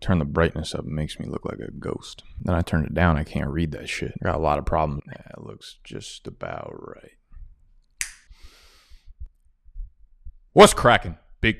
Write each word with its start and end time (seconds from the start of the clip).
turn 0.00 0.18
the 0.18 0.24
brightness 0.24 0.74
up, 0.74 0.80
it 0.80 0.86
makes 0.86 1.18
me 1.18 1.26
look 1.26 1.44
like 1.44 1.58
a 1.58 1.70
ghost. 1.70 2.22
Then 2.40 2.54
I 2.54 2.62
turn 2.62 2.84
it 2.84 2.94
down, 2.94 3.16
I 3.16 3.24
can't 3.24 3.50
read 3.50 3.72
that 3.72 3.88
shit. 3.88 4.14
Got 4.22 4.36
a 4.36 4.38
lot 4.38 4.58
of 4.58 4.66
problems. 4.66 5.02
Yeah, 5.06 5.22
it 5.36 5.42
looks 5.42 5.78
just 5.84 6.26
about 6.26 6.74
right. 6.78 7.12
What's 10.52 10.74
cracking, 10.74 11.18
big 11.40 11.56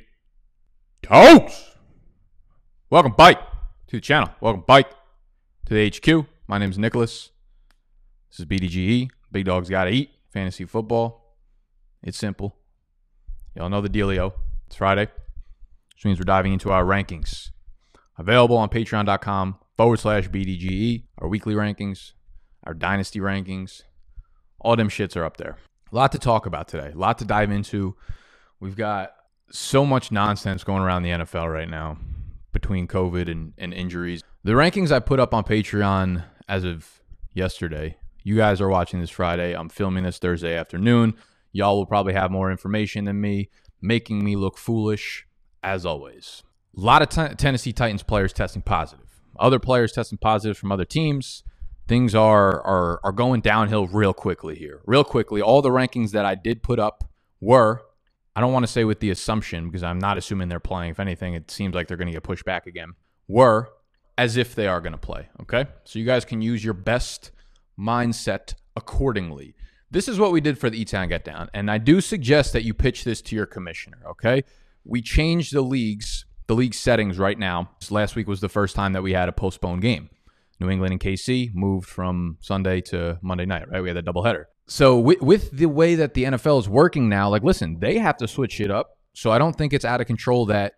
dogs? 1.02 1.64
Welcome, 2.90 3.14
bike, 3.16 3.40
to 3.88 3.96
the 3.96 4.00
channel. 4.00 4.30
Welcome, 4.40 4.64
bike, 4.66 4.90
to 5.66 5.74
the 5.74 5.88
HQ. 5.88 6.26
My 6.46 6.58
name 6.58 6.70
is 6.70 6.78
Nicholas. 6.78 7.30
This 8.30 8.40
is 8.40 8.46
BDGE. 8.46 9.10
Big 9.30 9.44
dogs 9.44 9.68
gotta 9.68 9.90
eat. 9.90 10.10
Fantasy 10.32 10.64
football. 10.64 11.36
It's 12.02 12.18
simple. 12.18 12.56
Y'all 13.54 13.68
know 13.68 13.80
the 13.80 13.88
dealio. 13.88 14.32
It's 14.66 14.76
Friday, 14.76 15.08
which 15.94 16.04
means 16.04 16.18
we're 16.18 16.24
diving 16.24 16.52
into 16.52 16.70
our 16.70 16.84
rankings. 16.84 17.50
Available 18.18 18.56
on 18.56 18.68
patreon.com 18.68 19.58
forward 19.76 20.00
slash 20.00 20.28
BDGE. 20.28 21.04
Our 21.18 21.28
weekly 21.28 21.54
rankings, 21.54 22.12
our 22.64 22.74
dynasty 22.74 23.20
rankings, 23.20 23.82
all 24.60 24.76
them 24.76 24.88
shits 24.88 25.16
are 25.16 25.24
up 25.24 25.36
there. 25.36 25.56
A 25.90 25.96
lot 25.96 26.12
to 26.12 26.18
talk 26.18 26.44
about 26.44 26.68
today, 26.68 26.90
a 26.94 26.98
lot 26.98 27.18
to 27.18 27.24
dive 27.24 27.50
into. 27.50 27.96
We've 28.60 28.76
got 28.76 29.12
so 29.50 29.86
much 29.86 30.12
nonsense 30.12 30.64
going 30.64 30.82
around 30.82 31.04
the 31.04 31.10
NFL 31.10 31.50
right 31.50 31.68
now 31.68 31.96
between 32.52 32.86
COVID 32.86 33.30
and, 33.30 33.54
and 33.56 33.72
injuries. 33.72 34.22
The 34.44 34.52
rankings 34.52 34.90
I 34.90 34.98
put 34.98 35.20
up 35.20 35.32
on 35.32 35.44
Patreon 35.44 36.24
as 36.48 36.64
of 36.64 37.00
yesterday, 37.32 37.96
you 38.24 38.36
guys 38.36 38.60
are 38.60 38.68
watching 38.68 39.00
this 39.00 39.10
Friday. 39.10 39.54
I'm 39.54 39.68
filming 39.68 40.04
this 40.04 40.18
Thursday 40.18 40.56
afternoon. 40.56 41.14
Y'all 41.52 41.76
will 41.76 41.86
probably 41.86 42.12
have 42.12 42.30
more 42.30 42.50
information 42.50 43.04
than 43.04 43.20
me, 43.20 43.48
making 43.80 44.24
me 44.24 44.36
look 44.36 44.58
foolish 44.58 45.26
as 45.62 45.86
always. 45.86 46.42
A 46.78 46.80
lot 46.80 47.02
of 47.02 47.08
t- 47.08 47.34
Tennessee 47.34 47.72
Titans 47.72 48.04
players 48.04 48.32
testing 48.32 48.62
positive. 48.62 49.06
Other 49.36 49.58
players 49.58 49.90
testing 49.90 50.16
positive 50.16 50.56
from 50.56 50.70
other 50.70 50.84
teams. 50.84 51.42
Things 51.88 52.14
are, 52.14 52.60
are 52.62 53.00
are 53.02 53.10
going 53.10 53.40
downhill 53.40 53.88
real 53.88 54.12
quickly 54.12 54.54
here. 54.54 54.80
Real 54.86 55.02
quickly. 55.02 55.42
All 55.42 55.60
the 55.60 55.70
rankings 55.70 56.12
that 56.12 56.24
I 56.24 56.36
did 56.36 56.62
put 56.62 56.78
up 56.78 57.02
were, 57.40 57.82
I 58.36 58.40
don't 58.40 58.52
want 58.52 58.64
to 58.64 58.70
say 58.70 58.84
with 58.84 59.00
the 59.00 59.10
assumption 59.10 59.66
because 59.66 59.82
I'm 59.82 59.98
not 59.98 60.18
assuming 60.18 60.48
they're 60.48 60.60
playing. 60.60 60.90
If 60.90 61.00
anything, 61.00 61.34
it 61.34 61.50
seems 61.50 61.74
like 61.74 61.88
they're 61.88 61.96
going 61.96 62.06
to 62.06 62.12
get 62.12 62.22
pushed 62.22 62.44
back 62.44 62.68
again. 62.68 62.92
Were 63.26 63.70
as 64.16 64.36
if 64.36 64.54
they 64.54 64.68
are 64.68 64.80
going 64.80 64.92
to 64.92 64.98
play. 64.98 65.28
Okay. 65.42 65.66
So 65.82 65.98
you 65.98 66.04
guys 66.04 66.24
can 66.24 66.42
use 66.42 66.64
your 66.64 66.74
best 66.74 67.32
mindset 67.76 68.54
accordingly. 68.76 69.56
This 69.90 70.06
is 70.06 70.20
what 70.20 70.30
we 70.30 70.40
did 70.40 70.58
for 70.58 70.70
the 70.70 70.80
E-Town 70.80 71.08
Get 71.08 71.24
Down. 71.24 71.48
And 71.52 71.70
I 71.70 71.78
do 71.78 72.00
suggest 72.00 72.52
that 72.52 72.62
you 72.62 72.72
pitch 72.72 73.02
this 73.02 73.20
to 73.22 73.34
your 73.34 73.46
commissioner. 73.46 73.98
Okay. 74.10 74.44
We 74.84 75.02
changed 75.02 75.52
the 75.52 75.62
leagues 75.62 76.17
the 76.48 76.54
league 76.54 76.74
settings 76.74 77.18
right 77.18 77.38
now. 77.38 77.70
Last 77.90 78.16
week 78.16 78.26
was 78.26 78.40
the 78.40 78.48
first 78.48 78.74
time 78.74 78.94
that 78.94 79.02
we 79.02 79.12
had 79.12 79.28
a 79.28 79.32
postponed 79.32 79.82
game. 79.82 80.10
New 80.60 80.68
England 80.68 80.92
and 80.92 81.00
KC 81.00 81.54
moved 81.54 81.88
from 81.88 82.38
Sunday 82.40 82.80
to 82.80 83.18
Monday 83.22 83.46
night, 83.46 83.70
right? 83.70 83.80
We 83.80 83.88
had 83.88 83.96
a 83.96 84.02
doubleheader. 84.02 84.46
So 84.66 84.98
with, 84.98 85.22
with 85.22 85.50
the 85.52 85.66
way 85.66 85.94
that 85.94 86.14
the 86.14 86.24
NFL 86.24 86.58
is 86.58 86.68
working 86.68 87.08
now, 87.08 87.28
like, 87.28 87.44
listen, 87.44 87.78
they 87.78 87.98
have 87.98 88.16
to 88.16 88.26
switch 88.26 88.60
it 88.60 88.70
up. 88.70 88.98
So 89.14 89.30
I 89.30 89.38
don't 89.38 89.56
think 89.56 89.72
it's 89.72 89.84
out 89.84 90.00
of 90.00 90.06
control 90.06 90.46
that 90.46 90.74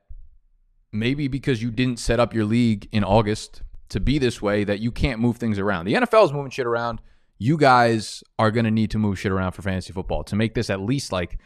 maybe 0.93 1.29
because 1.29 1.63
you 1.63 1.71
didn't 1.71 1.99
set 1.99 2.21
up 2.21 2.35
your 2.35 2.45
league 2.45 2.89
in 2.93 3.05
August 3.05 3.63
to 3.89 4.01
be 4.01 4.19
this 4.19 4.43
way 4.43 4.65
that 4.65 4.81
you 4.81 4.93
can't 4.93 5.21
move 5.21 5.39
things 5.39 5.59
around. 5.59 5.87
The 5.87 5.95
NFL 5.95 6.27
is 6.27 6.33
moving 6.33 6.51
shit 6.51 6.67
around. 6.67 7.01
You 7.39 7.57
guys 7.57 8.23
are 8.39 8.51
going 8.51 8.65
to 8.65 8.71
need 8.71 8.91
to 8.91 8.99
move 8.99 9.19
shit 9.19 9.33
around 9.33 9.53
for 9.53 9.63
fantasy 9.63 9.93
football 9.93 10.25
to 10.25 10.37
make 10.37 10.55
this 10.55 10.69
at 10.69 10.81
least 10.81 11.11
like 11.11 11.39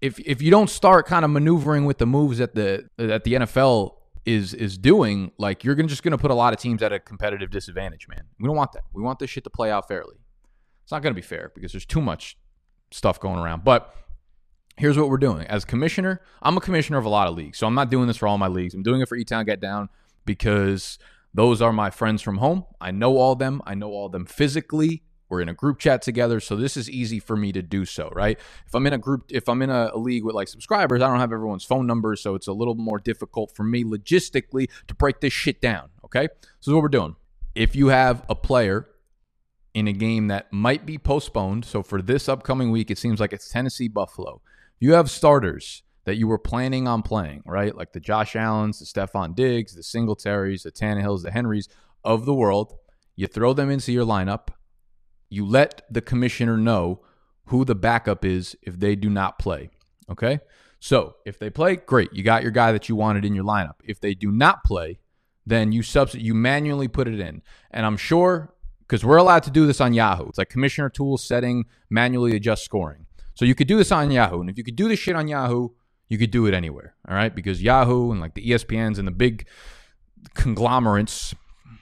if 0.00 0.18
if 0.20 0.42
you 0.42 0.50
don't 0.50 0.70
start 0.70 1.06
kind 1.06 1.24
of 1.24 1.30
maneuvering 1.30 1.84
with 1.84 1.98
the 1.98 2.06
moves 2.06 2.38
that 2.38 2.54
the 2.54 2.88
that 2.96 3.24
the 3.24 3.34
NFL 3.34 3.94
is 4.24 4.54
is 4.54 4.76
doing, 4.76 5.32
like 5.38 5.64
you're 5.64 5.74
gonna 5.74 5.88
just 5.88 6.02
gonna 6.02 6.18
put 6.18 6.30
a 6.30 6.34
lot 6.34 6.52
of 6.52 6.58
teams 6.58 6.82
at 6.82 6.92
a 6.92 6.98
competitive 6.98 7.50
disadvantage, 7.50 8.08
man. 8.08 8.24
We 8.38 8.46
don't 8.46 8.56
want 8.56 8.72
that. 8.72 8.84
We 8.92 9.02
want 9.02 9.18
this 9.18 9.30
shit 9.30 9.44
to 9.44 9.50
play 9.50 9.70
out 9.70 9.88
fairly. 9.88 10.16
It's 10.82 10.92
not 10.92 11.02
gonna 11.02 11.14
be 11.14 11.22
fair 11.22 11.52
because 11.54 11.72
there's 11.72 11.86
too 11.86 12.00
much 12.00 12.36
stuff 12.90 13.20
going 13.20 13.38
around. 13.38 13.64
But 13.64 13.94
here's 14.76 14.98
what 14.98 15.08
we're 15.08 15.18
doing. 15.18 15.46
As 15.46 15.64
commissioner, 15.64 16.20
I'm 16.42 16.56
a 16.56 16.60
commissioner 16.60 16.98
of 16.98 17.04
a 17.04 17.10
lot 17.10 17.28
of 17.28 17.34
leagues, 17.34 17.58
so 17.58 17.66
I'm 17.66 17.74
not 17.74 17.90
doing 17.90 18.06
this 18.06 18.16
for 18.16 18.28
all 18.28 18.38
my 18.38 18.48
leagues. 18.48 18.74
I'm 18.74 18.82
doing 18.82 19.00
it 19.00 19.08
for 19.08 19.16
E-Town 19.16 19.44
Get 19.44 19.60
Down 19.60 19.88
because 20.24 20.98
those 21.34 21.62
are 21.62 21.72
my 21.72 21.90
friends 21.90 22.22
from 22.22 22.38
home. 22.38 22.64
I 22.80 22.90
know 22.90 23.16
all 23.16 23.34
them. 23.34 23.62
I 23.66 23.74
know 23.74 23.90
all 23.90 24.08
them 24.08 24.26
physically. 24.26 25.02
We're 25.28 25.42
in 25.42 25.48
a 25.48 25.54
group 25.54 25.78
chat 25.78 26.00
together, 26.00 26.40
so 26.40 26.56
this 26.56 26.76
is 26.76 26.88
easy 26.88 27.20
for 27.20 27.36
me 27.36 27.52
to 27.52 27.60
do 27.60 27.84
so, 27.84 28.10
right? 28.14 28.38
If 28.66 28.74
I'm 28.74 28.86
in 28.86 28.94
a 28.94 28.98
group, 28.98 29.24
if 29.30 29.48
I'm 29.48 29.60
in 29.60 29.70
a, 29.70 29.90
a, 29.92 29.98
league 29.98 30.24
with 30.24 30.34
like 30.34 30.48
subscribers, 30.48 31.02
I 31.02 31.08
don't 31.08 31.20
have 31.20 31.32
everyone's 31.32 31.64
phone 31.64 31.86
numbers, 31.86 32.22
so 32.22 32.34
it's 32.34 32.46
a 32.46 32.52
little 32.52 32.74
more 32.74 32.98
difficult 32.98 33.54
for 33.54 33.62
me 33.62 33.84
logistically 33.84 34.68
to 34.86 34.94
break 34.94 35.20
this 35.20 35.32
shit 35.32 35.60
down, 35.60 35.90
okay? 36.04 36.28
So 36.60 36.72
what 36.74 36.82
we're 36.82 36.88
doing. 36.88 37.16
If 37.54 37.76
you 37.76 37.88
have 37.88 38.24
a 38.28 38.34
player 38.34 38.88
in 39.74 39.86
a 39.86 39.92
game 39.92 40.28
that 40.28 40.52
might 40.52 40.86
be 40.86 40.96
postponed, 40.96 41.64
so 41.64 41.82
for 41.82 42.00
this 42.00 42.28
upcoming 42.28 42.70
week, 42.70 42.90
it 42.90 42.98
seems 42.98 43.20
like 43.20 43.32
it's 43.32 43.50
Tennessee 43.50 43.88
Buffalo. 43.88 44.40
You 44.80 44.94
have 44.94 45.10
starters 45.10 45.82
that 46.04 46.16
you 46.16 46.26
were 46.26 46.38
planning 46.38 46.88
on 46.88 47.02
playing, 47.02 47.42
right? 47.44 47.76
Like 47.76 47.92
the 47.92 48.00
Josh 48.00 48.34
Allens, 48.34 48.78
the 48.78 48.86
Stefon 48.86 49.34
Diggs, 49.34 49.74
the 49.74 49.82
Singletaries, 49.82 50.62
the 50.62 50.72
Tannehills, 50.72 51.22
the 51.22 51.30
Henrys 51.30 51.68
of 52.02 52.24
the 52.24 52.32
world. 52.32 52.78
You 53.14 53.26
throw 53.26 53.52
them 53.52 53.70
into 53.70 53.92
your 53.92 54.06
lineup 54.06 54.48
you 55.28 55.46
let 55.46 55.82
the 55.90 56.00
commissioner 56.00 56.56
know 56.56 57.00
who 57.46 57.64
the 57.64 57.74
backup 57.74 58.24
is 58.24 58.56
if 58.62 58.78
they 58.78 58.94
do 58.94 59.08
not 59.08 59.38
play. 59.38 59.70
Okay? 60.10 60.40
So 60.80 61.16
if 61.24 61.38
they 61.38 61.50
play, 61.50 61.76
great. 61.76 62.12
You 62.12 62.22
got 62.22 62.42
your 62.42 62.52
guy 62.52 62.72
that 62.72 62.88
you 62.88 62.96
wanted 62.96 63.24
in 63.24 63.34
your 63.34 63.44
lineup. 63.44 63.76
If 63.84 64.00
they 64.00 64.14
do 64.14 64.30
not 64.30 64.64
play, 64.64 64.98
then 65.46 65.72
you 65.72 65.82
substitute, 65.82 66.24
you 66.24 66.34
manually 66.34 66.88
put 66.88 67.08
it 67.08 67.18
in. 67.18 67.42
And 67.70 67.84
I'm 67.86 67.96
sure, 67.96 68.54
because 68.80 69.04
we're 69.04 69.16
allowed 69.16 69.42
to 69.44 69.50
do 69.50 69.66
this 69.66 69.80
on 69.80 69.92
Yahoo. 69.94 70.28
It's 70.28 70.38
like 70.38 70.50
commissioner 70.50 70.88
tools 70.88 71.24
setting, 71.24 71.66
manually 71.90 72.36
adjust 72.36 72.64
scoring. 72.64 73.06
So 73.34 73.44
you 73.44 73.54
could 73.54 73.66
do 73.66 73.76
this 73.76 73.92
on 73.92 74.10
Yahoo. 74.10 74.40
And 74.40 74.50
if 74.50 74.58
you 74.58 74.64
could 74.64 74.76
do 74.76 74.88
this 74.88 74.98
shit 74.98 75.16
on 75.16 75.28
Yahoo, 75.28 75.70
you 76.08 76.18
could 76.18 76.30
do 76.30 76.46
it 76.46 76.54
anywhere. 76.54 76.94
All 77.08 77.14
right? 77.14 77.34
Because 77.34 77.62
Yahoo 77.62 78.10
and 78.10 78.20
like 78.20 78.34
the 78.34 78.46
ESPNs 78.50 78.98
and 78.98 79.06
the 79.06 79.12
big 79.12 79.46
conglomerates 80.34 81.34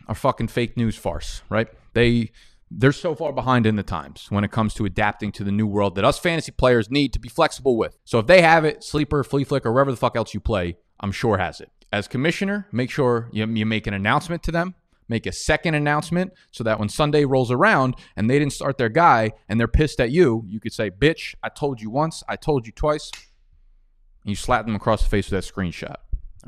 are 0.09 0.15
fucking 0.15 0.49
fake 0.49 0.77
news 0.77 0.97
farce, 0.97 1.43
right? 1.49 1.69
They 1.95 2.31
they're 2.71 2.93
so 2.93 3.15
far 3.15 3.33
behind 3.33 3.67
in 3.67 3.77
the 3.77 3.83
times 3.83 4.27
when 4.29 4.45
it 4.45 4.51
comes 4.51 4.75
to 4.75 4.85
adapting 4.85 5.31
to 5.33 5.45
the 5.45 5.53
new 5.53 5.67
world 5.67 5.95
that 5.95 6.05
us 6.05 6.19
fantasy 6.19 6.53
players 6.53 6.91
need 6.91 7.13
to 7.13 7.21
be 7.21 7.29
flexible 7.29 7.77
with. 7.77 7.97
So 8.05 8.19
if 8.19 8.27
they 8.27 8.43
have 8.43 8.65
it, 8.65 8.83
Sleeper, 8.83 9.23
Flea 9.23 9.45
Flick, 9.45 9.65
or 9.65 9.73
wherever 9.73 9.91
the 9.91 9.97
fuck 9.97 10.17
else 10.17 10.35
you 10.35 10.41
play, 10.41 10.77
I'm 11.01 11.13
sure 11.13 11.39
has 11.39 11.61
it. 11.61 11.71
As 11.93 12.09
commissioner, 12.09 12.67
make 12.73 12.91
sure 12.91 13.29
you, 13.33 13.47
you 13.47 13.65
make 13.65 13.87
an 13.87 13.95
announcement 13.95 14.43
to 14.45 14.53
them. 14.53 14.75
Make 15.09 15.27
a 15.27 15.33
second 15.33 15.75
announcement 15.75 16.33
so 16.51 16.65
that 16.65 16.81
when 16.81 16.89
Sunday 16.89 17.25
rolls 17.25 17.53
around 17.53 17.95
and 18.17 18.29
they 18.29 18.41
didn't 18.41 18.55
start 18.55 18.77
their 18.77 18.89
guy 18.89 19.31
and 19.49 19.61
they're 19.61 19.69
pissed 19.69 20.01
at 20.01 20.11
you, 20.11 20.45
you 20.49 20.59
could 20.59 20.73
say, 20.73 20.91
Bitch, 20.91 21.37
I 21.45 21.49
told 21.49 21.81
you 21.81 21.91
once, 21.91 22.25
I 22.29 22.35
told 22.35 22.67
you 22.67 22.73
twice. 22.73 23.13
And 24.25 24.31
you 24.31 24.35
slap 24.35 24.67
them 24.67 24.75
across 24.75 25.05
the 25.05 25.09
face 25.09 25.31
with 25.31 25.41
that 25.45 25.55
screenshot. 25.55 25.95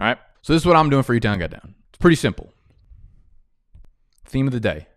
All 0.01 0.07
right. 0.07 0.19
So 0.43 0.53
this 0.53 0.63
is 0.63 0.67
what 0.67 0.75
I'm 0.75 0.91
doing 0.91 1.05
for 1.05 1.15
E-Town, 1.15 1.39
get 1.39 1.53
down. 1.53 1.77
It's 1.91 1.99
pretty 1.99 2.17
simple. 2.17 2.53
Theme 4.25 4.49
of 4.49 4.53
the 4.53 4.61
day 4.61 4.89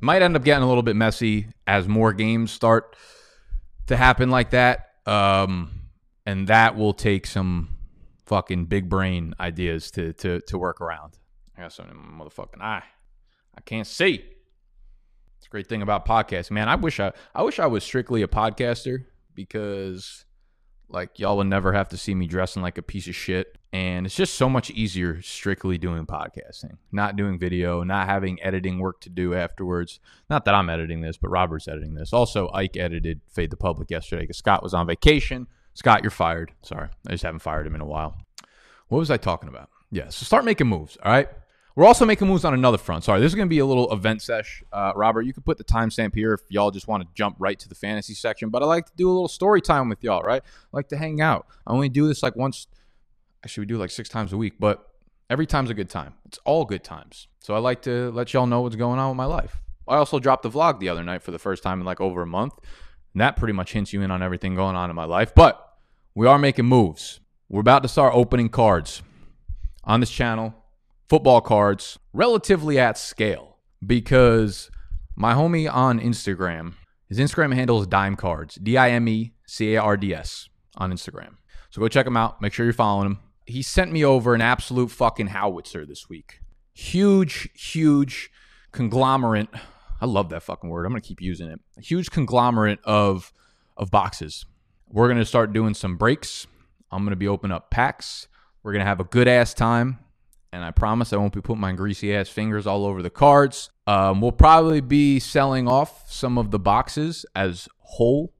might 0.00 0.22
end 0.22 0.36
up 0.36 0.44
getting 0.44 0.62
a 0.62 0.68
little 0.68 0.82
bit 0.82 0.96
messy 0.96 1.48
as 1.66 1.88
more 1.88 2.12
games 2.12 2.50
start 2.50 2.96
to 3.86 3.96
happen 3.96 4.30
like 4.30 4.50
that. 4.50 4.90
Um, 5.06 5.70
and 6.24 6.48
that 6.48 6.76
will 6.76 6.92
take 6.92 7.26
some 7.26 7.76
fucking 8.26 8.66
big 8.66 8.88
brain 8.88 9.34
ideas 9.38 9.90
to 9.92 10.12
to 10.14 10.40
to 10.42 10.58
work 10.58 10.80
around. 10.80 11.16
I 11.56 11.62
got 11.62 11.72
something 11.72 11.94
in 11.94 12.16
my 12.16 12.24
motherfucking 12.24 12.60
eye. 12.60 12.82
I 13.56 13.60
can't 13.62 13.86
see. 13.86 14.24
It's 15.38 15.46
a 15.46 15.50
great 15.50 15.68
thing 15.68 15.82
about 15.82 16.06
podcasts, 16.06 16.50
man. 16.50 16.68
I 16.68 16.74
wish 16.74 17.00
I 17.00 17.12
I 17.34 17.42
wish 17.42 17.58
I 17.58 17.66
was 17.66 17.84
strictly 17.84 18.22
a 18.22 18.28
podcaster 18.28 19.04
because 19.34 20.24
like 20.88 21.18
y'all 21.18 21.36
would 21.36 21.46
never 21.46 21.72
have 21.72 21.88
to 21.90 21.96
see 21.96 22.14
me 22.14 22.26
dressing 22.26 22.62
like 22.62 22.78
a 22.78 22.82
piece 22.82 23.08
of 23.08 23.14
shit. 23.14 23.56
And 23.76 24.06
it's 24.06 24.14
just 24.14 24.36
so 24.36 24.48
much 24.48 24.70
easier 24.70 25.20
strictly 25.20 25.76
doing 25.76 26.06
podcasting, 26.06 26.78
not 26.92 27.14
doing 27.14 27.38
video, 27.38 27.82
not 27.82 28.06
having 28.08 28.42
editing 28.42 28.78
work 28.78 29.02
to 29.02 29.10
do 29.10 29.34
afterwards. 29.34 30.00
Not 30.30 30.46
that 30.46 30.54
I'm 30.54 30.70
editing 30.70 31.02
this, 31.02 31.18
but 31.18 31.28
Robert's 31.28 31.68
editing 31.68 31.92
this. 31.92 32.14
Also, 32.14 32.48
Ike 32.54 32.78
edited 32.78 33.20
Fade 33.28 33.50
the 33.50 33.56
Public 33.58 33.90
yesterday 33.90 34.22
because 34.22 34.38
Scott 34.38 34.62
was 34.62 34.72
on 34.72 34.86
vacation. 34.86 35.46
Scott, 35.74 36.02
you're 36.02 36.10
fired. 36.10 36.52
Sorry. 36.62 36.88
I 37.06 37.10
just 37.10 37.22
haven't 37.22 37.40
fired 37.40 37.66
him 37.66 37.74
in 37.74 37.82
a 37.82 37.86
while. 37.86 38.16
What 38.88 38.96
was 38.96 39.10
I 39.10 39.18
talking 39.18 39.50
about? 39.50 39.68
Yeah, 39.90 40.08
so 40.08 40.24
start 40.24 40.46
making 40.46 40.68
moves, 40.68 40.96
all 41.04 41.12
right? 41.12 41.28
We're 41.74 41.84
also 41.84 42.06
making 42.06 42.28
moves 42.28 42.46
on 42.46 42.54
another 42.54 42.78
front. 42.78 43.04
Sorry, 43.04 43.20
this 43.20 43.30
is 43.30 43.34
going 43.34 43.46
to 43.46 43.54
be 43.54 43.58
a 43.58 43.66
little 43.66 43.92
event 43.92 44.22
sesh. 44.22 44.64
Uh, 44.72 44.92
Robert, 44.96 45.26
you 45.26 45.34
could 45.34 45.44
put 45.44 45.58
the 45.58 45.64
timestamp 45.64 46.14
here 46.14 46.32
if 46.32 46.40
y'all 46.48 46.70
just 46.70 46.88
want 46.88 47.02
to 47.02 47.08
jump 47.14 47.36
right 47.38 47.58
to 47.58 47.68
the 47.68 47.74
fantasy 47.74 48.14
section. 48.14 48.48
But 48.48 48.62
I 48.62 48.66
like 48.66 48.86
to 48.86 48.92
do 48.96 49.06
a 49.06 49.12
little 49.12 49.28
story 49.28 49.60
time 49.60 49.90
with 49.90 50.02
y'all, 50.02 50.22
right? 50.22 50.40
I 50.42 50.68
like 50.76 50.88
to 50.88 50.96
hang 50.96 51.20
out. 51.20 51.46
I 51.66 51.74
only 51.74 51.90
do 51.90 52.08
this 52.08 52.22
like 52.22 52.36
once. 52.36 52.68
Actually, 53.46 53.62
we 53.62 53.66
do 53.66 53.78
like 53.78 53.92
six 53.92 54.08
times 54.08 54.32
a 54.32 54.36
week, 54.36 54.54
but 54.58 54.90
every 55.30 55.46
time's 55.46 55.70
a 55.70 55.74
good 55.74 55.88
time. 55.88 56.14
It's 56.24 56.36
all 56.44 56.64
good 56.64 56.82
times. 56.82 57.28
So 57.38 57.54
I 57.54 57.58
like 57.58 57.80
to 57.82 58.10
let 58.10 58.34
y'all 58.34 58.48
know 58.48 58.62
what's 58.62 58.74
going 58.74 58.98
on 58.98 59.10
with 59.10 59.16
my 59.16 59.24
life. 59.24 59.62
I 59.86 59.98
also 59.98 60.18
dropped 60.18 60.42
the 60.42 60.50
vlog 60.50 60.80
the 60.80 60.88
other 60.88 61.04
night 61.04 61.22
for 61.22 61.30
the 61.30 61.38
first 61.38 61.62
time 61.62 61.78
in 61.78 61.86
like 61.86 62.00
over 62.00 62.22
a 62.22 62.26
month. 62.26 62.54
And 63.14 63.20
that 63.20 63.36
pretty 63.36 63.52
much 63.52 63.72
hints 63.72 63.92
you 63.92 64.02
in 64.02 64.10
on 64.10 64.20
everything 64.20 64.56
going 64.56 64.74
on 64.74 64.90
in 64.90 64.96
my 64.96 65.04
life. 65.04 65.32
But 65.32 65.64
we 66.12 66.26
are 66.26 66.40
making 66.40 66.64
moves. 66.64 67.20
We're 67.48 67.60
about 67.60 67.84
to 67.84 67.88
start 67.88 68.14
opening 68.16 68.48
cards 68.48 69.00
on 69.84 70.00
this 70.00 70.10
channel 70.10 70.52
football 71.08 71.40
cards 71.40 72.00
relatively 72.12 72.80
at 72.80 72.98
scale 72.98 73.58
because 73.86 74.72
my 75.14 75.34
homie 75.34 75.72
on 75.72 76.00
Instagram, 76.00 76.72
his 77.08 77.20
Instagram 77.20 77.54
handle 77.54 77.80
is 77.80 77.86
Dime 77.86 78.16
Cards, 78.16 78.56
D 78.56 78.76
I 78.76 78.90
M 78.90 79.06
E 79.06 79.34
C 79.46 79.76
A 79.76 79.80
R 79.80 79.96
D 79.96 80.12
S 80.12 80.48
on 80.76 80.92
Instagram. 80.92 81.36
So 81.70 81.80
go 81.80 81.86
check 81.86 82.08
him 82.08 82.16
out. 82.16 82.42
Make 82.42 82.52
sure 82.52 82.66
you're 82.66 82.72
following 82.72 83.06
him. 83.06 83.18
He 83.46 83.62
sent 83.62 83.92
me 83.92 84.04
over 84.04 84.34
an 84.34 84.40
absolute 84.40 84.90
fucking 84.90 85.28
howitzer 85.28 85.86
this 85.86 86.08
week. 86.08 86.40
Huge, 86.74 87.48
huge 87.54 88.30
conglomerate. 88.72 89.48
I 90.00 90.06
love 90.06 90.28
that 90.30 90.42
fucking 90.42 90.68
word. 90.68 90.84
I'm 90.84 90.92
gonna 90.92 91.00
keep 91.00 91.22
using 91.22 91.48
it. 91.48 91.60
A 91.78 91.80
huge 91.80 92.10
conglomerate 92.10 92.80
of 92.84 93.32
of 93.76 93.90
boxes. 93.90 94.44
We're 94.88 95.08
gonna 95.08 95.24
start 95.24 95.52
doing 95.52 95.74
some 95.74 95.96
breaks. 95.96 96.46
I'm 96.90 97.04
gonna 97.04 97.16
be 97.16 97.28
opening 97.28 97.54
up 97.54 97.70
packs. 97.70 98.28
We're 98.62 98.72
gonna 98.72 98.84
have 98.84 99.00
a 99.00 99.04
good 99.04 99.28
ass 99.28 99.54
time 99.54 100.00
and 100.56 100.64
I 100.64 100.70
promise 100.70 101.12
I 101.12 101.16
won't 101.16 101.34
be 101.34 101.42
putting 101.42 101.60
my 101.60 101.72
greasy 101.72 102.14
ass 102.14 102.28
fingers 102.28 102.66
all 102.66 102.86
over 102.86 103.02
the 103.02 103.10
cards. 103.10 103.70
Um, 103.86 104.22
we'll 104.22 104.32
probably 104.32 104.80
be 104.80 105.20
selling 105.20 105.68
off 105.68 106.10
some 106.10 106.38
of 106.38 106.50
the 106.50 106.58
boxes 106.58 107.26
as 107.34 107.68
whole. 107.78 108.32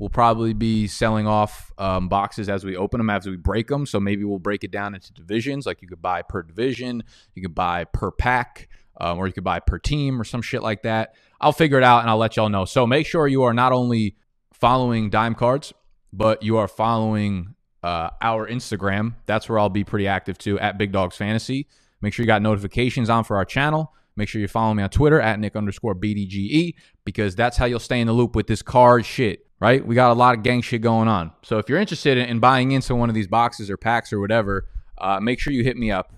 We'll 0.00 0.08
probably 0.08 0.54
be 0.54 0.86
selling 0.86 1.26
off 1.26 1.70
um, 1.76 2.08
boxes 2.08 2.48
as 2.48 2.64
we 2.64 2.74
open 2.74 2.98
them, 2.98 3.10
as 3.10 3.26
we 3.26 3.36
break 3.36 3.68
them. 3.68 3.84
So 3.84 4.00
maybe 4.00 4.24
we'll 4.24 4.38
break 4.38 4.64
it 4.64 4.70
down 4.70 4.94
into 4.94 5.12
divisions. 5.12 5.66
Like 5.66 5.82
you 5.82 5.88
could 5.88 6.00
buy 6.00 6.22
per 6.22 6.42
division, 6.42 7.04
you 7.34 7.42
could 7.42 7.54
buy 7.54 7.84
per 7.84 8.10
pack, 8.10 8.70
um, 8.98 9.18
or 9.18 9.26
you 9.26 9.34
could 9.34 9.44
buy 9.44 9.60
per 9.60 9.78
team 9.78 10.18
or 10.18 10.24
some 10.24 10.40
shit 10.40 10.62
like 10.62 10.84
that. 10.84 11.14
I'll 11.38 11.52
figure 11.52 11.76
it 11.76 11.84
out 11.84 12.00
and 12.00 12.08
I'll 12.08 12.16
let 12.16 12.36
y'all 12.36 12.48
know. 12.48 12.64
So 12.64 12.86
make 12.86 13.06
sure 13.06 13.28
you 13.28 13.42
are 13.42 13.52
not 13.52 13.72
only 13.72 14.16
following 14.54 15.10
Dime 15.10 15.34
Cards, 15.34 15.74
but 16.14 16.42
you 16.42 16.56
are 16.56 16.66
following 16.66 17.54
uh, 17.82 18.08
our 18.22 18.48
Instagram. 18.48 19.16
That's 19.26 19.50
where 19.50 19.58
I'll 19.58 19.68
be 19.68 19.84
pretty 19.84 20.06
active 20.06 20.38
too 20.38 20.58
at 20.58 20.78
Big 20.78 20.92
Dogs 20.92 21.16
Fantasy. 21.16 21.68
Make 22.00 22.14
sure 22.14 22.22
you 22.22 22.26
got 22.26 22.40
notifications 22.40 23.10
on 23.10 23.24
for 23.24 23.36
our 23.36 23.44
channel. 23.44 23.92
Make 24.20 24.28
sure 24.28 24.42
you 24.42 24.48
follow 24.48 24.74
me 24.74 24.82
on 24.82 24.90
Twitter 24.90 25.18
at 25.18 25.40
Nick 25.40 25.56
underscore 25.56 25.94
BDGE 25.94 26.74
because 27.06 27.34
that's 27.34 27.56
how 27.56 27.64
you'll 27.64 27.80
stay 27.80 28.02
in 28.02 28.06
the 28.06 28.12
loop 28.12 28.36
with 28.36 28.48
this 28.48 28.60
card 28.60 29.06
shit, 29.06 29.46
right? 29.60 29.84
We 29.84 29.94
got 29.94 30.10
a 30.10 30.12
lot 30.12 30.36
of 30.36 30.42
gang 30.42 30.60
shit 30.60 30.82
going 30.82 31.08
on. 31.08 31.32
So 31.42 31.56
if 31.56 31.70
you're 31.70 31.78
interested 31.78 32.18
in, 32.18 32.28
in 32.28 32.38
buying 32.38 32.72
into 32.72 32.94
one 32.94 33.08
of 33.08 33.14
these 33.14 33.28
boxes 33.28 33.70
or 33.70 33.78
packs 33.78 34.12
or 34.12 34.20
whatever, 34.20 34.68
uh, 34.98 35.20
make 35.20 35.40
sure 35.40 35.54
you 35.54 35.64
hit 35.64 35.78
me 35.78 35.90
up, 35.90 36.12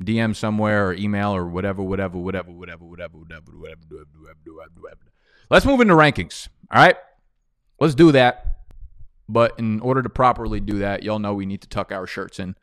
DM 0.00 0.36
somewhere 0.36 0.86
or 0.86 0.94
email 0.94 1.34
or 1.34 1.48
whatever, 1.48 1.82
whatever, 1.82 2.16
whatever, 2.16 2.52
whatever, 2.52 2.84
whatever, 2.84 3.16
whatever, 3.16 3.50
whatever, 3.50 3.82
whatever, 3.90 4.08
whatever, 4.20 4.70
whatever. 4.80 5.00
Let's 5.50 5.66
move 5.66 5.80
into 5.80 5.94
rankings. 5.94 6.46
All 6.70 6.80
right, 6.80 6.96
let's 7.80 7.96
do 7.96 8.12
that. 8.12 8.58
But 9.28 9.58
in 9.58 9.80
order 9.80 10.00
to 10.00 10.08
properly 10.08 10.60
do 10.60 10.78
that, 10.78 11.02
y'all 11.02 11.18
know 11.18 11.34
we 11.34 11.46
need 11.46 11.62
to 11.62 11.68
tuck 11.68 11.90
our 11.90 12.06
shirts 12.06 12.38
in. 12.38 12.54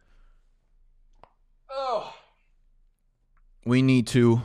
Oh. 1.69 2.13
We 3.65 3.81
need 3.81 4.07
to 4.07 4.41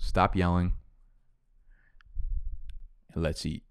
stop 0.00 0.34
yelling. 0.34 0.72
And 3.14 3.22
Let's 3.22 3.46
eat. 3.46 3.62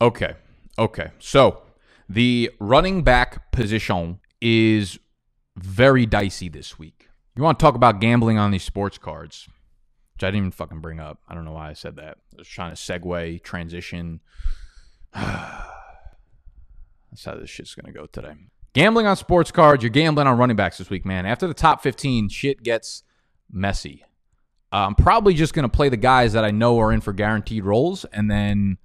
Okay. 0.00 0.34
Okay. 0.78 1.10
So 1.18 1.62
the 2.08 2.50
running 2.60 3.02
back 3.02 3.50
position 3.50 4.20
is 4.40 4.98
very 5.56 6.06
dicey 6.06 6.48
this 6.48 6.78
week. 6.78 7.08
You 7.36 7.42
want 7.42 7.58
to 7.58 7.62
talk 7.62 7.74
about 7.74 8.00
gambling 8.00 8.38
on 8.38 8.50
these 8.50 8.62
sports 8.62 8.98
cards, 8.98 9.48
which 10.18 10.24
I 10.24 10.32
didn't 10.32 10.38
even 10.38 10.50
fucking 10.50 10.80
bring 10.80 10.98
up. 10.98 11.20
I 11.28 11.34
don't 11.36 11.44
know 11.44 11.52
why 11.52 11.70
I 11.70 11.74
said 11.74 11.94
that. 11.94 12.18
I 12.34 12.38
was 12.38 12.48
trying 12.48 12.74
to 12.74 12.76
segue, 12.76 13.40
transition. 13.44 14.18
That's 15.14 15.30
how 17.24 17.36
this 17.36 17.48
shit's 17.48 17.76
going 17.76 17.92
to 17.92 17.96
go 17.96 18.06
today. 18.06 18.32
Gambling 18.72 19.06
on 19.06 19.14
sports 19.14 19.52
cards, 19.52 19.84
you're 19.84 19.90
gambling 19.90 20.26
on 20.26 20.36
running 20.36 20.56
backs 20.56 20.78
this 20.78 20.90
week, 20.90 21.06
man. 21.06 21.24
After 21.24 21.46
the 21.46 21.54
top 21.54 21.84
15, 21.84 22.30
shit 22.30 22.64
gets 22.64 23.04
messy. 23.48 24.04
I'm 24.72 24.96
probably 24.96 25.34
just 25.34 25.54
going 25.54 25.62
to 25.62 25.68
play 25.68 25.88
the 25.88 25.96
guys 25.96 26.32
that 26.32 26.44
I 26.44 26.50
know 26.50 26.80
are 26.80 26.92
in 26.92 27.00
for 27.00 27.12
guaranteed 27.12 27.64
roles 27.64 28.04
and 28.06 28.28
then 28.28 28.78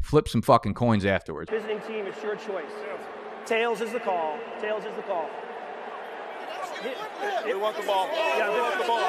flip 0.00 0.28
some 0.28 0.40
fucking 0.40 0.74
coins 0.74 1.04
afterwards. 1.04 1.50
Visiting 1.50 1.80
team, 1.80 2.06
it's 2.06 2.22
your 2.22 2.36
choice. 2.36 2.70
Tails 3.44 3.80
is 3.80 3.90
the 3.90 3.98
call. 3.98 4.38
Tails 4.60 4.84
is 4.84 4.94
the 4.94 5.02
call. 5.02 5.28
We 6.82 7.54
want 7.54 7.76
the 7.76 7.86
ball. 7.86 8.08
Yeah, 8.12 8.52
we 8.52 8.60
want 8.60 8.78
the 8.78 8.86
ball. 8.86 9.00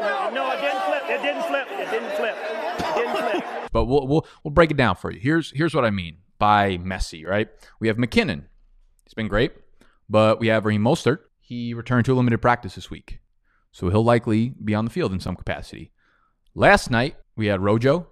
No, 0.00 0.30
no, 0.30 0.52
it 0.52 0.60
didn't 0.60 0.82
flip. 0.82 1.02
It 1.08 1.22
didn't 1.22 1.42
flip. 1.44 1.68
It 1.70 1.90
didn't 1.90 2.16
flip. 2.16 2.36
It 2.78 2.94
didn't 2.94 3.16
flip. 3.16 3.70
But 3.72 3.84
we'll 3.86 4.06
we'll 4.06 4.26
we'll 4.42 4.52
break 4.52 4.70
it 4.70 4.76
down 4.76 4.96
for 4.96 5.10
you. 5.10 5.20
Here's 5.20 5.50
here's 5.50 5.74
what 5.74 5.84
I 5.84 5.90
mean 5.90 6.18
by 6.38 6.78
messy, 6.78 7.24
right? 7.24 7.48
We 7.80 7.88
have 7.88 7.96
McKinnon. 7.96 8.44
He's 9.04 9.14
been 9.14 9.28
great, 9.28 9.52
but 10.08 10.40
we 10.40 10.48
have 10.48 10.64
Raheem 10.64 10.82
Mostert. 10.82 11.18
He 11.40 11.74
returned 11.74 12.04
to 12.06 12.12
a 12.12 12.16
limited 12.16 12.38
practice 12.38 12.74
this 12.74 12.90
week, 12.90 13.20
so 13.72 13.88
he'll 13.88 14.04
likely 14.04 14.50
be 14.62 14.74
on 14.74 14.84
the 14.84 14.90
field 14.90 15.12
in 15.12 15.20
some 15.20 15.36
capacity. 15.36 15.92
Last 16.54 16.90
night 16.90 17.16
we 17.36 17.46
had 17.46 17.60
Rojo, 17.60 18.08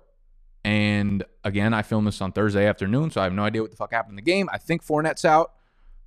and 0.65 1.25
again 1.44 1.75
I 1.75 1.82
filmed 1.82 2.06
this 2.06 2.20
on 2.20 2.32
Thursday 2.32 2.67
afternoon, 2.67 3.11
so 3.11 3.20
I 3.20 3.25
have 3.25 3.32
no 3.32 3.44
idea 3.44 3.62
what 3.62 3.70
the 3.70 3.76
fuck 3.76 3.93
happened 3.93 4.12
in 4.12 4.17
the 4.17 4.23
game. 4.23 4.49
I 4.53 4.58
think 4.58 4.85
Fournette's 4.85 5.25
out. 5.25 5.53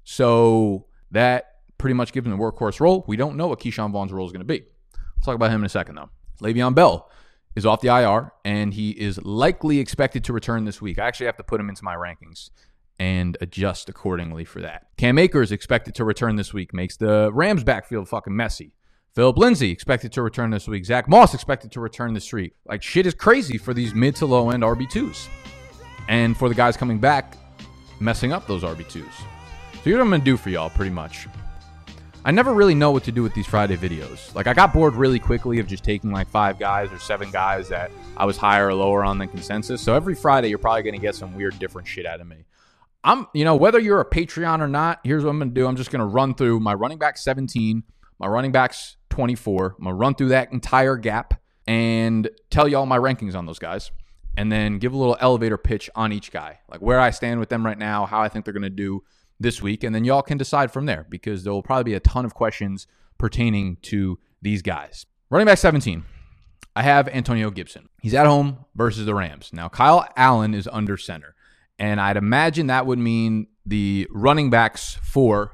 So 0.03 0.85
that 1.11 1.54
pretty 1.85 1.93
much 1.93 2.11
gives 2.11 2.25
him 2.25 2.31
the 2.31 2.43
workhorse 2.43 2.79
role. 2.79 3.05
We 3.07 3.15
don't 3.15 3.37
know 3.37 3.45
what 3.45 3.59
Ke'Shawn 3.59 3.91
Vaughn's 3.91 4.11
role 4.11 4.25
is 4.25 4.31
going 4.31 4.39
to 4.39 4.43
be. 4.43 4.63
Let's 4.95 5.23
talk 5.23 5.35
about 5.35 5.51
him 5.51 5.61
in 5.61 5.65
a 5.67 5.69
second, 5.69 5.93
though. 5.93 6.09
Le'Veon 6.41 6.73
Bell 6.73 7.11
is 7.55 7.63
off 7.63 7.79
the 7.79 7.95
IR, 7.95 8.33
and 8.43 8.73
he 8.73 8.89
is 8.89 9.23
likely 9.23 9.77
expected 9.77 10.23
to 10.23 10.33
return 10.33 10.65
this 10.65 10.81
week. 10.81 10.97
I 10.97 11.05
actually 11.05 11.27
have 11.27 11.37
to 11.37 11.43
put 11.43 11.59
him 11.59 11.69
into 11.69 11.83
my 11.83 11.93
rankings 11.93 12.49
and 12.97 13.37
adjust 13.39 13.87
accordingly 13.87 14.45
for 14.45 14.61
that. 14.61 14.87
Cam 14.97 15.19
Akers 15.19 15.51
expected 15.51 15.93
to 15.93 16.03
return 16.03 16.37
this 16.37 16.55
week, 16.55 16.73
makes 16.73 16.97
the 16.97 17.31
Rams 17.31 17.63
backfield 17.63 18.09
fucking 18.09 18.35
messy. 18.35 18.73
Philip 19.13 19.37
Lindsay 19.37 19.69
expected 19.69 20.11
to 20.13 20.23
return 20.23 20.49
this 20.49 20.67
week. 20.67 20.85
Zach 20.85 21.07
Moss 21.07 21.35
expected 21.35 21.71
to 21.73 21.81
return 21.81 22.15
this 22.15 22.33
week. 22.33 22.55
Like 22.65 22.81
shit 22.81 23.05
is 23.05 23.13
crazy 23.13 23.59
for 23.59 23.75
these 23.75 23.93
mid 23.93 24.15
to 24.15 24.25
low 24.25 24.49
end 24.49 24.63
RB2s. 24.63 25.27
And 26.07 26.35
for 26.35 26.49
the 26.49 26.55
guys 26.55 26.77
coming 26.77 26.97
back, 26.97 27.37
messing 27.99 28.33
up 28.33 28.47
those 28.47 28.63
RB2s. 28.63 29.03
So 29.13 29.91
here's 29.91 29.99
what 29.99 30.05
I'm 30.05 30.09
gonna 30.09 30.23
do 30.23 30.35
for 30.35 30.49
y'all, 30.49 30.71
pretty 30.71 30.89
much. 30.89 31.27
I 32.25 32.31
never 32.31 32.55
really 32.55 32.73
know 32.73 32.89
what 32.89 33.03
to 33.03 33.11
do 33.11 33.21
with 33.21 33.35
these 33.35 33.45
Friday 33.45 33.77
videos. 33.77 34.33
Like 34.33 34.47
I 34.47 34.55
got 34.55 34.73
bored 34.73 34.95
really 34.95 35.19
quickly 35.19 35.59
of 35.59 35.67
just 35.67 35.83
taking 35.83 36.11
like 36.11 36.27
five 36.27 36.57
guys 36.57 36.91
or 36.91 36.97
seven 36.97 37.29
guys 37.29 37.69
that 37.69 37.91
I 38.17 38.25
was 38.25 38.35
higher 38.35 38.69
or 38.69 38.73
lower 38.73 39.03
on 39.03 39.19
than 39.19 39.27
consensus. 39.27 39.79
So 39.79 39.93
every 39.93 40.15
Friday 40.15 40.47
you're 40.47 40.57
probably 40.57 40.81
gonna 40.81 40.97
get 40.97 41.13
some 41.13 41.35
weird 41.35 41.59
different 41.59 41.87
shit 41.87 42.07
out 42.07 42.21
of 42.21 42.25
me. 42.25 42.37
I'm, 43.03 43.27
you 43.35 43.45
know, 43.45 43.55
whether 43.55 43.77
you're 43.77 44.01
a 44.01 44.09
Patreon 44.09 44.59
or 44.61 44.67
not, 44.67 45.01
here's 45.03 45.23
what 45.23 45.29
I'm 45.29 45.37
gonna 45.37 45.51
do. 45.51 45.67
I'm 45.67 45.75
just 45.75 45.91
gonna 45.91 46.07
run 46.07 46.33
through 46.33 46.61
my 46.61 46.73
running 46.73 46.97
back 46.97 47.19
17, 47.19 47.83
my 48.17 48.25
running 48.25 48.51
backs 48.51 48.97
24. 49.11 49.75
I'm 49.77 49.83
gonna 49.83 49.95
run 49.95 50.15
through 50.15 50.29
that 50.29 50.51
entire 50.51 50.95
gap 50.95 51.39
and 51.67 52.27
tell 52.49 52.67
y'all 52.67 52.87
my 52.87 52.97
rankings 52.97 53.35
on 53.35 53.45
those 53.45 53.59
guys 53.59 53.91
and 54.35 54.51
then 54.51 54.79
give 54.79 54.93
a 54.93 54.97
little 54.97 55.17
elevator 55.19 55.59
pitch 55.59 55.91
on 55.95 56.11
each 56.11 56.31
guy, 56.31 56.59
like 56.69 56.81
where 56.81 56.99
I 56.99 57.11
stand 57.11 57.39
with 57.39 57.49
them 57.49 57.63
right 57.63 57.77
now, 57.77 58.07
how 58.07 58.21
I 58.21 58.29
think 58.29 58.45
they're 58.45 58.53
going 58.53 58.63
to 58.63 58.69
do, 58.71 59.03
this 59.39 59.61
week, 59.61 59.83
and 59.83 59.93
then 59.93 60.05
y'all 60.05 60.21
can 60.21 60.37
decide 60.37 60.71
from 60.71 60.85
there 60.85 61.05
because 61.09 61.43
there 61.43 61.53
will 61.53 61.63
probably 61.63 61.83
be 61.83 61.93
a 61.93 61.99
ton 61.99 62.25
of 62.25 62.33
questions 62.33 62.87
pertaining 63.17 63.77
to 63.83 64.19
these 64.41 64.61
guys. 64.61 65.05
Running 65.29 65.47
back 65.47 65.57
17. 65.57 66.03
I 66.75 66.83
have 66.83 67.07
Antonio 67.07 67.49
Gibson. 67.49 67.89
He's 68.01 68.13
at 68.13 68.25
home 68.25 68.65
versus 68.75 69.05
the 69.05 69.15
Rams. 69.15 69.51
Now, 69.53 69.69
Kyle 69.69 70.07
Allen 70.17 70.53
is 70.53 70.67
under 70.71 70.97
center. 70.97 71.35
And 71.79 71.99
I'd 71.99 72.17
imagine 72.17 72.67
that 72.67 72.85
would 72.85 72.99
mean 72.99 73.47
the 73.65 74.07
running 74.11 74.49
backs 74.49 74.97
for 75.01 75.53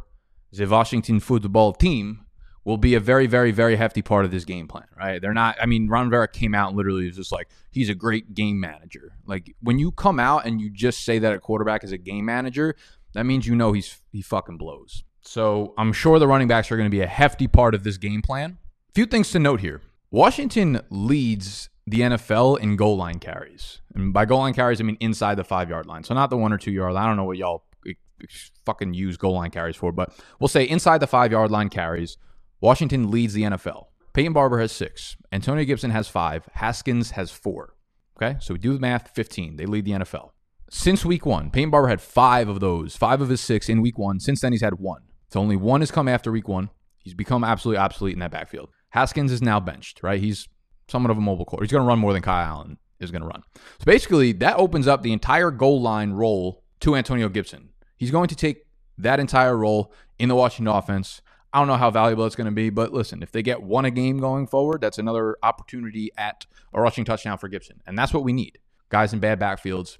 the 0.51 0.65
Washington 0.65 1.19
football 1.19 1.73
team 1.73 2.25
will 2.63 2.77
be 2.77 2.93
a 2.93 2.99
very, 2.99 3.25
very, 3.25 3.51
very 3.51 3.75
hefty 3.75 4.01
part 4.01 4.23
of 4.23 4.29
this 4.29 4.45
game 4.45 4.67
plan, 4.67 4.85
right? 4.95 5.19
They're 5.19 5.33
not, 5.33 5.57
I 5.59 5.65
mean, 5.65 5.87
Ron 5.87 6.07
Rivera 6.07 6.27
came 6.27 6.53
out 6.53 6.69
and 6.69 6.77
literally 6.77 7.05
was 7.05 7.15
just 7.15 7.31
like, 7.31 7.49
he's 7.71 7.89
a 7.89 7.95
great 7.95 8.35
game 8.35 8.59
manager. 8.59 9.13
Like, 9.25 9.55
when 9.61 9.79
you 9.79 9.91
come 9.91 10.19
out 10.19 10.45
and 10.45 10.61
you 10.61 10.69
just 10.69 11.03
say 11.03 11.17
that 11.19 11.33
a 11.33 11.39
quarterback 11.39 11.83
is 11.83 11.91
a 11.91 11.97
game 11.97 12.25
manager, 12.25 12.75
that 13.13 13.25
means 13.25 13.47
you 13.47 13.55
know 13.55 13.73
he's 13.73 13.97
he 14.11 14.21
fucking 14.21 14.57
blows. 14.57 15.03
So 15.21 15.73
I'm 15.77 15.93
sure 15.93 16.19
the 16.19 16.27
running 16.27 16.47
backs 16.47 16.71
are 16.71 16.77
going 16.77 16.89
to 16.89 16.95
be 16.95 17.01
a 17.01 17.07
hefty 17.07 17.47
part 17.47 17.75
of 17.75 17.83
this 17.83 17.97
game 17.97 18.21
plan. 18.21 18.57
A 18.89 18.93
few 18.93 19.05
things 19.05 19.31
to 19.31 19.39
note 19.39 19.61
here. 19.61 19.81
Washington 20.09 20.81
leads 20.89 21.69
the 21.85 22.01
NFL 22.01 22.59
in 22.59 22.75
goal 22.75 22.97
line 22.97 23.19
carries. 23.19 23.81
And 23.95 24.13
by 24.13 24.25
goal 24.25 24.39
line 24.39 24.53
carries, 24.53 24.81
I 24.81 24.83
mean 24.83 24.97
inside 24.99 25.35
the 25.35 25.43
five 25.43 25.69
yard 25.69 25.85
line. 25.85 26.03
So 26.03 26.13
not 26.13 26.29
the 26.29 26.37
one 26.37 26.51
or 26.51 26.57
two 26.57 26.71
yard 26.71 26.93
line. 26.93 27.03
I 27.03 27.07
don't 27.07 27.17
know 27.17 27.23
what 27.23 27.37
y'all 27.37 27.63
eh, 27.87 27.93
eh, 28.21 28.25
fucking 28.65 28.93
use 28.93 29.17
goal 29.17 29.33
line 29.33 29.51
carries 29.51 29.75
for, 29.75 29.91
but 29.91 30.13
we'll 30.39 30.47
say 30.47 30.63
inside 30.63 30.99
the 30.99 31.07
five 31.07 31.31
yard 31.31 31.51
line 31.51 31.69
carries, 31.69 32.17
Washington 32.59 33.11
leads 33.11 33.33
the 33.33 33.43
NFL. 33.43 33.85
Peyton 34.13 34.33
Barber 34.33 34.59
has 34.59 34.71
six. 34.71 35.15
Antonio 35.31 35.63
Gibson 35.63 35.91
has 35.91 36.07
five. 36.07 36.47
Haskins 36.53 37.11
has 37.11 37.31
four. 37.31 37.75
Okay, 38.17 38.37
so 38.39 38.53
we 38.53 38.59
do 38.59 38.73
the 38.73 38.79
math 38.79 39.09
15. 39.15 39.55
They 39.55 39.65
lead 39.65 39.85
the 39.85 39.91
NFL 39.91 40.31
since 40.71 41.03
week 41.03 41.25
one. 41.25 41.51
Peyton 41.51 41.69
Barber 41.69 41.89
had 41.89 42.01
five 42.01 42.47
of 42.47 42.61
those, 42.61 42.95
five 42.95 43.21
of 43.21 43.29
his 43.29 43.41
six 43.41 43.69
in 43.69 43.81
week 43.81 43.99
one. 43.99 44.19
Since 44.19 44.41
then, 44.41 44.53
he's 44.53 44.61
had 44.61 44.75
one. 44.75 45.01
So 45.29 45.39
only 45.39 45.57
one 45.57 45.81
has 45.81 45.91
come 45.91 46.07
after 46.07 46.31
week 46.31 46.47
one. 46.47 46.69
He's 46.97 47.13
become 47.13 47.43
absolutely 47.43 47.79
obsolete 47.79 48.13
in 48.13 48.19
that 48.19 48.31
backfield. 48.31 48.69
Haskins 48.89 49.31
is 49.31 49.41
now 49.41 49.59
benched, 49.59 50.01
right? 50.01 50.19
He's 50.19 50.47
somewhat 50.87 51.11
of 51.11 51.17
a 51.17 51.21
mobile 51.21 51.45
core. 51.45 51.59
He's 51.61 51.71
going 51.71 51.83
to 51.83 51.87
run 51.87 51.99
more 51.99 52.13
than 52.13 52.21
Kyle 52.21 52.45
Allen 52.45 52.77
is 52.99 53.11
going 53.11 53.21
to 53.21 53.27
run. 53.27 53.43
So 53.55 53.85
basically, 53.85 54.31
that 54.33 54.57
opens 54.57 54.87
up 54.87 55.01
the 55.01 55.11
entire 55.11 55.51
goal 55.51 55.81
line 55.81 56.11
role 56.11 56.63
to 56.81 56.95
Antonio 56.95 57.27
Gibson. 57.27 57.69
He's 57.97 58.11
going 58.11 58.27
to 58.29 58.35
take 58.35 58.65
that 58.97 59.19
entire 59.19 59.57
role 59.57 59.93
in 60.19 60.29
the 60.29 60.35
Washington 60.35 60.73
offense. 60.73 61.21
I 61.53 61.59
don't 61.59 61.67
know 61.67 61.75
how 61.75 61.91
valuable 61.91 62.25
it's 62.25 62.35
going 62.35 62.45
to 62.45 62.51
be, 62.51 62.69
but 62.69 62.93
listen, 62.93 63.21
if 63.21 63.31
they 63.31 63.41
get 63.41 63.61
one 63.61 63.83
a 63.83 63.91
game 63.91 64.19
going 64.19 64.47
forward, 64.47 64.79
that's 64.79 64.97
another 64.97 65.37
opportunity 65.43 66.11
at 66.17 66.45
a 66.73 66.79
rushing 66.79 67.03
touchdown 67.03 67.37
for 67.37 67.49
Gibson. 67.49 67.81
And 67.85 67.97
that's 67.97 68.13
what 68.13 68.23
we 68.23 68.31
need. 68.31 68.59
Guys 68.89 69.11
in 69.11 69.19
bad 69.19 69.39
backfields, 69.39 69.97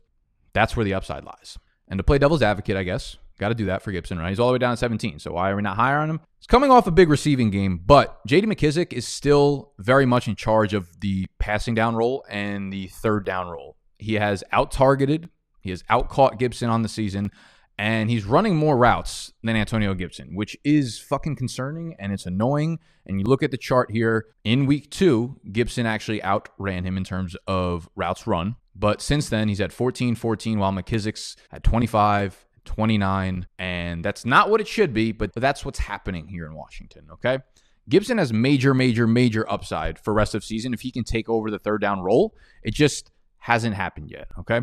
that's 0.54 0.76
where 0.76 0.84
the 0.84 0.94
upside 0.94 1.24
lies. 1.24 1.58
And 1.88 1.98
to 1.98 2.04
play 2.04 2.18
devil's 2.18 2.42
advocate, 2.42 2.78
I 2.78 2.84
guess, 2.84 3.18
got 3.40 3.50
to 3.50 3.56
do 3.56 3.66
that 3.66 3.82
for 3.82 3.92
Gibson, 3.92 4.18
right? 4.18 4.30
He's 4.30 4.40
all 4.40 4.48
the 4.48 4.54
way 4.54 4.60
down 4.60 4.74
to 4.74 4.78
17. 4.78 5.20
So 5.20 5.34
why 5.34 5.50
are 5.50 5.56
we 5.56 5.62
not 5.62 5.76
higher 5.76 5.98
on 5.98 6.10
him? 6.10 6.22
He's 6.40 6.48
coming 6.48 6.72
off 6.72 6.88
a 6.88 6.92
big 6.92 7.10
receiving 7.10 7.50
game, 7.50 7.82
but 7.86 8.26
JD 8.28 8.46
McKissic 8.46 8.94
is 8.94 9.08
still 9.08 9.74
very 9.80 10.06
much 10.06 10.28
in 10.28 10.36
charge 10.36 10.74
of 10.74 11.02
the 11.02 11.26
passing 11.40 11.76
down 11.76 11.96
role 11.96 12.24
and 12.30 12.72
the 12.72 12.88
third 12.88 13.26
down 13.26 13.48
role. 13.48 13.76
He 13.98 14.16
has 14.16 14.44
out 14.52 14.72
targeted, 14.72 15.30
he 15.60 15.72
has 15.72 15.84
out 15.90 16.10
caught 16.10 16.40
Gibson 16.40 16.70
on 16.70 16.82
the 16.82 16.90
season 16.90 17.32
and 17.78 18.12
he's 18.12 18.26
running 18.26 18.56
more 18.56 18.78
routes 18.78 19.34
than 19.42 19.56
Antonio 19.56 19.96
Gibson, 19.96 20.36
which 20.36 20.56
is 20.64 21.00
fucking 21.00 21.36
concerning 21.36 21.96
and 21.98 22.14
it's 22.14 22.28
annoying. 22.28 22.78
And 23.08 23.20
you 23.20 23.26
look 23.26 23.42
at 23.42 23.50
the 23.50 23.58
chart 23.58 23.90
here 23.92 24.28
in 24.44 24.68
week 24.68 24.92
two, 24.92 25.40
Gibson 25.52 25.88
actually 25.88 26.24
outran 26.24 26.84
him 26.84 26.96
in 26.96 27.04
terms 27.04 27.36
of 27.48 27.90
routes 27.96 28.28
run. 28.28 28.56
But 28.76 29.02
since 29.02 29.30
then, 29.30 29.50
he's 29.50 29.62
at 29.62 29.72
14 29.72 30.16
14, 30.16 30.60
while 30.60 30.72
McKissic's 30.72 31.36
at 31.52 31.64
25, 31.64 32.46
29. 32.66 33.48
And 33.60 34.04
that's 34.04 34.26
not 34.26 34.50
what 34.50 34.62
it 34.62 34.68
should 34.68 34.94
be, 34.94 35.12
but 35.12 35.34
that's 35.36 35.66
what's 35.66 35.80
happening 35.80 36.28
here 36.28 36.46
in 36.46 36.54
Washington, 36.54 37.08
okay? 37.14 37.40
Gibson 37.90 38.18
has 38.18 38.32
major, 38.32 38.74
major, 38.74 39.08
major 39.08 39.50
upside 39.52 40.00
for 40.00 40.14
rest 40.14 40.36
of 40.36 40.44
season 40.44 40.74
if 40.74 40.82
he 40.82 40.92
can 40.92 41.04
take 41.04 41.28
over 41.28 41.50
the 41.52 41.60
third 41.60 41.82
down 41.82 42.02
role. 42.02 42.34
It 42.64 42.74
just 42.74 43.12
hasn't 43.40 43.76
happened 43.76 44.12
yet, 44.12 44.28
okay? 44.40 44.62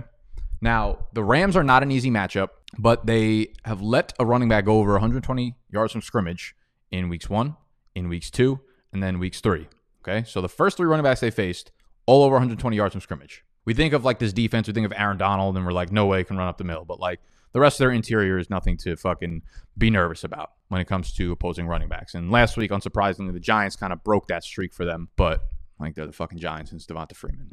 Now, 0.60 1.06
the 1.12 1.22
Rams 1.22 1.56
are 1.56 1.64
not 1.64 1.82
an 1.82 1.90
easy 1.90 2.10
matchup, 2.10 2.48
but 2.78 3.06
they 3.06 3.52
have 3.64 3.80
let 3.80 4.12
a 4.18 4.26
running 4.26 4.48
back 4.48 4.64
go 4.64 4.78
over 4.78 4.92
120 4.92 5.54
yards 5.70 5.92
from 5.92 6.02
scrimmage 6.02 6.54
in 6.90 7.08
weeks 7.08 7.28
one, 7.28 7.56
in 7.94 8.08
weeks 8.08 8.30
two, 8.30 8.60
and 8.92 9.02
then 9.02 9.18
weeks 9.18 9.40
three. 9.40 9.68
Okay. 10.02 10.24
So 10.26 10.40
the 10.40 10.48
first 10.48 10.76
three 10.76 10.86
running 10.86 11.04
backs 11.04 11.20
they 11.20 11.30
faced, 11.30 11.70
all 12.06 12.24
over 12.24 12.34
120 12.34 12.76
yards 12.76 12.94
from 12.94 13.00
scrimmage. 13.00 13.44
We 13.68 13.74
think 13.74 13.92
of 13.92 14.02
like 14.02 14.18
this 14.18 14.32
defense, 14.32 14.66
we 14.66 14.72
think 14.72 14.86
of 14.86 14.94
Aaron 14.96 15.18
Donald, 15.18 15.54
and 15.54 15.66
we're 15.66 15.72
like, 15.72 15.92
no 15.92 16.06
way 16.06 16.24
can 16.24 16.38
run 16.38 16.48
up 16.48 16.56
the 16.56 16.64
middle. 16.64 16.86
But 16.86 17.00
like 17.00 17.20
the 17.52 17.60
rest 17.60 17.74
of 17.74 17.80
their 17.80 17.90
interior 17.90 18.38
is 18.38 18.48
nothing 18.48 18.78
to 18.78 18.96
fucking 18.96 19.42
be 19.76 19.90
nervous 19.90 20.24
about 20.24 20.52
when 20.68 20.80
it 20.80 20.86
comes 20.86 21.12
to 21.16 21.32
opposing 21.32 21.66
running 21.66 21.90
backs. 21.90 22.14
And 22.14 22.30
last 22.30 22.56
week, 22.56 22.70
unsurprisingly, 22.70 23.30
the 23.34 23.40
Giants 23.40 23.76
kind 23.76 23.92
of 23.92 24.02
broke 24.02 24.28
that 24.28 24.42
streak 24.42 24.72
for 24.72 24.86
them. 24.86 25.10
But 25.16 25.42
like 25.78 25.94
they're 25.94 26.06
the 26.06 26.14
fucking 26.14 26.38
Giants 26.38 26.70
since 26.70 26.86
Devonta 26.86 27.14
Freeman. 27.14 27.50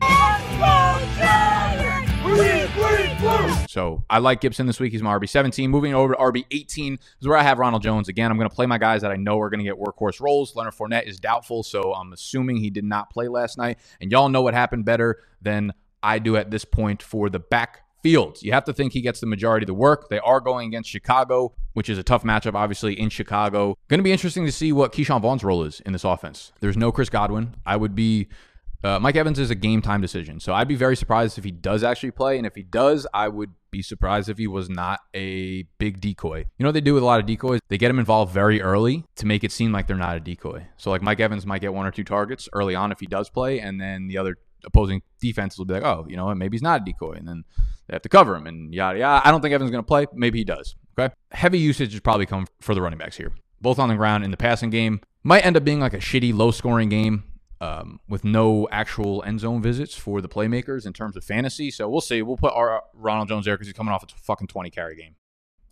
So 3.67 4.05
I 4.10 4.19
like 4.19 4.39
Gibson 4.39 4.67
this 4.67 4.79
week. 4.79 4.93
He's 4.93 5.03
my 5.03 5.13
RB 5.13 5.27
17. 5.27 5.69
Moving 5.69 5.93
over 5.93 6.13
to 6.13 6.19
RB 6.19 6.45
18 6.50 6.98
is 7.19 7.27
where 7.27 7.38
I 7.38 7.43
have 7.43 7.60
Ronald 7.60 7.84
Jones. 7.84 8.07
Again, 8.07 8.31
I'm 8.31 8.38
going 8.38 8.50
to 8.50 8.55
play 8.55 8.67
my 8.67 8.77
guys 8.77 9.01
that 9.01 9.12
I 9.12 9.17
know 9.17 9.38
are 9.41 9.50
going 9.50 9.60
to 9.60 9.65
get 9.65 9.75
workhorse 9.77 10.22
roles. 10.22 10.55
Leonard 10.55 10.75
Fournette 10.75 11.07
is 11.07 11.19
doubtful, 11.19 11.62
so 11.62 11.93
I'm 11.93 12.13
assuming 12.13 12.55
he 12.55 12.69
did 12.69 12.86
not 12.86 13.10
play 13.10 13.27
last 13.27 13.57
night. 13.57 13.79
And 14.00 14.10
y'all 14.13 14.29
know 14.29 14.41
what 14.41 14.53
happened 14.53 14.86
better 14.86 15.19
than 15.41 15.74
I 16.05 16.19
do 16.19 16.38
at 16.38 16.51
this 16.51 16.65
point 16.65 17.01
for 17.01 17.29
the 17.29 17.39
back 17.39 17.81
Fields. 18.05 18.43
You 18.43 18.51
have 18.51 18.65
to 18.65 18.74
think 18.74 18.93
he 18.93 19.01
gets 19.01 19.19
the 19.19 19.25
majority 19.25 19.63
of 19.63 19.67
the 19.67 19.74
work. 19.74 20.09
They 20.09 20.19
are 20.19 20.39
going 20.39 20.67
against 20.67 20.91
Chicago, 20.91 21.55
which 21.74 21.89
is 21.89 21.97
a 21.97 22.03
tough 22.03 22.24
matchup, 22.24 22.53
obviously, 22.53 22.93
in 22.93 23.09
Chicago. 23.09 23.75
Going 23.88 23.97
to 23.97 24.03
be 24.03 24.12
interesting 24.12 24.45
to 24.45 24.51
see 24.51 24.71
what 24.71 24.93
Ke'Shawn 24.93 25.24
Vaughn's 25.24 25.43
role 25.43 25.63
is 25.63 25.79
in 25.88 25.91
this 25.91 26.03
offense. 26.03 26.51
There's 26.59 26.77
no 26.77 26.91
Chris 26.91 27.09
Godwin. 27.09 27.55
I 27.65 27.77
would 27.77 27.95
be. 27.95 28.27
Uh, 28.83 29.00
Mike 29.00 29.15
Evans 29.15 29.39
is 29.39 29.50
a 29.50 29.55
game 29.55 29.81
time 29.81 30.01
decision. 30.01 30.39
So 30.39 30.53
I'd 30.53 30.67
be 30.67 30.75
very 30.75 30.95
surprised 30.95 31.39
if 31.39 31.43
he 31.43 31.50
does 31.50 31.83
actually 31.83 32.12
play. 32.12 32.38
And 32.38 32.45
if 32.45 32.53
he 32.53 32.62
does, 32.62 33.07
I 33.12 33.27
would 33.27 33.50
be 33.71 33.81
surprised 33.81 34.29
if 34.29 34.38
he 34.38 34.45
was 34.45 34.69
not 34.69 35.00
a 35.15 35.63
big 35.79 36.00
decoy. 36.00 36.45
You 36.59 36.63
know 36.63 36.67
what 36.67 36.74
they 36.74 36.81
do 36.81 36.93
with 36.93 37.01
a 37.01 37.07
lot 37.07 37.19
of 37.19 37.25
decoys? 37.25 37.59
They 37.69 37.79
get 37.79 37.89
him 37.89 37.97
involved 37.97 38.31
very 38.31 38.62
early 38.62 39.03
to 39.15 39.25
make 39.25 39.43
it 39.43 39.51
seem 39.51 39.71
like 39.71 39.88
they're 39.88 39.97
not 39.97 40.15
a 40.15 40.19
decoy. 40.19 40.67
So 40.77 40.91
like 40.91 41.01
Mike 41.01 41.19
Evans 41.19 41.47
might 41.47 41.62
get 41.62 41.74
one 41.74 41.88
or 41.88 41.91
two 41.91 42.03
targets 42.03 42.47
early 42.53 42.75
on 42.75 42.91
if 42.91 43.00
he 43.00 43.07
does 43.07 43.31
play, 43.31 43.59
and 43.59 43.81
then 43.81 44.05
the 44.07 44.19
other 44.19 44.38
opposing 44.65 45.01
defenses 45.19 45.57
will 45.57 45.65
be 45.65 45.74
like, 45.74 45.84
oh, 45.84 46.05
you 46.07 46.15
know 46.15 46.34
maybe 46.36 46.55
he's 46.55 46.62
not 46.62 46.81
a 46.81 46.86
decoy. 46.86 47.13
And 47.13 47.27
then 47.27 47.43
they 47.88 47.95
have 47.95 48.01
to 48.01 48.10
cover 48.10 48.36
him 48.36 48.48
and 48.48 48.74
yada 48.74 49.00
yada. 49.00 49.27
I 49.27 49.31
don't 49.31 49.41
think 49.41 49.53
Evans 49.53 49.69
is 49.69 49.72
going 49.72 49.84
to 49.84 49.88
play. 49.88 50.07
Maybe 50.13 50.39
he 50.39 50.43
does. 50.43 50.75
Okay. 50.98 51.13
Heavy 51.31 51.60
usage 51.60 51.93
is 51.93 52.00
probably 52.00 52.25
come 52.25 52.48
for 52.62 52.74
the 52.74 52.81
running 52.81 53.00
backs 53.00 53.17
here, 53.17 53.34
both 53.62 53.79
on 53.79 53.89
the 53.89 53.95
ground 53.95 54.24
in 54.24 54.31
the 54.31 54.38
passing 54.38 54.69
game. 54.69 55.01
Might 55.24 55.45
end 55.45 55.57
up 55.57 55.63
being 55.63 55.79
like 55.79 55.93
a 55.93 56.00
shitty, 56.00 56.34
low 56.34 56.51
scoring 56.51 56.89
game 56.89 57.24
um, 57.62 58.00
with 58.07 58.24
no 58.24 58.67
actual 58.72 59.24
end 59.25 59.39
zone 59.39 59.62
visits 59.62 59.95
for 59.95 60.22
the 60.22 60.29
playmakers 60.29 60.86
in 60.86 60.93
terms 60.93 61.15
of 61.15 61.24
fantasy. 61.24 61.72
So 61.72 61.89
we'll 61.89 62.01
see. 62.01 62.22
We'll 62.22 62.38
put 62.38 62.53
our 62.53 62.84
Ronald 62.93 63.29
Jones 63.29 63.45
there 63.45 63.55
because 63.55 63.67
he's 63.67 63.75
coming 63.75 63.93
off 63.93 64.03
a 64.03 64.07
fucking 64.07 64.48
20 64.48 64.69
carry 64.69 64.95
game. 64.95 65.15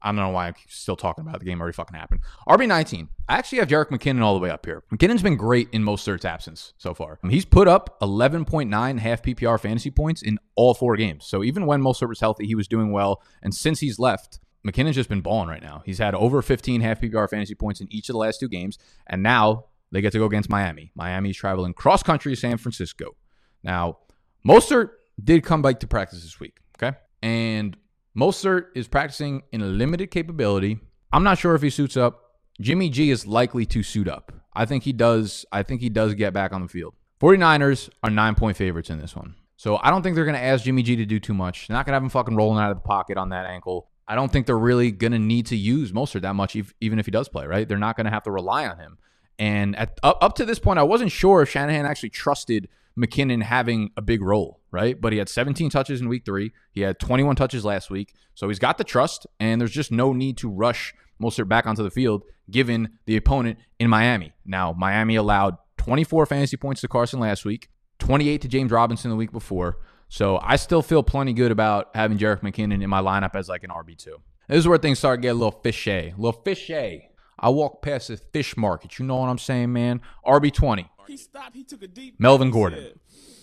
I 0.03 0.09
don't 0.09 0.17
know 0.17 0.29
why 0.29 0.47
I'm 0.47 0.55
still 0.67 0.97
talking 0.97 1.23
about 1.23 1.37
it. 1.37 1.39
the 1.39 1.45
game 1.45 1.61
already 1.61 1.73
fucking 1.73 1.97
happened. 1.97 2.21
RB19. 2.47 3.07
I 3.29 3.37
actually 3.37 3.59
have 3.59 3.69
Jerick 3.69 3.87
McKinnon 3.87 4.21
all 4.21 4.33
the 4.33 4.39
way 4.41 4.49
up 4.49 4.65
here. 4.65 4.83
McKinnon's 4.93 5.23
been 5.23 5.37
great 5.37 5.69
in 5.71 5.83
most 5.83 6.05
Mostert's 6.05 6.25
absence 6.25 6.73
so 6.77 6.93
far. 6.93 7.19
Um, 7.23 7.29
he's 7.29 7.45
put 7.45 7.67
up 7.67 7.99
11.9 8.01 8.99
half 8.99 9.21
PPR 9.21 9.59
fantasy 9.59 9.91
points 9.91 10.21
in 10.21 10.39
all 10.55 10.73
four 10.73 10.97
games. 10.97 11.25
So 11.25 11.43
even 11.43 11.65
when 11.65 11.81
Mostert 11.81 12.09
was 12.09 12.19
healthy, 12.19 12.45
he 12.45 12.55
was 12.55 12.67
doing 12.67 12.91
well. 12.91 13.21
And 13.41 13.55
since 13.55 13.79
he's 13.79 13.97
left, 13.97 14.39
McKinnon's 14.67 14.95
just 14.95 15.09
been 15.09 15.21
balling 15.21 15.47
right 15.47 15.61
now. 15.61 15.83
He's 15.85 15.99
had 15.99 16.15
over 16.15 16.41
15 16.41 16.81
half 16.81 16.99
PPR 16.99 17.29
fantasy 17.29 17.55
points 17.55 17.79
in 17.79 17.87
each 17.91 18.09
of 18.09 18.13
the 18.13 18.19
last 18.19 18.39
two 18.39 18.49
games. 18.49 18.77
And 19.07 19.23
now 19.23 19.65
they 19.91 20.01
get 20.01 20.11
to 20.13 20.19
go 20.19 20.25
against 20.25 20.49
Miami. 20.49 20.91
Miami's 20.95 21.37
traveling 21.37 21.73
cross 21.73 22.03
country 22.03 22.33
to 22.33 22.39
San 22.39 22.57
Francisco. 22.57 23.15
Now, 23.63 23.99
Mostert 24.45 24.89
did 25.23 25.43
come 25.43 25.61
back 25.61 25.79
to 25.79 25.87
practice 25.87 26.23
this 26.23 26.39
week. 26.39 26.57
Okay. 26.81 26.97
And 27.21 27.77
Mostert 28.17 28.67
is 28.75 28.87
practicing 28.87 29.43
in 29.51 29.61
a 29.61 29.65
limited 29.65 30.11
capability. 30.11 30.79
I'm 31.11 31.23
not 31.23 31.37
sure 31.37 31.55
if 31.55 31.61
he 31.61 31.69
suits 31.69 31.97
up. 31.97 32.21
Jimmy 32.61 32.89
G 32.89 33.09
is 33.09 33.25
likely 33.25 33.65
to 33.67 33.81
suit 33.81 34.07
up. 34.07 34.31
I 34.53 34.65
think 34.65 34.83
he 34.83 34.93
does. 34.93 35.45
I 35.51 35.63
think 35.63 35.81
he 35.81 35.89
does 35.89 36.13
get 36.13 36.33
back 36.33 36.53
on 36.53 36.61
the 36.61 36.67
field. 36.67 36.93
49ers 37.19 37.89
are 38.03 38.09
nine 38.09 38.35
point 38.35 38.57
favorites 38.57 38.89
in 38.89 38.99
this 38.99 39.15
one. 39.15 39.35
So 39.55 39.79
I 39.81 39.89
don't 39.89 40.03
think 40.03 40.15
they're 40.15 40.25
going 40.25 40.35
to 40.35 40.43
ask 40.43 40.65
Jimmy 40.65 40.83
G 40.83 40.95
to 40.97 41.05
do 41.05 41.19
too 41.19 41.33
much. 41.33 41.67
They're 41.67 41.75
not 41.75 41.85
going 41.85 41.93
to 41.93 41.95
have 41.95 42.03
him 42.03 42.09
fucking 42.09 42.35
rolling 42.35 42.59
out 42.59 42.69
of 42.69 42.77
the 42.77 42.81
pocket 42.81 43.17
on 43.17 43.29
that 43.29 43.45
ankle. 43.45 43.89
I 44.07 44.15
don't 44.15 44.31
think 44.31 44.45
they're 44.45 44.57
really 44.57 44.91
going 44.91 45.13
to 45.13 45.19
need 45.19 45.45
to 45.47 45.55
use 45.55 45.91
Mostert 45.93 46.21
that 46.21 46.35
much, 46.35 46.57
even 46.81 46.99
if 46.99 47.05
he 47.05 47.11
does 47.11 47.29
play, 47.29 47.47
right? 47.47 47.67
They're 47.67 47.77
not 47.77 47.95
going 47.95 48.05
to 48.05 48.11
have 48.11 48.23
to 48.23 48.31
rely 48.31 48.67
on 48.67 48.77
him. 48.77 48.97
And 49.39 49.75
at, 49.77 49.97
up, 50.03 50.17
up 50.21 50.35
to 50.35 50.45
this 50.45 50.59
point, 50.59 50.79
I 50.79 50.83
wasn't 50.83 51.11
sure 51.11 51.41
if 51.41 51.49
Shanahan 51.49 51.85
actually 51.85 52.09
trusted 52.09 52.67
McKinnon 52.97 53.41
having 53.43 53.91
a 53.97 54.01
big 54.01 54.21
role, 54.21 54.61
right? 54.71 54.99
But 54.99 55.13
he 55.13 55.19
had 55.19 55.29
17 55.29 55.69
touches 55.69 56.01
in 56.01 56.09
week 56.09 56.25
three. 56.25 56.51
He 56.71 56.81
had 56.81 56.99
21 56.99 57.35
touches 57.35 57.65
last 57.65 57.89
week. 57.89 58.13
So 58.35 58.47
he's 58.47 58.59
got 58.59 58.77
the 58.77 58.83
trust, 58.83 59.27
and 59.39 59.59
there's 59.59 59.71
just 59.71 59.91
no 59.91 60.13
need 60.13 60.37
to 60.37 60.49
rush 60.49 60.93
Mostert 61.21 61.47
back 61.47 61.65
onto 61.65 61.83
the 61.83 61.91
field 61.91 62.23
given 62.49 62.97
the 63.05 63.15
opponent 63.15 63.59
in 63.79 63.89
Miami. 63.89 64.33
Now, 64.45 64.73
Miami 64.73 65.15
allowed 65.15 65.57
24 65.77 66.25
fantasy 66.25 66.57
points 66.57 66.81
to 66.81 66.87
Carson 66.87 67.19
last 67.19 67.45
week, 67.45 67.69
28 67.99 68.41
to 68.41 68.47
James 68.47 68.71
Robinson 68.71 69.09
the 69.09 69.15
week 69.15 69.31
before. 69.31 69.77
So 70.09 70.39
I 70.41 70.57
still 70.57 70.81
feel 70.81 71.03
plenty 71.03 71.33
good 71.33 71.51
about 71.51 71.89
having 71.95 72.17
Jerick 72.17 72.41
McKinnon 72.41 72.83
in 72.83 72.89
my 72.89 73.01
lineup 73.01 73.35
as 73.35 73.49
like 73.49 73.63
an 73.63 73.69
RB2. 73.71 74.07
This 74.47 74.59
is 74.59 74.67
where 74.67 74.77
things 74.77 74.99
start 74.99 75.19
to 75.19 75.21
get 75.21 75.29
a 75.29 75.33
little 75.33 75.59
fishy. 75.63 76.09
A 76.09 76.13
little 76.17 76.41
fishy. 76.43 77.09
I 77.39 77.49
walk 77.49 77.81
past 77.81 78.09
the 78.09 78.17
fish 78.17 78.55
market. 78.55 78.99
You 78.99 79.05
know 79.05 79.17
what 79.17 79.29
I'm 79.29 79.37
saying, 79.37 79.73
man? 79.73 80.01
RB20. 80.25 80.87
He 81.13 81.17
stopped. 81.17 81.55
He 81.55 81.63
took 81.63 81.83
a 81.83 81.87
deep. 81.87 82.15
Melvin 82.17 82.49
Gordon. 82.49 82.99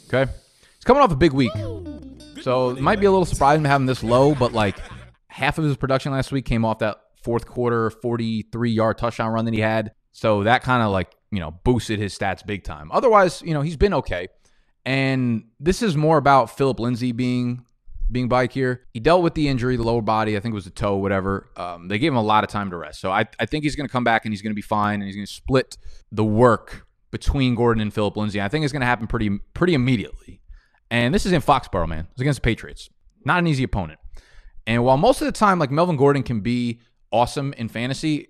Okay. 0.08 0.28
He's 0.74 0.84
coming 0.84 1.04
off 1.04 1.12
a 1.12 1.16
big 1.16 1.32
week. 1.32 1.52
So 2.42 2.70
it 2.70 2.80
might 2.80 2.98
be 2.98 3.06
a 3.06 3.12
little 3.12 3.24
surprising 3.24 3.62
to 3.62 3.68
have 3.68 3.80
him 3.80 3.86
this 3.86 4.02
low, 4.02 4.34
but 4.34 4.52
like 4.52 4.76
half 5.28 5.56
of 5.56 5.62
his 5.62 5.76
production 5.76 6.10
last 6.10 6.32
week 6.32 6.44
came 6.46 6.64
off 6.64 6.80
that 6.80 6.96
fourth 7.22 7.46
quarter 7.46 7.90
43 7.90 8.72
yard 8.72 8.98
touchdown 8.98 9.30
run 9.30 9.44
that 9.44 9.54
he 9.54 9.60
had. 9.60 9.92
So 10.10 10.42
that 10.42 10.64
kind 10.64 10.82
of 10.82 10.90
like, 10.90 11.14
you 11.30 11.38
know, 11.38 11.52
boosted 11.62 12.00
his 12.00 12.18
stats 12.18 12.44
big 12.44 12.64
time. 12.64 12.90
Otherwise, 12.90 13.40
you 13.42 13.54
know, 13.54 13.60
he's 13.60 13.76
been 13.76 13.94
okay. 13.94 14.26
And 14.84 15.44
this 15.60 15.80
is 15.80 15.96
more 15.96 16.18
about 16.18 16.56
Philip 16.56 16.80
Lindsay 16.80 17.12
being 17.12 17.64
being 18.10 18.28
bike 18.28 18.50
here. 18.50 18.82
He 18.92 18.98
dealt 18.98 19.22
with 19.22 19.34
the 19.34 19.46
injury, 19.46 19.76
the 19.76 19.84
lower 19.84 20.02
body, 20.02 20.36
I 20.36 20.40
think 20.40 20.54
it 20.54 20.56
was 20.56 20.66
a 20.66 20.70
toe, 20.70 20.96
whatever. 20.96 21.48
Um, 21.56 21.86
they 21.86 22.00
gave 22.00 22.10
him 22.10 22.18
a 22.18 22.22
lot 22.22 22.42
of 22.42 22.50
time 22.50 22.70
to 22.70 22.76
rest. 22.76 23.00
So 23.00 23.12
I, 23.12 23.26
I 23.38 23.46
think 23.46 23.62
he's 23.62 23.76
going 23.76 23.86
to 23.86 23.92
come 23.92 24.02
back 24.02 24.24
and 24.24 24.32
he's 24.32 24.42
going 24.42 24.50
to 24.50 24.56
be 24.56 24.60
fine 24.60 24.94
and 24.94 25.04
he's 25.04 25.14
going 25.14 25.26
to 25.26 25.32
split 25.32 25.76
the 26.10 26.24
work 26.24 26.88
between 27.10 27.54
Gordon 27.54 27.80
and 27.80 27.92
Philip 27.92 28.16
Lindsay. 28.16 28.40
I 28.40 28.48
think 28.48 28.64
it's 28.64 28.72
going 28.72 28.80
to 28.80 28.86
happen 28.86 29.06
pretty 29.06 29.38
pretty 29.54 29.74
immediately. 29.74 30.40
And 30.90 31.14
this 31.14 31.26
is 31.26 31.32
in 31.32 31.40
Foxborough, 31.40 31.88
man. 31.88 32.08
It's 32.12 32.20
against 32.20 32.38
the 32.38 32.44
Patriots. 32.44 32.90
Not 33.24 33.38
an 33.38 33.46
easy 33.46 33.62
opponent. 33.62 34.00
And 34.66 34.84
while 34.84 34.96
most 34.96 35.20
of 35.20 35.26
the 35.26 35.32
time, 35.32 35.58
like 35.58 35.70
Melvin 35.70 35.96
Gordon 35.96 36.22
can 36.22 36.40
be 36.40 36.80
awesome 37.12 37.52
in 37.54 37.68
fantasy, 37.68 38.28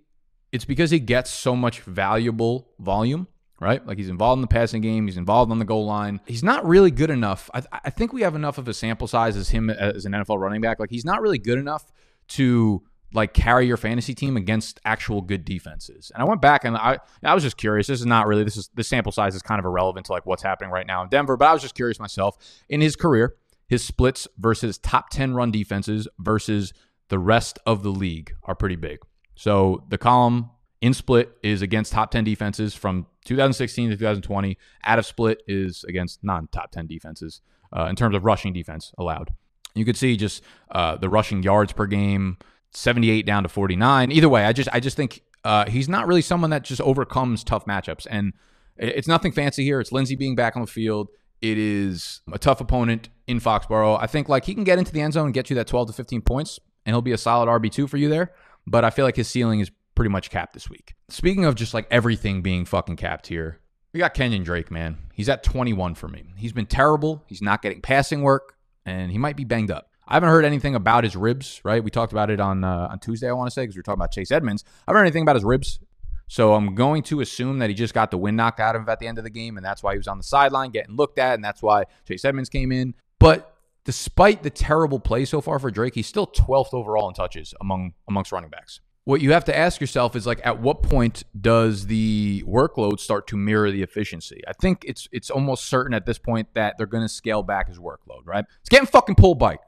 it's 0.53 0.65
because 0.65 0.91
he 0.91 0.99
gets 0.99 1.31
so 1.31 1.55
much 1.55 1.81
valuable 1.81 2.71
volume, 2.79 3.29
right? 3.61 3.87
Like 3.87 3.99
he's 3.99 4.09
involved 4.09 4.39
in 4.39 4.41
the 4.43 4.47
passing 4.47 4.83
game, 4.83 5.07
he's 5.07 5.17
involved 5.17 5.51
on 5.51 5.59
the 5.59 5.65
goal 5.65 5.87
line. 5.87 6.21
He's 6.27 6.43
not 6.43 6.67
really 6.67 6.91
good 6.91 7.11
enough. 7.11 7.51
I, 7.55 7.63
I 7.73 7.91
think 7.91 8.13
we 8.13 8.23
have 8.23 8.35
enough 8.35 8.59
of 8.59 8.69
a 8.69 8.75
sample 8.75 9.07
size 9.07 9.37
as 9.37 9.51
him 9.51 9.71
as 9.71 10.05
an 10.05 10.13
NFL 10.13 10.39
running 10.39 10.61
back. 10.61 10.81
Like 10.81 10.91
he's 10.91 11.05
not 11.05 11.21
really 11.23 11.39
good 11.39 11.59
enough 11.59 11.91
to 12.29 12.83
like 13.13 13.35
carry 13.35 13.67
your 13.67 13.77
fantasy 13.77 14.15
team 14.15 14.37
against 14.37 14.81
actual 14.85 15.21
good 15.21 15.45
defenses. 15.45 16.11
And 16.15 16.23
I 16.23 16.27
went 16.27 16.41
back 16.41 16.65
and 16.65 16.77
I 16.77 16.99
I 17.23 17.35
was 17.35 17.43
just 17.43 17.57
curious. 17.57 17.87
This 17.87 18.01
is 18.01 18.07
not 18.07 18.27
really 18.27 18.45
this 18.45 18.57
is 18.57 18.71
the 18.75 18.85
sample 18.85 19.13
size 19.13 19.35
is 19.35 19.43
kind 19.43 19.59
of 19.59 19.65
irrelevant 19.65 20.07
to 20.07 20.13
like 20.13 20.27
what's 20.27 20.43
happening 20.43 20.71
right 20.71 20.87
now 20.87 21.03
in 21.03 21.09
Denver, 21.09 21.37
but 21.37 21.47
I 21.47 21.53
was 21.53 21.63
just 21.63 21.75
curious 21.75 21.99
myself 21.99 22.37
in 22.69 22.81
his 22.81 22.97
career, 22.97 23.37
his 23.69 23.85
splits 23.85 24.29
versus 24.39 24.79
top 24.79 25.11
10 25.11 25.35
run 25.35 25.51
defenses 25.51 26.09
versus 26.19 26.73
the 27.09 27.19
rest 27.19 27.59
of 27.67 27.83
the 27.83 27.91
league 27.91 28.33
are 28.45 28.55
pretty 28.55 28.77
big. 28.77 28.99
So 29.35 29.85
the 29.89 29.99
column 29.99 30.51
in 30.81 30.95
split 30.95 31.33
is 31.43 31.63
against 31.63 31.93
top 31.93 32.11
10 32.11 32.25
defenses 32.25 32.75
from 32.75 33.07
2016 33.25 33.91
to 33.91 33.97
2020. 33.97 34.57
Out 34.85 34.99
of 34.99 35.07
split 35.07 35.43
is 35.47 35.85
against 35.85 36.25
non 36.25 36.49
top 36.49 36.71
10 36.71 36.87
defenses 36.87 37.41
uh, 37.77 37.87
in 37.87 37.97
terms 37.97 38.15
of 38.15 38.25
rushing 38.25 38.53
defense 38.53 38.93
allowed. 38.99 39.31
You 39.75 39.85
could 39.85 39.97
see 39.97 40.17
just 40.17 40.43
uh, 40.71 40.97
the 40.97 41.09
rushing 41.09 41.43
yards 41.43 41.73
per 41.73 41.87
game, 41.87 42.39
78 42.73 43.27
down 43.27 43.43
to 43.43 43.49
49. 43.49 44.13
Either 44.13 44.29
way, 44.29 44.45
I 44.45 44.53
just 44.53 44.69
I 44.73 44.81
just 44.81 44.97
think 44.97 45.23
uh, 45.45 45.67
he's 45.67 45.89
not 45.89 46.07
really 46.07 46.23
someone 46.23 46.51
that 46.51 46.65
just 46.65 46.81
overcomes 46.81 47.45
tough 47.45 47.67
matchups. 47.67 48.07
And 48.11 48.33
it's 48.77 49.09
nothing 49.09 49.33
fancy 49.33 49.65
here. 49.65 49.81
It's 49.81 49.93
Lindsay 49.93 50.17
being 50.17 50.35
back 50.35 50.57
on 50.57 50.63
the 50.63 50.69
field. 50.69 51.09
It 51.41 51.57
is 51.57 52.21
a 52.33 52.39
tough 52.39 52.61
opponent 52.61 53.09
in 53.27 53.41
Foxborough. 53.41 53.99
I 54.01 54.07
think 54.07 54.29
like 54.29 54.45
he 54.45 54.55
can 54.55 54.65
get 54.65 54.79
into 54.79 54.93
the 54.93 55.01
end 55.01 55.15
zone 55.15 55.27
and 55.27 55.35
get 55.35 55.49
you 55.49 55.57
that 55.57 55.67
12 55.67 55.89
to 55.89 55.93
15 55.95 56.21
points, 56.23 56.61
and 56.85 56.95
he'll 56.95 57.03
be 57.03 57.13
a 57.13 57.19
solid 57.19 57.49
RB2 57.49 57.89
for 57.89 57.97
you 57.97 58.09
there. 58.09 58.33
But 58.67 58.85
I 58.85 58.91
feel 58.91 59.07
like 59.07 59.17
his 59.17 59.29
ceiling 59.29 59.61
is 59.61 59.71
pretty 59.95 60.11
much 60.11 60.31
capped 60.31 60.53
this 60.53 60.69
week. 60.69 60.95
Speaking 61.09 61.47
of 61.47 61.55
just 61.55 61.73
like 61.73 61.87
everything 61.91 62.43
being 62.43 62.67
fucking 62.67 62.97
capped 62.97 63.27
here, 63.27 63.61
we 63.93 63.99
got 63.99 64.15
Kenyon 64.15 64.45
Drake, 64.45 64.71
man. 64.71 64.99
He's 65.15 65.29
at 65.29 65.43
21 65.43 65.95
for 65.95 66.09
me. 66.09 66.25
He's 66.37 66.53
been 66.53 66.67
terrible. 66.67 67.25
He's 67.27 67.43
not 67.43 67.63
getting 67.63 67.81
passing 67.81 68.23
work, 68.23 68.57
and 68.85 69.11
he 69.11 69.19
might 69.19 69.37
be 69.37 69.45
banged 69.45 69.71
up. 69.71 69.90
I 70.11 70.15
haven't 70.15 70.31
heard 70.31 70.45
anything 70.45 70.75
about 70.75 71.05
his 71.05 71.15
ribs, 71.15 71.61
right? 71.65 71.83
We 71.83 71.91
talked 71.91 72.13
about 72.13 72.31
it 72.31 72.41
on 72.41 72.65
uh, 72.65 72.89
on 72.91 72.99
Tuesday, 72.99 73.29
I 73.29 73.33
want 73.33 73.47
to 73.47 73.55
say, 73.55 73.63
because 73.63 73.77
we 73.77 73.79
were 73.79 73.85
talking 73.85 74.01
about 74.01 74.11
Chase 74.11 74.33
Edmonds. 74.33 74.65
I 74.67 74.91
haven't 74.91 75.01
heard 75.01 75.07
anything 75.07 75.23
about 75.23 75.37
his 75.37 75.45
ribs. 75.45 75.79
So 76.27 76.55
I'm 76.55 76.75
going 76.75 77.03
to 77.05 77.21
assume 77.21 77.59
that 77.59 77.71
he 77.71 77.75
just 77.75 77.95
got 77.95 78.11
the 78.11 78.19
wind 78.19 78.37
knocked 78.37 78.61
out 78.61 78.77
of 78.77 78.83
him 78.83 78.89
at 78.89 79.01
the 79.01 79.07
end 79.07 79.19
of 79.19 79.25
the 79.25 79.31
game, 79.31 79.57
and 79.57 79.65
that's 79.65 79.83
why 79.83 79.93
he 79.93 79.99
was 79.99 80.07
on 80.07 80.17
the 80.17 80.25
sideline 80.25 80.71
getting 80.71 80.95
looked 80.95 81.19
at, 81.19 81.35
and 81.35 81.45
that's 81.45 81.63
why 81.63 81.85
Chase 82.07 82.25
Edmonds 82.25 82.49
came 82.49 82.71
in. 82.71 82.95
But 83.19 83.57
despite 83.85 84.43
the 84.43 84.51
terrible 84.51 85.01
play 85.01 85.25
so 85.25 85.41
far 85.41 85.59
for 85.59 85.71
Drake, 85.71 85.95
he's 85.95 86.07
still 86.07 86.27
12th 86.27 86.73
overall 86.73 87.09
in 87.09 87.15
touches 87.15 87.55
among 87.61 87.95
amongst 88.09 88.33
running 88.33 88.51
backs 88.51 88.81
what 89.05 89.21
you 89.21 89.33
have 89.33 89.45
to 89.47 89.57
ask 89.57 89.81
yourself 89.81 90.15
is 90.15 90.27
like 90.27 90.41
at 90.45 90.61
what 90.61 90.83
point 90.83 91.25
does 91.41 91.87
the 91.87 92.45
workload 92.47 93.01
start 93.01 93.27
to 93.27 93.37
mirror 93.37 93.71
the 93.71 93.83
efficiency 93.83 94.41
i 94.47 94.53
think 94.53 94.85
it's 94.87 95.09
it's 95.11 95.31
almost 95.31 95.67
certain 95.67 95.95
at 95.95 96.07
this 96.07 96.19
point 96.19 96.47
that 96.55 96.77
they're 96.77 96.87
going 96.87 97.03
to 97.03 97.09
scale 97.09 97.43
back 97.43 97.69
his 97.69 97.79
workload 97.79 98.21
right 98.25 98.45
it's 98.61 98.69
getting 98.69 98.87
fucking 98.87 99.15
pulled 99.15 99.39
bike 99.39 99.61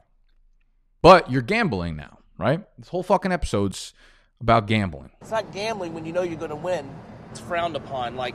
but 1.02 1.30
you're 1.30 1.42
gambling 1.42 1.97
now 1.97 2.18
right 2.38 2.64
this 2.78 2.88
whole 2.88 3.02
fucking 3.02 3.32
episode's 3.32 3.92
about 4.40 4.66
gambling 4.66 5.11
it's 5.21 5.30
not 5.30 5.52
gambling 5.52 5.92
when 5.92 6.04
you 6.04 6.12
know 6.12 6.23
you're 6.23 6.37
going 6.37 6.50
to 6.50 6.56
win 6.56 6.88
it's 7.30 7.40
frowned 7.40 7.76
upon 7.76 8.16
like 8.16 8.35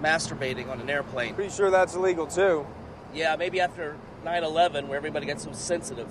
masturbating 0.00 0.68
on 0.68 0.80
an 0.80 0.90
airplane 0.90 1.34
pretty 1.34 1.50
sure 1.50 1.70
that's 1.70 1.94
illegal 1.94 2.26
too 2.26 2.66
yeah 3.14 3.36
maybe 3.36 3.60
after 3.60 3.96
9-11 4.24 4.86
where 4.88 4.96
everybody 4.96 5.26
gets 5.26 5.44
so 5.44 5.52
sensitive 5.52 6.08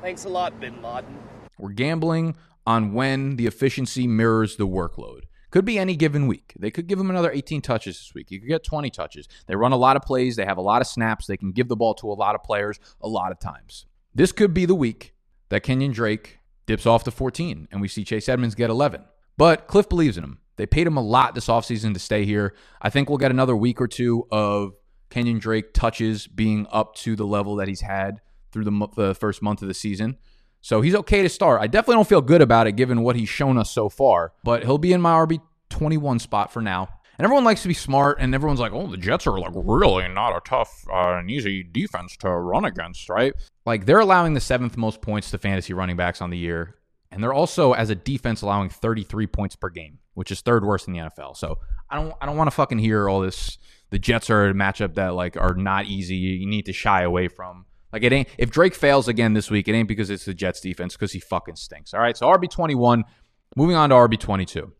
thanks 0.00 0.24
a 0.24 0.28
lot 0.28 0.58
bin 0.60 0.80
laden 0.82 1.18
we're 1.58 1.70
gambling 1.70 2.36
on 2.66 2.92
when 2.92 3.36
the 3.36 3.46
efficiency 3.46 4.06
mirrors 4.06 4.56
the 4.56 4.66
workload. 4.66 5.22
Could 5.50 5.64
be 5.64 5.78
any 5.78 5.96
given 5.96 6.28
week. 6.28 6.54
They 6.58 6.70
could 6.70 6.86
give 6.86 7.00
him 7.00 7.10
another 7.10 7.32
18 7.32 7.60
touches 7.60 7.98
this 7.98 8.14
week. 8.14 8.30
You 8.30 8.38
could 8.38 8.48
get 8.48 8.64
20 8.64 8.88
touches. 8.90 9.28
They 9.46 9.56
run 9.56 9.72
a 9.72 9.76
lot 9.76 9.96
of 9.96 10.02
plays. 10.02 10.36
They 10.36 10.44
have 10.44 10.58
a 10.58 10.62
lot 10.62 10.80
of 10.80 10.86
snaps. 10.86 11.26
They 11.26 11.36
can 11.36 11.50
give 11.50 11.68
the 11.68 11.76
ball 11.76 11.94
to 11.94 12.10
a 12.10 12.14
lot 12.14 12.36
of 12.36 12.44
players 12.44 12.78
a 13.00 13.08
lot 13.08 13.32
of 13.32 13.40
times. 13.40 13.86
This 14.14 14.32
could 14.32 14.52
be 14.52 14.66
the 14.66 14.74
week 14.74 15.14
that 15.50 15.62
Kenyon 15.62 15.92
Drake 15.92 16.38
dips 16.66 16.86
off 16.86 17.04
to 17.04 17.10
14 17.10 17.68
and 17.70 17.80
we 17.80 17.88
see 17.88 18.04
Chase 18.04 18.28
Edmonds 18.28 18.54
get 18.54 18.70
11. 18.70 19.04
But 19.36 19.68
Kliff 19.68 19.88
believes 19.88 20.16
in 20.16 20.24
him. 20.24 20.38
They 20.56 20.66
paid 20.66 20.86
him 20.86 20.96
a 20.96 21.02
lot 21.02 21.34
this 21.34 21.46
offseason 21.46 21.94
to 21.94 22.00
stay 22.00 22.24
here. 22.24 22.54
I 22.82 22.90
think 22.90 23.08
we'll 23.08 23.18
get 23.18 23.30
another 23.30 23.56
week 23.56 23.80
or 23.80 23.88
two 23.88 24.26
of 24.30 24.74
Kenyon 25.08 25.38
Drake 25.38 25.72
touches 25.72 26.26
being 26.26 26.66
up 26.70 26.94
to 26.96 27.16
the 27.16 27.26
level 27.26 27.56
that 27.56 27.68
he's 27.68 27.80
had 27.80 28.20
through 28.52 28.64
the, 28.64 28.88
the 28.96 29.14
first 29.14 29.42
month 29.42 29.62
of 29.62 29.68
the 29.68 29.74
season. 29.74 30.18
So 30.60 30.82
he's 30.82 30.94
okay 30.94 31.22
to 31.22 31.28
start. 31.28 31.62
I 31.62 31.66
definitely 31.66 31.94
don't 31.94 32.08
feel 32.08 32.20
good 32.20 32.42
about 32.42 32.66
it 32.66 32.72
given 32.72 33.02
what 33.02 33.16
he's 33.16 33.28
shown 33.28 33.56
us 33.56 33.70
so 33.70 33.88
far, 33.88 34.34
but 34.44 34.64
he'll 34.64 34.78
be 34.78 34.92
in 34.92 35.00
my 35.00 35.12
RB 35.12 35.40
21 35.70 36.18
spot 36.18 36.52
for 36.52 36.60
now. 36.60 36.88
And 37.20 37.26
everyone 37.26 37.44
likes 37.44 37.60
to 37.60 37.68
be 37.68 37.74
smart, 37.74 38.16
and 38.18 38.34
everyone's 38.34 38.60
like, 38.60 38.72
oh, 38.72 38.86
the 38.86 38.96
Jets 38.96 39.26
are 39.26 39.38
like 39.38 39.52
really 39.54 40.08
not 40.08 40.34
a 40.34 40.40
tough 40.40 40.86
uh, 40.90 41.18
and 41.18 41.30
easy 41.30 41.62
defense 41.62 42.16
to 42.20 42.30
run 42.30 42.64
against, 42.64 43.10
right? 43.10 43.34
Like 43.66 43.84
they're 43.84 44.00
allowing 44.00 44.32
the 44.32 44.40
seventh 44.40 44.78
most 44.78 45.02
points 45.02 45.30
to 45.32 45.36
fantasy 45.36 45.74
running 45.74 45.98
backs 45.98 46.22
on 46.22 46.30
the 46.30 46.38
year. 46.38 46.76
And 47.10 47.22
they're 47.22 47.34
also, 47.34 47.74
as 47.74 47.90
a 47.90 47.94
defense, 47.94 48.40
allowing 48.40 48.70
33 48.70 49.26
points 49.26 49.54
per 49.54 49.68
game, 49.68 49.98
which 50.14 50.30
is 50.30 50.40
third 50.40 50.64
worst 50.64 50.88
in 50.88 50.94
the 50.94 51.00
NFL. 51.00 51.36
So 51.36 51.58
I 51.90 51.96
don't 51.96 52.14
I 52.22 52.24
don't 52.24 52.38
want 52.38 52.48
to 52.48 52.52
fucking 52.52 52.78
hear 52.78 53.06
all 53.06 53.20
this. 53.20 53.58
The 53.90 53.98
Jets 53.98 54.30
are 54.30 54.48
a 54.48 54.54
matchup 54.54 54.94
that 54.94 55.12
like 55.12 55.36
are 55.36 55.52
not 55.52 55.84
easy. 55.84 56.16
You 56.16 56.46
need 56.46 56.64
to 56.64 56.72
shy 56.72 57.02
away 57.02 57.28
from. 57.28 57.66
Like 57.92 58.02
it 58.02 58.14
ain't 58.14 58.28
if 58.38 58.50
Drake 58.50 58.74
fails 58.74 59.08
again 59.08 59.34
this 59.34 59.50
week, 59.50 59.68
it 59.68 59.74
ain't 59.74 59.88
because 59.88 60.08
it's 60.08 60.24
the 60.24 60.32
Jets 60.32 60.62
defense, 60.62 60.94
because 60.94 61.12
he 61.12 61.20
fucking 61.20 61.56
stinks. 61.56 61.92
All 61.92 62.00
right. 62.00 62.16
So 62.16 62.28
RB 62.28 62.48
twenty 62.50 62.74
one. 62.74 63.04
Moving 63.56 63.76
on 63.76 63.90
to 63.90 63.96
RB 63.96 64.18
twenty 64.18 64.46
two. 64.46 64.72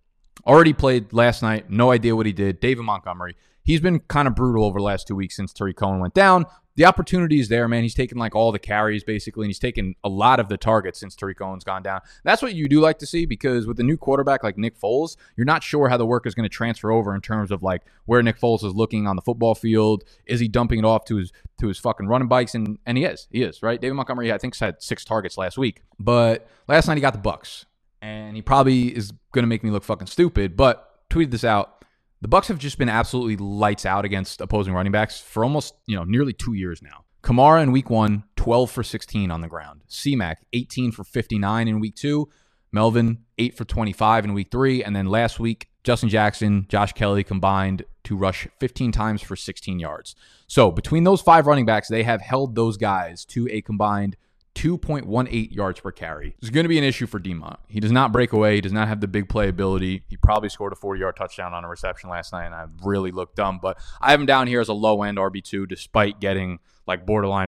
Already 0.47 0.73
played 0.73 1.13
last 1.13 1.43
night. 1.43 1.71
No 1.71 1.91
idea 1.91 2.17
what 2.17 2.27
he 2.27 2.33
did. 2.33 2.61
David 2.61 2.83
Montgomery. 2.85 3.37
He's 3.63 3.81
been 3.81 4.01
kind 4.01 4.27
of 4.27 4.35
brutal 4.35 4.65
over 4.65 4.79
the 4.79 4.85
last 4.85 5.07
two 5.07 5.15
weeks 5.15 5.37
since 5.37 5.53
Tarik 5.53 5.77
Cohen 5.77 6.01
went 6.01 6.15
down. 6.15 6.47
The 6.77 6.87
opportunity 6.87 7.41
is 7.41 7.49
there, 7.49 7.69
man. 7.69 7.83
He's 7.83 7.95
taken 7.95 8.17
like 8.17 8.35
all 8.35 8.53
the 8.53 8.59
carries 8.59 9.05
basically, 9.05 9.45
and 9.45 9.51
he's 9.51 9.59
taken 9.59 9.95
a 10.03 10.09
lot 10.09 10.41
of 10.41 10.49
the 10.49 10.57
targets 10.57 10.99
since 10.99 11.15
Tarik 11.15 11.37
Cohen's 11.37 11.63
gone 11.63 11.83
down. 11.83 12.01
That's 12.25 12.41
what 12.41 12.55
you 12.55 12.69
do 12.69 12.81
like 12.81 12.99
to 13.01 13.07
see 13.07 13.27
because 13.27 13.67
with 13.67 13.77
the 13.77 13.83
new 13.83 13.99
quarterback 13.99 14.43
like 14.43 14.57
Nick 14.57 14.81
Foles, 14.81 15.17
you're 15.37 15.45
not 15.45 15.63
sure 15.63 15.89
how 15.89 15.97
the 15.97 16.07
work 16.07 16.27
is 16.27 16.35
going 16.35 16.49
to 16.49 16.53
transfer 16.55 16.91
over 16.91 17.15
in 17.15 17.21
terms 17.21 17.51
of 17.51 17.63
like 17.63 17.83
where 18.07 18.23
Nick 18.23 18.41
Foles 18.41 18.65
is 18.65 18.75
looking 18.75 19.07
on 19.07 19.17
the 19.17 19.23
football 19.23 19.55
field. 19.55 20.05
Is 20.25 20.41
he 20.41 20.49
dumping 20.49 20.79
it 20.79 20.85
off 20.85 21.05
to 21.07 21.17
his 21.17 21.33
to 21.59 21.69
his 21.69 21.79
fucking 21.79 22.07
running 22.07 22.29
bikes? 22.29 22.55
And 22.55 22.79
and 22.87 22.97
he 22.97 23.05
is, 23.05 23.29
he 23.31 23.43
is 23.43 23.63
right. 23.63 23.81
David 23.81 23.95
Montgomery, 23.95 24.33
I 24.33 24.39
think, 24.39 24.57
had 24.57 24.83
six 24.83 25.05
targets 25.05 25.37
last 25.37 25.59
week, 25.59 25.83
but 25.99 26.49
last 26.67 26.89
night 26.89 26.97
he 26.97 27.03
got 27.03 27.13
the 27.13 27.19
Bucks, 27.19 27.67
and 28.03 28.37
he 28.37 28.43
probably 28.43 28.95
is 28.95 29.13
going 29.33 29.43
to 29.43 29.49
make 29.49 29.63
me 29.63 29.71
look 29.71 29.85
fucking 29.85 30.07
stupid. 30.07 30.57
But 30.57 31.09
tweeted 31.11 31.31
this 31.31 31.45
out 31.45 31.85
the 32.23 32.29
Bucks 32.29 32.49
have 32.49 32.59
just 32.59 32.79
been 32.79 32.89
absolutely 32.89 33.37
lights 33.37 33.87
out 33.87 34.05
against 34.05 34.41
opposing 34.41 34.75
running 34.75 34.93
backs 34.93 35.21
for 35.21 35.43
almost, 35.43 35.75
you 35.87 35.97
know, 35.97 36.05
nearly 36.05 36.35
2 36.35 36.53
years 36.53 36.83
now. 36.83 37.05
Kamara 37.23 37.63
in 37.63 37.73
week 37.73 37.89
1, 37.91 38.25
12 38.37 38.71
for 38.71 38.83
16 38.83 39.31
on 39.31 39.41
the 39.41 39.49
ground. 39.49 39.83
C-Mac 39.89 40.45
18 40.53 40.93
for 40.93 41.05
59 41.05 41.69
in 41.69 41.81
week 41.81 41.95
2. 41.97 42.29
Melvin 42.73 43.25
8 43.39 43.57
for 43.57 43.65
25 43.65 44.25
in 44.27 44.35
week 44.35 44.49
3 44.51 44.85
and 44.85 44.95
then 44.95 45.07
last 45.07 45.41
week 45.41 45.71
Justin 45.83 46.11
Jackson, 46.11 46.67
Josh 46.69 46.93
Kelley 46.93 47.25
combined 47.25 47.85
to 48.05 48.17
rush 48.17 48.47
15 48.59 48.93
times 48.93 49.23
for 49.23 49.35
16 49.35 49.79
yards. 49.79 50.15
So, 50.47 50.71
between 50.71 51.05
those 51.05 51.23
5 51.23 51.47
running 51.47 51.65
backs, 51.65 51.89
they 51.89 52.03
have 52.03 52.21
held 52.21 52.55
those 52.55 52.77
guys 52.77 53.25
to 53.27 53.49
a 53.51 53.63
combined 53.63 54.17
2.18 54.61 55.55
yards 55.55 55.81
per 55.81 55.91
carry. 55.91 56.37
Is 56.43 56.51
going 56.51 56.65
to 56.65 56.69
be 56.69 56.77
an 56.77 56.85
issue 56.85 57.07
for 57.07 57.19
Demont. 57.19 57.57
He 57.67 57.81
does 57.81 57.93
not 57.93 58.13
break 58.13 58.35
away. 58.35 58.57
He 58.57 58.61
does 58.61 58.75
not 58.75 58.89
have 58.89 59.01
the 59.01 59.09
big 59.09 59.27
play 59.27 59.49
ability. 59.49 60.03
He 60.11 60.19
probably 60.19 60.51
scored 60.51 60.75
a 60.75 60.77
40 60.77 61.01
yard 61.01 61.17
touchdown 61.17 61.55
on 61.55 61.65
a 61.65 61.69
reception 61.69 62.11
last 62.11 62.31
night, 62.33 62.45
and 62.45 62.55
I 62.55 62.67
really 62.85 63.11
looked 63.11 63.37
dumb. 63.37 63.59
But 63.63 63.79
I 64.03 64.11
have 64.11 64.21
him 64.21 64.27
down 64.27 64.49
here 64.49 64.61
as 64.61 64.69
a 64.69 64.75
low 64.75 65.03
end 65.03 65.17
RB2 65.17 65.67
despite 65.67 66.21
getting 66.21 66.59
like 66.87 67.07
borderline. 67.07 67.47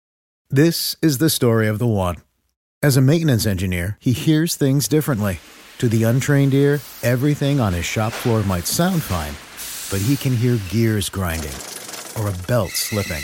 This 0.50 0.96
is 1.04 1.20
the 1.20 1.30
story 1.30 1.68
of 1.68 1.78
the 1.78 1.86
one. 1.86 2.18
As 2.82 2.98
a 2.98 3.02
maintenance 3.02 3.46
engineer, 3.46 3.98
he 4.00 4.12
hears 4.12 4.56
things 4.56 4.88
differently. 4.88 5.39
To 5.78 5.88
the 5.88 6.04
untrained 6.04 6.56
ear, 6.56 6.80
everything 7.04 7.60
on 7.60 7.74
his 7.74 7.86
shop 7.86 8.13
floor 8.13 8.41
might 8.44 8.65
sound 8.65 9.04
fine, 9.04 9.34
but 9.91 10.04
he 10.04 10.15
can 10.15 10.36
hear 10.36 10.58
gears 10.70 11.10
grinding 11.10 11.54
or 12.18 12.30
a 12.30 12.48
belt 12.48 12.72
slipping. 12.72 13.24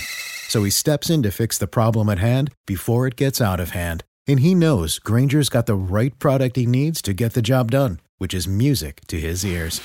So 0.51 0.65
he 0.65 0.69
steps 0.69 1.09
in 1.09 1.23
to 1.23 1.31
fix 1.31 1.57
the 1.57 1.65
problem 1.65 2.09
at 2.09 2.19
hand 2.19 2.51
before 2.67 3.07
it 3.07 3.15
gets 3.15 3.39
out 3.39 3.61
of 3.61 3.69
hand. 3.69 4.03
And 4.27 4.41
he 4.41 4.53
knows 4.53 4.99
Grainger's 4.99 5.47
got 5.47 5.65
the 5.65 5.75
right 5.75 6.13
product 6.19 6.57
he 6.57 6.65
needs 6.65 7.01
to 7.03 7.13
get 7.13 7.31
the 7.31 7.41
job 7.41 7.71
done, 7.71 8.01
which 8.17 8.33
is 8.33 8.49
music 8.49 8.99
to 9.07 9.17
his 9.17 9.45
ears. 9.45 9.79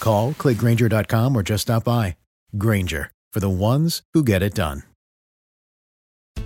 Call, 0.00 0.32
clickgrainger.com, 0.32 1.36
or 1.36 1.42
just 1.42 1.64
stop 1.64 1.84
by. 1.84 2.16
Granger, 2.56 3.10
for 3.34 3.40
the 3.40 3.50
ones 3.50 4.00
who 4.14 4.24
get 4.24 4.42
it 4.42 4.54
done. 4.54 4.84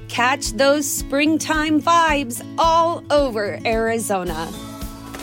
Catch 0.08 0.54
those 0.54 0.90
springtime 0.90 1.80
vibes 1.80 2.44
all 2.58 3.04
over 3.12 3.60
Arizona. 3.64 4.52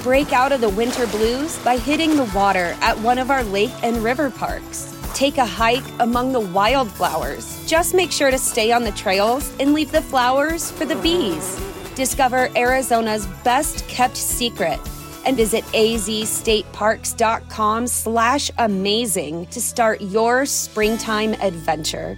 Break 0.04 0.32
out 0.32 0.54
of 0.54 0.62
the 0.62 0.70
winter 0.70 1.06
blues 1.08 1.60
by 1.66 1.76
hitting 1.76 2.16
the 2.16 2.32
water 2.34 2.78
at 2.80 2.98
one 3.00 3.18
of 3.18 3.30
our 3.30 3.44
lake 3.44 3.74
and 3.84 3.98
river 3.98 4.30
parks 4.30 5.01
Take 5.14 5.38
a 5.38 5.46
hike 5.46 5.84
among 6.00 6.32
the 6.32 6.40
wildflowers. 6.40 7.64
Just 7.68 7.94
make 7.94 8.12
sure 8.12 8.32
to 8.32 8.38
stay 8.38 8.72
on 8.72 8.84
the 8.84 8.92
trails 8.92 9.52
and 9.60 9.74
leave 9.74 9.92
the 9.92 10.02
flowers 10.02 10.72
for 10.72 10.86
the 10.86 10.96
bees. 10.98 11.60
Discover 11.96 12.50
Arizona's 12.56 13.28
best 13.44 13.88
kept 13.88 14.18
secret 14.18 14.80
and 15.26 15.36
visit 15.38 15.64
azstateparks.com 15.66 17.88
slash 17.88 18.52
amazing 18.58 19.46
to 19.48 19.60
start 19.62 20.02
your 20.02 20.46
springtime 20.46 21.34
adventure. 21.36 22.18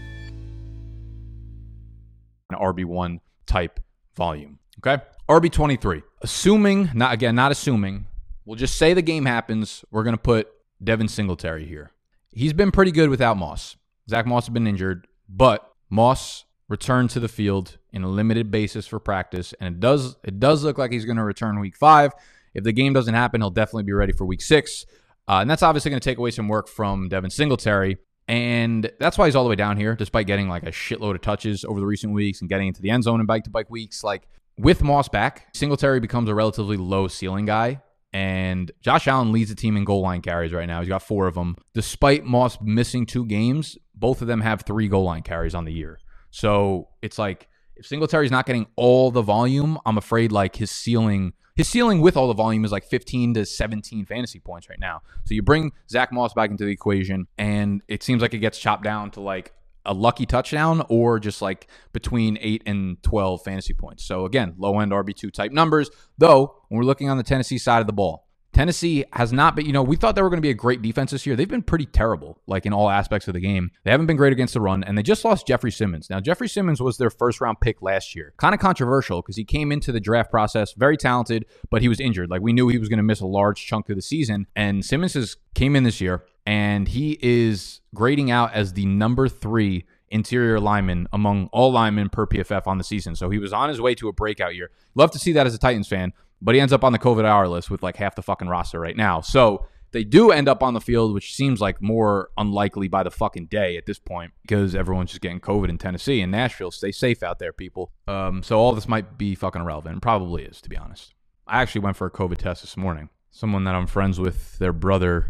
An 2.50 2.58
RB1 2.60 3.20
type 3.46 3.80
volume. 4.16 4.58
Okay. 4.86 5.02
RB23. 5.30 6.04
Assuming, 6.22 6.90
not 6.94 7.14
again, 7.14 7.36
not 7.36 7.52
assuming, 7.52 8.08
we'll 8.46 8.58
just 8.58 8.78
say 8.78 8.94
the 8.94 9.02
game 9.02 9.26
happens. 9.26 9.84
We're 9.92 10.04
going 10.04 10.16
to 10.16 10.22
put 10.22 10.50
Devin 10.84 11.08
Singletary 11.08 11.66
here. 11.66 11.93
He's 12.34 12.54
been 12.54 12.72
pretty 12.72 12.92
good 12.92 13.10
without 13.10 13.38
Moss. 13.38 13.76
Zach 14.10 14.26
Moss 14.26 14.48
has 14.48 14.54
been 14.54 14.68
injured, 14.68 15.08
but 15.30 15.72
Moss 15.90 16.46
returned 16.68 17.10
to 17.12 17.20
the 17.20 17.28
field 17.28 17.78
in 17.92 18.04
a 18.04 18.08
limited 18.08 18.50
basis 18.50 18.88
for 18.88 19.00
practice, 19.00 19.54
and 19.60 19.76
it 19.76 19.80
does 19.80 20.18
it 20.24 20.40
does 20.40 20.64
look 20.64 20.78
like 20.78 20.92
he's 20.92 21.06
going 21.06 21.18
to 21.18 21.24
return 21.24 21.60
week 21.60 21.78
five. 21.78 22.12
If 22.54 22.64
the 22.64 22.72
game 22.72 22.94
doesn't 22.94 23.14
happen, 23.14 23.42
he'll 23.42 23.50
definitely 23.50 23.84
be 23.84 23.94
ready 23.94 24.14
for 24.14 24.26
week 24.26 24.42
six. 24.42 24.86
Uh, 25.28 25.40
and 25.40 25.50
that's 25.50 25.64
obviously 25.64 25.90
going 25.90 26.00
to 26.00 26.10
take 26.10 26.18
away 26.18 26.32
some 26.32 26.48
work 26.48 26.68
from 26.68 27.08
Devin 27.10 27.30
Singletary. 27.30 27.98
And 28.28 28.92
that's 29.00 29.18
why 29.18 29.26
he's 29.26 29.36
all 29.36 29.44
the 29.44 29.50
way 29.50 29.56
down 29.56 29.78
here, 29.78 29.96
despite 29.96 30.28
getting 30.28 30.48
like 30.48 30.64
a 30.64 30.72
shitload 30.72 31.16
of 31.16 31.22
touches 31.22 31.66
over 31.66 31.80
the 31.80 31.86
recent 31.86 32.14
weeks 32.14 32.42
and 32.42 32.50
getting 32.50 32.68
into 32.68 32.82
the 32.82 32.90
end 32.90 33.04
zone 33.04 33.20
in 33.20 33.26
bike 33.26 33.44
to 33.46 33.50
bike 33.50 33.70
weeks. 33.70 34.04
Like 34.04 34.28
with 34.58 34.84
Moss 34.84 35.10
back, 35.10 35.48
Singletary 35.54 36.00
becomes 36.00 36.30
a 36.30 36.36
relatively 36.36 36.78
low 36.78 37.08
ceiling 37.08 37.46
guy. 37.46 37.82
And 38.14 38.72
Josh 38.82 39.08
Allen 39.08 39.32
leads 39.32 39.50
the 39.50 39.56
team 39.56 39.76
in 39.76 39.86
goal 39.86 40.02
line 40.02 40.22
carries 40.22 40.54
right 40.54 40.68
now. 40.68 40.80
He's 40.80 40.90
got 40.90 41.02
four 41.02 41.28
of 41.28 41.34
them. 41.34 41.56
Despite 41.74 42.24
Moss 42.24 42.60
missing 42.62 43.06
two 43.06 43.26
games, 43.26 43.78
both 43.96 44.22
of 44.22 44.28
them 44.28 44.42
have 44.42 44.62
three 44.62 44.88
goal 44.88 45.04
line 45.04 45.24
carries 45.24 45.56
on 45.56 45.66
the 45.66 45.74
year. 45.74 46.00
So 46.30 46.90
it's 47.02 47.18
like 47.18 47.48
if 47.76 47.88
Singletary's 47.88 48.32
not 48.32 48.46
getting 48.46 48.68
all 48.76 49.10
the 49.10 49.22
volume, 49.22 49.80
I'm 49.86 49.98
afraid 49.98 50.32
like 50.32 50.56
his 50.56 50.70
ceiling 50.70 51.34
his 51.56 51.70
ceiling 51.70 52.02
with 52.02 52.18
all 52.18 52.28
the 52.28 52.34
volume 52.34 52.66
is 52.66 52.72
like 52.72 52.84
15 52.84 53.36
to 53.36 53.46
17 53.46 54.06
fantasy 54.06 54.40
points 54.40 54.70
right 54.70 54.80
now. 54.80 55.02
So 55.26 55.36
you 55.36 55.44
bring 55.44 55.72
Zach 55.88 56.12
Moss 56.12 56.34
back 56.34 56.50
into 56.50 56.66
the 56.66 56.72
equation, 56.72 57.28
and 57.38 57.82
it 57.88 58.02
seems 58.02 58.22
like 58.24 58.34
it 58.34 58.40
gets 58.40 58.58
chopped 58.58 58.84
down 58.84 59.12
to 59.12 59.22
like 59.22 59.54
a 59.86 59.94
lucky 59.94 60.26
touchdown 60.26 60.86
or 60.90 61.20
just 61.20 61.42
like 61.42 61.68
between 61.92 62.38
8 62.40 62.64
and 62.66 63.02
12 63.04 63.44
fantasy 63.44 63.74
points. 63.74 64.04
So 64.06 64.26
again, 64.26 64.56
low 64.58 64.80
end 64.80 64.92
RB2 64.92 65.32
type 65.32 65.52
numbers. 65.52 65.90
Though, 66.18 66.56
when 66.70 66.78
we're 66.78 66.86
looking 66.86 67.10
on 67.10 67.18
the 67.18 67.24
Tennessee 67.24 67.58
side 67.58 67.82
of 67.82 67.88
the 67.88 67.94
ball, 67.94 68.28
Tennessee 68.54 69.04
has 69.14 69.34
not 69.34 69.56
been, 69.56 69.66
you 69.66 69.74
know, 69.74 69.82
we 69.82 69.96
thought 69.96 70.16
they 70.16 70.22
were 70.22 70.30
going 70.30 70.38
to 70.38 70.42
be 70.42 70.52
a 70.52 70.56
great 70.56 70.82
defense 70.82 71.12
this 71.12 71.26
year. 71.26 71.36
They've 71.36 71.48
been 71.48 71.64
pretty 71.64 71.88
terrible, 71.88 72.40
like 72.46 72.66
in 72.66 72.74
all 72.74 72.90
aspects 72.90 73.28
of 73.28 73.34
the 73.34 73.40
game. 73.40 73.72
They 73.84 73.92
haven't 73.92 74.06
been 74.06 74.18
great 74.18 74.32
against 74.32 74.54
the 74.54 74.62
run, 74.62 74.84
and 74.84 74.98
they 74.98 75.04
just 75.04 75.26
lost 75.26 75.48
Jeffrey 75.48 75.72
Simmons. 75.72 76.10
Now, 76.10 76.20
Jeffrey 76.20 76.48
Simmons 76.48 76.80
was 76.80 76.98
their 76.98 77.10
first 77.10 77.42
round 77.42 77.60
pick 77.60 77.82
last 77.82 78.16
year. 78.16 78.34
Kind 78.38 78.54
of 78.54 78.62
controversial 78.62 79.22
because 79.22 79.36
he 79.36 79.44
came 79.44 79.72
into 79.72 79.92
the 79.92 80.00
draft 80.00 80.30
process 80.30 80.74
very 80.74 80.98
talented, 80.98 81.46
but 81.72 81.82
he 81.82 81.90
was 81.90 82.00
injured. 82.00 82.30
Like 82.30 82.42
we 82.42 82.54
knew 82.54 82.68
he 82.68 82.78
was 82.78 82.90
going 82.90 82.98
to 82.98 83.04
miss 83.04 83.22
a 83.22 83.28
large 83.28 83.66
chunk 83.66 83.90
of 83.90 83.96
the 83.96 84.02
season. 84.02 84.46
And 84.56 84.86
Simmons 84.86 85.16
has 85.16 85.36
came 85.56 85.76
in 85.76 85.84
this 85.84 86.00
year, 86.00 86.24
and 86.46 86.88
he 86.88 87.18
is 87.22 87.82
grading 87.96 88.30
out 88.30 88.54
as 88.54 88.74
the 88.74 88.86
number 88.86 89.28
three 89.28 89.86
interior 90.10 90.60
lineman 90.60 91.08
among 91.12 91.50
all 91.52 91.72
linemen 91.72 92.08
per 92.08 92.28
PFF 92.28 92.68
on 92.68 92.78
the 92.78 92.84
season. 92.84 93.16
So 93.16 93.32
he 93.32 93.40
was 93.40 93.52
on 93.52 93.70
his 93.70 93.82
way 93.82 93.96
to 93.96 94.08
a 94.10 94.14
breakout 94.14 94.54
year. 94.54 94.70
Love 94.94 95.10
to 95.12 95.20
see 95.20 95.32
that 95.34 95.48
as 95.48 95.56
a 95.56 95.58
Titans 95.58 95.88
fan 95.88 96.14
but 96.44 96.54
he 96.54 96.62
ends 96.62 96.74
up 96.74 96.84
on 96.84 96.92
the 96.92 97.00
COVID 97.00 97.26
hour 97.26 97.48
list 97.48 97.72
with 97.72 97.82
like 97.82 97.96
half 97.96 98.16
the 98.16 98.22
fucking 98.22 98.50
roster 98.50 98.80
right 98.80 98.98
now. 98.98 99.22
So 99.22 99.66
they 99.92 100.04
do 100.04 100.32
end 100.32 100.50
up 100.50 100.62
on 100.62 100.74
the 100.74 100.82
field, 100.82 101.14
which 101.14 101.34
seems 101.34 101.62
like 101.62 101.82
more 101.82 102.30
unlikely 102.38 102.90
by 102.90 103.04
the 103.04 103.12
fucking 103.12 103.46
day 103.46 103.78
at 103.78 103.86
this 103.86 104.00
point 104.00 104.34
because 104.42 104.76
everyone's 104.76 105.12
just 105.12 105.22
getting 105.22 105.40
COVID 105.40 105.70
in 105.70 105.78
Tennessee 105.78 106.20
and 106.20 106.32
Nashville. 106.32 106.72
Stay 106.72 106.92
safe 106.92 107.24
out 107.24 107.40
there, 107.40 107.54
people. 107.54 107.92
Um, 108.08 108.44
so 108.44 108.60
all 108.60 108.74
this 108.74 108.88
might 108.88 109.18
be 109.18 109.36
fucking 109.36 109.62
irrelevant. 109.62 109.94
And 109.94 110.02
probably 110.02 110.44
is, 110.44 110.60
to 110.62 110.70
be 110.70 110.76
honest. 110.76 111.14
I 111.48 111.62
actually 111.62 111.82
went 111.82 111.96
for 111.96 112.08
a 112.08 112.12
COVID 112.12 112.38
test 112.38 112.62
this 112.62 112.76
morning. 112.76 113.10
Someone 113.32 113.64
that 113.64 113.76
I'm 113.76 113.88
friends 113.88 114.20
with, 114.20 114.58
their 114.58 114.74
brother 114.74 115.28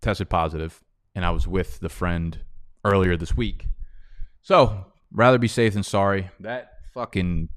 tested 0.00 0.28
positive, 0.28 0.82
and 1.14 1.24
I 1.24 1.30
was 1.30 1.48
with 1.48 1.80
the 1.80 1.88
friend 1.88 2.38
earlier 2.84 3.16
this 3.16 3.36
week. 3.36 3.66
So 4.42 4.86
rather 5.10 5.38
be 5.38 5.48
safe 5.48 5.74
than 5.74 5.82
sorry. 5.82 6.30
That 6.40 6.72
fucking 6.94 7.48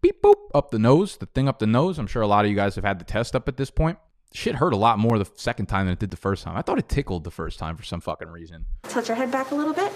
beep 0.00 0.22
boop 0.22 0.34
up 0.54 0.70
the 0.70 0.78
nose, 0.78 1.16
the 1.16 1.26
thing 1.26 1.48
up 1.48 1.58
the 1.58 1.66
nose. 1.66 1.98
I'm 1.98 2.06
sure 2.06 2.22
a 2.22 2.26
lot 2.26 2.44
of 2.44 2.50
you 2.50 2.56
guys 2.56 2.74
have 2.76 2.84
had 2.84 2.98
the 2.98 3.04
test 3.04 3.34
up 3.34 3.48
at 3.48 3.56
this 3.56 3.70
point. 3.70 3.98
Shit 4.32 4.56
hurt 4.56 4.72
a 4.72 4.76
lot 4.76 4.98
more 4.98 5.18
the 5.18 5.30
second 5.36 5.66
time 5.66 5.86
than 5.86 5.94
it 5.94 5.98
did 5.98 6.10
the 6.10 6.16
first 6.16 6.44
time. 6.44 6.56
I 6.56 6.62
thought 6.62 6.78
it 6.78 6.88
tickled 6.88 7.24
the 7.24 7.30
first 7.30 7.58
time 7.58 7.76
for 7.76 7.84
some 7.84 8.00
fucking 8.00 8.28
reason. 8.28 8.66
Tilt 8.84 9.08
your 9.08 9.16
head 9.16 9.30
back 9.30 9.50
a 9.50 9.54
little 9.54 9.72
bit. 9.72 9.92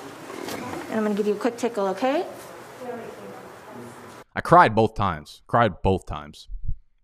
And 0.91 0.95
I'm 0.99 1.03
gonna 1.03 1.15
give 1.15 1.27
you 1.27 1.35
a 1.35 1.39
quick 1.39 1.57
tickle, 1.57 1.87
okay? 1.89 2.25
I 4.35 4.41
cried 4.41 4.75
both 4.75 4.95
times. 4.95 5.43
Cried 5.47 5.83
both 5.83 6.07
times. 6.07 6.49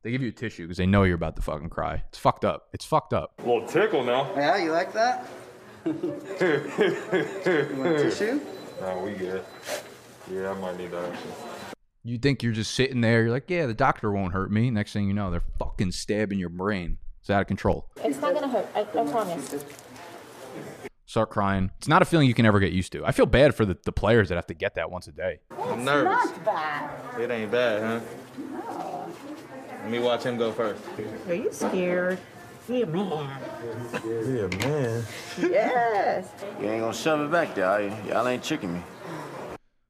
They 0.02 0.12
give 0.12 0.22
you 0.22 0.28
a 0.28 0.32
tissue 0.32 0.62
because 0.64 0.76
they 0.76 0.86
know 0.86 1.02
you're 1.02 1.16
about 1.16 1.34
to 1.36 1.42
fucking 1.42 1.70
cry. 1.70 2.04
It's 2.08 2.18
fucked 2.18 2.44
up. 2.44 2.68
It's 2.72 2.84
fucked 2.84 3.12
up. 3.12 3.32
A 3.38 3.42
little 3.42 3.66
tickle 3.66 4.04
now. 4.04 4.30
Yeah, 4.36 4.56
you 4.56 4.70
like 4.70 4.92
that? 4.92 5.26
you 5.84 5.92
want 5.92 7.86
a 7.88 7.98
tissue? 7.98 8.40
Nah, 8.80 9.02
we 9.02 9.12
good. 9.12 9.44
Yeah, 10.32 10.50
I 10.50 10.54
might 10.54 10.78
need 10.78 10.92
that 10.92 11.12
actually. 11.12 11.32
You 12.06 12.18
think 12.18 12.44
you're 12.44 12.52
just 12.52 12.72
sitting 12.72 13.00
there. 13.00 13.22
You're 13.22 13.32
like, 13.32 13.50
yeah, 13.50 13.66
the 13.66 13.74
doctor 13.74 14.12
won't 14.12 14.32
hurt 14.32 14.52
me. 14.52 14.70
Next 14.70 14.92
thing 14.92 15.08
you 15.08 15.12
know, 15.12 15.32
they're 15.32 15.42
fucking 15.58 15.90
stabbing 15.90 16.38
your 16.38 16.50
brain. 16.50 16.98
It's 17.20 17.30
out 17.30 17.40
of 17.40 17.48
control. 17.48 17.88
It's 17.96 18.20
not 18.20 18.32
gonna 18.32 18.46
hurt, 18.46 18.68
I, 18.76 18.82
I 18.82 18.84
promise. 18.84 19.64
Start 21.04 21.30
crying. 21.30 21.72
It's 21.78 21.88
not 21.88 22.02
a 22.02 22.04
feeling 22.04 22.28
you 22.28 22.34
can 22.34 22.46
ever 22.46 22.60
get 22.60 22.72
used 22.72 22.92
to. 22.92 23.04
I 23.04 23.10
feel 23.10 23.26
bad 23.26 23.56
for 23.56 23.64
the, 23.64 23.76
the 23.84 23.90
players 23.90 24.28
that 24.28 24.36
have 24.36 24.46
to 24.46 24.54
get 24.54 24.76
that 24.76 24.88
once 24.88 25.08
a 25.08 25.12
day. 25.12 25.40
I'm 25.50 25.84
nervous. 25.84 26.30
Not 26.30 26.44
bad. 26.44 27.20
It 27.20 27.30
ain't 27.32 27.50
bad, 27.50 28.00
huh? 28.62 29.06
Let 29.82 29.90
me 29.90 29.98
watch 29.98 30.22
him 30.22 30.36
go 30.36 30.52
first. 30.52 30.80
Are 31.26 31.34
you 31.34 31.52
scared? 31.52 32.20
Yeah, 32.68 32.84
man. 32.84 33.40
Yeah, 34.04 34.58
man. 34.58 35.04
Yes. 35.40 36.28
You 36.60 36.68
ain't 36.68 36.82
gonna 36.82 36.94
shove 36.94 37.20
it 37.20 37.32
back 37.32 37.56
there, 37.56 37.66
are 37.66 37.82
you? 37.82 37.92
Y'all 38.08 38.28
ain't 38.28 38.44
tricking 38.44 38.74
me. 38.74 38.80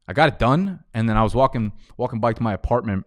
I 0.09 0.13
got 0.13 0.29
it 0.29 0.39
done, 0.39 0.81
and 0.95 1.09
then 1.09 1.17
I 1.17 1.23
was 1.23 1.35
walking 1.35 1.73
walking 1.97 2.21
back 2.21 2.37
to 2.37 2.43
my 2.43 2.53
apartment. 2.55 3.07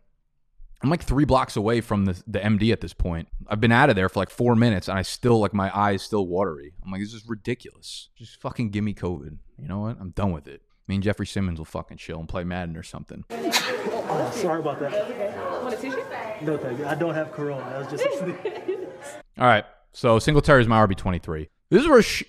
I'm 0.81 0.89
like 0.89 1.03
three 1.03 1.25
blocks 1.25 1.55
away 1.55 1.81
from 1.81 2.05
the 2.05 2.21
the 2.27 2.39
MD 2.39 2.71
at 2.71 2.81
this 2.81 2.93
point. 2.93 3.27
I've 3.47 3.61
been 3.61 3.71
out 3.71 3.89
of 3.89 3.95
there 3.95 4.09
for 4.09 4.19
like 4.19 4.29
four 4.29 4.55
minutes, 4.55 4.87
and 4.87 4.97
I 4.97 5.01
still 5.01 5.39
like 5.39 5.53
my 5.53 5.75
eyes 5.77 6.01
still 6.03 6.27
watery. 6.27 6.73
I'm 6.83 6.91
like, 6.91 7.01
this 7.01 7.13
is 7.13 7.27
ridiculous. 7.27 8.09
Just 8.15 8.39
fucking 8.41 8.69
give 8.71 8.83
me 8.83 8.93
COVID. 8.93 9.37
You 9.57 9.67
know 9.67 9.79
what? 9.79 9.97
I'm 9.99 10.11
done 10.11 10.31
with 10.31 10.47
it. 10.47 10.61
Me 10.87 10.95
and 10.95 11.03
Jeffrey 11.03 11.27
Simmons 11.27 11.59
will 11.59 11.65
fucking 11.65 11.97
chill 11.97 12.19
and 12.19 12.27
play 12.27 12.43
Madden 12.43 12.75
or 12.75 12.81
something. 12.83 13.23
Oh, 13.29 14.31
sorry 14.35 14.59
about 14.59 14.79
that. 14.79 15.61
Want 15.61 15.75
a 15.75 15.77
tissue? 15.77 16.03
No, 16.41 16.57
thank 16.57 16.79
you. 16.79 16.85
I 16.87 16.95
don't 16.95 17.13
have 17.13 17.31
corona. 17.31 17.63
That 17.69 17.91
was 17.91 18.01
just. 18.01 18.21
All 19.37 19.47
right. 19.47 19.65
So 19.93 20.17
Singletary 20.19 20.61
is 20.61 20.67
my 20.67 20.85
RB 20.85 20.95
twenty 20.97 21.19
three. 21.19 21.49
This 21.71 21.83
is 21.83 21.87
where, 21.87 22.01
sh- 22.01 22.23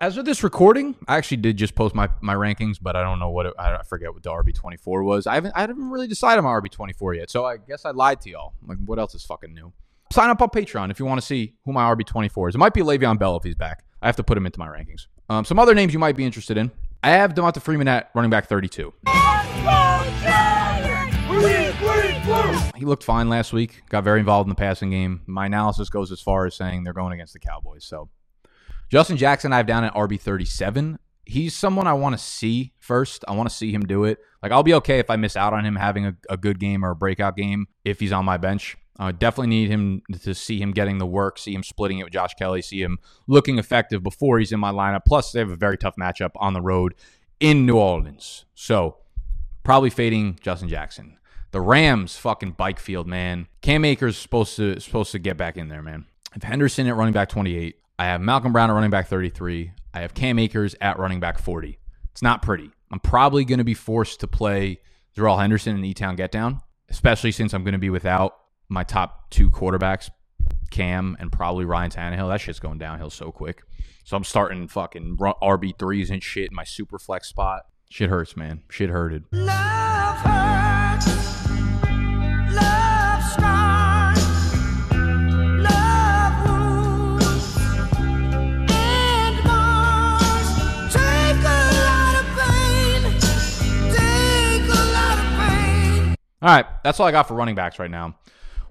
as 0.00 0.16
of 0.16 0.24
this 0.24 0.44
recording, 0.44 0.94
I 1.08 1.16
actually 1.16 1.38
did 1.38 1.56
just 1.56 1.74
post 1.74 1.92
my, 1.92 2.08
my 2.20 2.36
rankings, 2.36 2.76
but 2.80 2.94
I 2.94 3.02
don't 3.02 3.18
know 3.18 3.30
what 3.30 3.46
it, 3.46 3.54
I 3.58 3.82
forget 3.82 4.14
what 4.14 4.22
the 4.22 4.30
RB 4.30 4.54
twenty 4.54 4.76
four 4.76 5.02
was. 5.02 5.26
I 5.26 5.34
haven't 5.34 5.54
I 5.56 5.62
haven't 5.62 5.90
really 5.90 6.06
decided 6.06 6.42
my 6.42 6.50
RB 6.50 6.70
twenty 6.70 6.92
four 6.92 7.12
yet, 7.12 7.28
so 7.28 7.44
I 7.44 7.56
guess 7.56 7.84
I 7.84 7.90
lied 7.90 8.20
to 8.20 8.30
y'all. 8.30 8.54
Like, 8.64 8.78
what 8.84 9.00
else 9.00 9.12
is 9.16 9.24
fucking 9.24 9.52
new? 9.52 9.72
Sign 10.12 10.30
up 10.30 10.40
on 10.40 10.50
Patreon 10.50 10.92
if 10.92 11.00
you 11.00 11.04
want 11.04 11.20
to 11.20 11.26
see 11.26 11.54
who 11.64 11.72
my 11.72 11.92
RB 11.92 12.06
twenty 12.06 12.28
four 12.28 12.48
is. 12.48 12.54
It 12.54 12.58
might 12.58 12.74
be 12.74 12.82
Le'Veon 12.82 13.18
Bell 13.18 13.36
if 13.36 13.42
he's 13.42 13.56
back. 13.56 13.82
I 14.00 14.06
have 14.06 14.14
to 14.16 14.22
put 14.22 14.38
him 14.38 14.46
into 14.46 14.60
my 14.60 14.68
rankings. 14.68 15.08
Um, 15.28 15.44
some 15.44 15.58
other 15.58 15.74
names 15.74 15.92
you 15.92 15.98
might 15.98 16.14
be 16.14 16.24
interested 16.24 16.56
in. 16.56 16.70
I 17.02 17.10
have 17.10 17.34
Devonta 17.34 17.60
Freeman 17.60 17.88
at 17.88 18.10
running 18.14 18.30
back 18.30 18.46
thirty 18.46 18.68
two. 18.68 18.92
He 22.76 22.84
looked 22.84 23.02
fine 23.02 23.28
last 23.28 23.52
week. 23.52 23.82
Got 23.88 24.04
very 24.04 24.20
involved 24.20 24.46
in 24.46 24.50
the 24.50 24.54
passing 24.54 24.90
game. 24.90 25.22
My 25.26 25.46
analysis 25.46 25.88
goes 25.88 26.12
as 26.12 26.20
far 26.20 26.46
as 26.46 26.54
saying 26.54 26.84
they're 26.84 26.92
going 26.92 27.12
against 27.14 27.32
the 27.32 27.40
Cowboys. 27.40 27.84
So 27.84 28.10
Justin 28.88 29.16
Jackson, 29.16 29.52
I 29.52 29.58
have 29.58 29.66
down 29.66 29.84
at 29.84 29.94
RB 29.94 30.20
thirty 30.20 30.44
seven. 30.44 30.98
He's 31.24 31.56
someone 31.56 31.88
I 31.88 31.94
want 31.94 32.16
to 32.16 32.22
see 32.22 32.72
first. 32.78 33.24
I 33.26 33.32
want 33.32 33.48
to 33.48 33.54
see 33.54 33.72
him 33.72 33.82
do 33.82 34.04
it. 34.04 34.18
Like 34.42 34.52
I'll 34.52 34.62
be 34.62 34.74
okay 34.74 35.00
if 35.00 35.10
I 35.10 35.16
miss 35.16 35.36
out 35.36 35.52
on 35.52 35.64
him 35.64 35.76
having 35.76 36.06
a, 36.06 36.16
a 36.30 36.36
good 36.36 36.60
game 36.60 36.84
or 36.84 36.90
a 36.90 36.96
breakout 36.96 37.36
game 37.36 37.66
if 37.84 37.98
he's 37.98 38.12
on 38.12 38.24
my 38.24 38.36
bench. 38.36 38.76
I 38.98 39.12
definitely 39.12 39.48
need 39.48 39.68
him 39.68 40.02
to 40.22 40.34
see 40.34 40.60
him 40.60 40.72
getting 40.72 40.98
the 40.98 41.06
work, 41.06 41.38
see 41.38 41.54
him 41.54 41.62
splitting 41.62 41.98
it 41.98 42.04
with 42.04 42.12
Josh 42.12 42.34
Kelley, 42.34 42.62
see 42.62 42.80
him 42.80 42.98
looking 43.26 43.58
effective 43.58 44.02
before 44.02 44.38
he's 44.38 44.52
in 44.52 44.60
my 44.60 44.70
lineup. 44.70 45.04
Plus, 45.04 45.32
they 45.32 45.40
have 45.40 45.50
a 45.50 45.56
very 45.56 45.76
tough 45.76 45.96
matchup 46.00 46.30
on 46.36 46.54
the 46.54 46.62
road 46.62 46.94
in 47.38 47.66
New 47.66 47.76
Orleans. 47.76 48.46
So 48.54 48.98
probably 49.64 49.90
fading 49.90 50.38
Justin 50.40 50.68
Jackson. 50.68 51.18
The 51.50 51.60
Rams 51.60 52.16
fucking 52.16 52.52
bike 52.52 52.78
field, 52.78 53.06
man. 53.06 53.48
Cam 53.60 53.84
Akers 53.84 54.16
supposed 54.16 54.56
to 54.56 54.80
supposed 54.80 55.12
to 55.12 55.18
get 55.18 55.36
back 55.36 55.56
in 55.56 55.68
there, 55.68 55.82
man. 55.82 56.06
If 56.34 56.42
Henderson 56.42 56.86
at 56.86 56.96
running 56.96 57.14
back 57.14 57.28
28. 57.28 57.76
I 57.98 58.06
have 58.06 58.20
Malcolm 58.20 58.52
Brown 58.52 58.70
at 58.70 58.74
running 58.74 58.90
back 58.90 59.08
33. 59.08 59.72
I 59.94 60.00
have 60.00 60.12
Cam 60.12 60.38
Akers 60.38 60.74
at 60.80 60.98
running 60.98 61.18
back 61.18 61.38
40. 61.38 61.78
It's 62.12 62.22
not 62.22 62.42
pretty. 62.42 62.70
I'm 62.90 63.00
probably 63.00 63.44
going 63.44 63.58
to 63.58 63.64
be 63.64 63.74
forced 63.74 64.20
to 64.20 64.26
play 64.26 64.80
Darrell 65.14 65.38
Henderson 65.38 65.74
and 65.74 65.84
E-Town 65.84 66.14
get 66.14 66.30
down, 66.30 66.60
especially 66.90 67.32
since 67.32 67.54
I'm 67.54 67.64
going 67.64 67.72
to 67.72 67.78
be 67.78 67.90
without 67.90 68.36
my 68.68 68.84
top 68.84 69.30
two 69.30 69.50
quarterbacks, 69.50 70.10
Cam 70.70 71.16
and 71.18 71.32
probably 71.32 71.64
Ryan 71.64 71.90
Tannehill. 71.90 72.28
That 72.28 72.40
shit's 72.40 72.60
going 72.60 72.78
downhill 72.78 73.10
so 73.10 73.32
quick. 73.32 73.62
So 74.04 74.16
I'm 74.16 74.24
starting 74.24 74.68
fucking 74.68 75.16
RB 75.16 75.78
threes 75.78 76.10
and 76.10 76.22
shit 76.22 76.50
in 76.50 76.54
my 76.54 76.64
super 76.64 76.98
flex 76.98 77.28
spot. 77.28 77.62
Shit 77.90 78.10
hurts, 78.10 78.36
man. 78.36 78.62
Shit 78.68 78.90
hurted. 78.90 79.24
All 96.46 96.54
right, 96.54 96.66
that's 96.84 97.00
all 97.00 97.06
I 97.08 97.10
got 97.10 97.26
for 97.26 97.34
running 97.34 97.56
backs 97.56 97.80
right 97.80 97.90
now. 97.90 98.16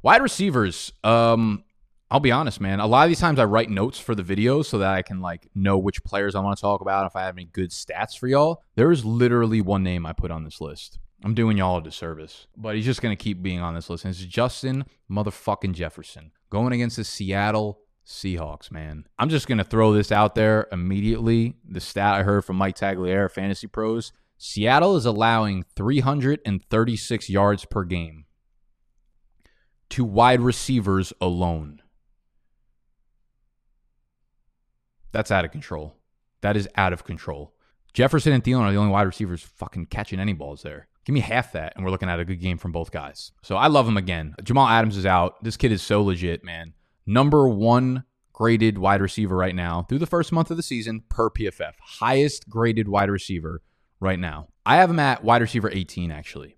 Wide 0.01 0.21
receivers, 0.21 0.93
um, 1.03 1.65
I'll 2.09 2.21
be 2.21 2.31
honest, 2.31 2.61
man. 2.61 2.79
A 2.79 2.87
lot 2.87 3.03
of 3.03 3.09
these 3.09 3.19
times 3.19 3.37
I 3.37 3.43
write 3.43 3.69
notes 3.69 3.99
for 3.99 4.15
the 4.15 4.23
videos 4.23 4.67
so 4.67 4.77
that 4.77 4.93
I 4.93 5.01
can 5.01 5.19
like 5.19 5.49
know 5.53 5.77
which 5.77 6.01
players 6.05 6.35
I 6.35 6.39
want 6.39 6.57
to 6.57 6.61
talk 6.61 6.79
about. 6.79 7.05
If 7.05 7.17
I 7.17 7.23
have 7.23 7.35
any 7.35 7.43
good 7.43 7.71
stats 7.71 8.17
for 8.17 8.29
y'all, 8.29 8.61
there 8.75 8.93
is 8.93 9.03
literally 9.03 9.59
one 9.59 9.83
name 9.83 10.05
I 10.05 10.13
put 10.13 10.31
on 10.31 10.45
this 10.45 10.61
list. 10.61 10.99
I'm 11.21 11.33
doing 11.33 11.57
y'all 11.57 11.79
a 11.79 11.83
disservice, 11.83 12.47
but 12.55 12.77
he's 12.77 12.85
just 12.85 13.01
gonna 13.01 13.17
keep 13.17 13.41
being 13.41 13.59
on 13.59 13.75
this 13.75 13.89
list. 13.89 14.05
And 14.05 14.13
it's 14.13 14.23
Justin 14.23 14.85
motherfucking 15.11 15.73
Jefferson 15.73 16.31
going 16.49 16.71
against 16.71 16.95
the 16.95 17.03
Seattle 17.03 17.81
Seahawks, 18.07 18.71
man. 18.71 19.05
I'm 19.19 19.27
just 19.27 19.49
gonna 19.49 19.65
throw 19.65 19.91
this 19.91 20.13
out 20.13 20.33
there 20.35 20.69
immediately. 20.71 21.55
The 21.67 21.81
stat 21.81 22.13
I 22.13 22.23
heard 22.23 22.45
from 22.45 22.55
Mike 22.55 22.77
Tagliere, 22.77 23.29
Fantasy 23.29 23.67
Pros. 23.67 24.13
Seattle 24.37 24.95
is 24.97 25.05
allowing 25.05 25.63
336 25.75 27.29
yards 27.29 27.65
per 27.65 27.83
game 27.83 28.25
to 29.89 30.03
wide 30.03 30.41
receivers 30.41 31.13
alone. 31.21 31.81
That's 35.11 35.31
out 35.31 35.45
of 35.45 35.51
control. 35.51 35.95
That 36.41 36.57
is 36.57 36.67
out 36.75 36.93
of 36.93 37.05
control. 37.05 37.53
Jefferson 37.93 38.33
and 38.33 38.43
Thielen 38.43 38.61
are 38.61 38.71
the 38.71 38.77
only 38.77 38.91
wide 38.91 39.03
receivers 39.03 39.41
fucking 39.41 39.85
catching 39.85 40.19
any 40.19 40.33
balls 40.33 40.61
there. 40.61 40.89
Give 41.05 41.13
me 41.13 41.21
half 41.21 41.53
that, 41.53 41.73
and 41.75 41.85
we're 41.85 41.91
looking 41.91 42.09
at 42.09 42.19
a 42.19 42.25
good 42.25 42.41
game 42.41 42.57
from 42.57 42.71
both 42.71 42.91
guys. 42.91 43.31
So 43.41 43.55
I 43.55 43.67
love 43.67 43.87
him 43.87 43.95
again. 43.95 44.35
Jamal 44.43 44.67
Adams 44.67 44.97
is 44.97 45.05
out. 45.05 45.41
This 45.43 45.55
kid 45.55 45.71
is 45.71 45.81
so 45.81 46.03
legit, 46.03 46.43
man. 46.43 46.73
Number 47.05 47.47
one 47.47 48.03
graded 48.33 48.77
wide 48.77 49.01
receiver 49.01 49.37
right 49.37 49.55
now 49.55 49.83
through 49.83 49.99
the 49.99 50.05
first 50.05 50.33
month 50.33 50.51
of 50.51 50.57
the 50.57 50.63
season 50.63 51.03
per 51.07 51.29
PFF. 51.29 51.73
Highest 51.79 52.49
graded 52.49 52.89
wide 52.89 53.09
receiver 53.09 53.61
right 53.99 54.19
now. 54.19 54.47
I 54.65 54.77
have 54.77 54.89
him 54.89 54.99
at 54.99 55.23
wide 55.23 55.41
receiver 55.41 55.69
18, 55.71 56.11
actually. 56.11 56.57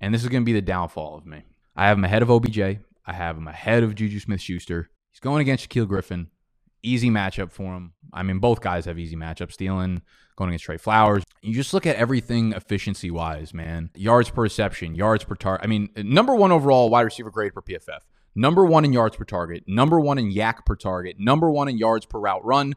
And 0.00 0.14
this 0.14 0.22
is 0.22 0.28
going 0.28 0.42
to 0.42 0.46
be 0.46 0.52
the 0.52 0.62
downfall 0.62 1.16
of 1.16 1.26
me. 1.26 1.44
I 1.74 1.88
have 1.88 1.98
him 1.98 2.04
ahead 2.04 2.22
of 2.22 2.30
OBJ. 2.30 2.58
I 2.60 3.12
have 3.12 3.36
him 3.36 3.48
ahead 3.48 3.82
of 3.82 3.94
Juju 3.94 4.20
Smith 4.20 4.40
Schuster. 4.40 4.90
He's 5.10 5.20
going 5.20 5.40
against 5.40 5.68
Shaquill 5.68 5.88
Griffin. 5.88 6.28
Easy 6.82 7.10
matchup 7.10 7.50
for 7.50 7.74
him. 7.74 7.92
I 8.12 8.22
mean, 8.22 8.38
both 8.38 8.60
guys 8.60 8.84
have 8.84 8.98
easy 8.98 9.16
matchups. 9.16 9.56
Thielen, 9.56 10.02
going 10.36 10.50
against 10.50 10.64
Trey 10.64 10.76
Flowers. 10.76 11.24
You 11.42 11.54
just 11.54 11.74
look 11.74 11.86
at 11.86 11.96
everything 11.96 12.52
efficiency 12.52 13.10
wise, 13.10 13.52
man. 13.52 13.90
Yards 13.94 14.30
per 14.30 14.42
reception, 14.42 14.94
yards 14.94 15.24
per 15.24 15.34
target. 15.34 15.64
I 15.64 15.68
mean, 15.68 15.90
number 15.96 16.34
one 16.34 16.52
overall 16.52 16.90
wide 16.90 17.02
receiver 17.02 17.30
grade 17.30 17.54
per 17.54 17.62
PFF. 17.62 18.00
Number 18.34 18.64
one 18.64 18.84
in 18.84 18.92
yards 18.92 19.16
per 19.16 19.24
target. 19.24 19.64
Number 19.66 19.98
one 19.98 20.18
in 20.18 20.32
YAC 20.32 20.64
per 20.64 20.76
target. 20.76 21.16
Number 21.18 21.50
one 21.50 21.68
in 21.68 21.76
yards 21.76 22.06
per 22.06 22.20
route 22.20 22.44
run. 22.44 22.74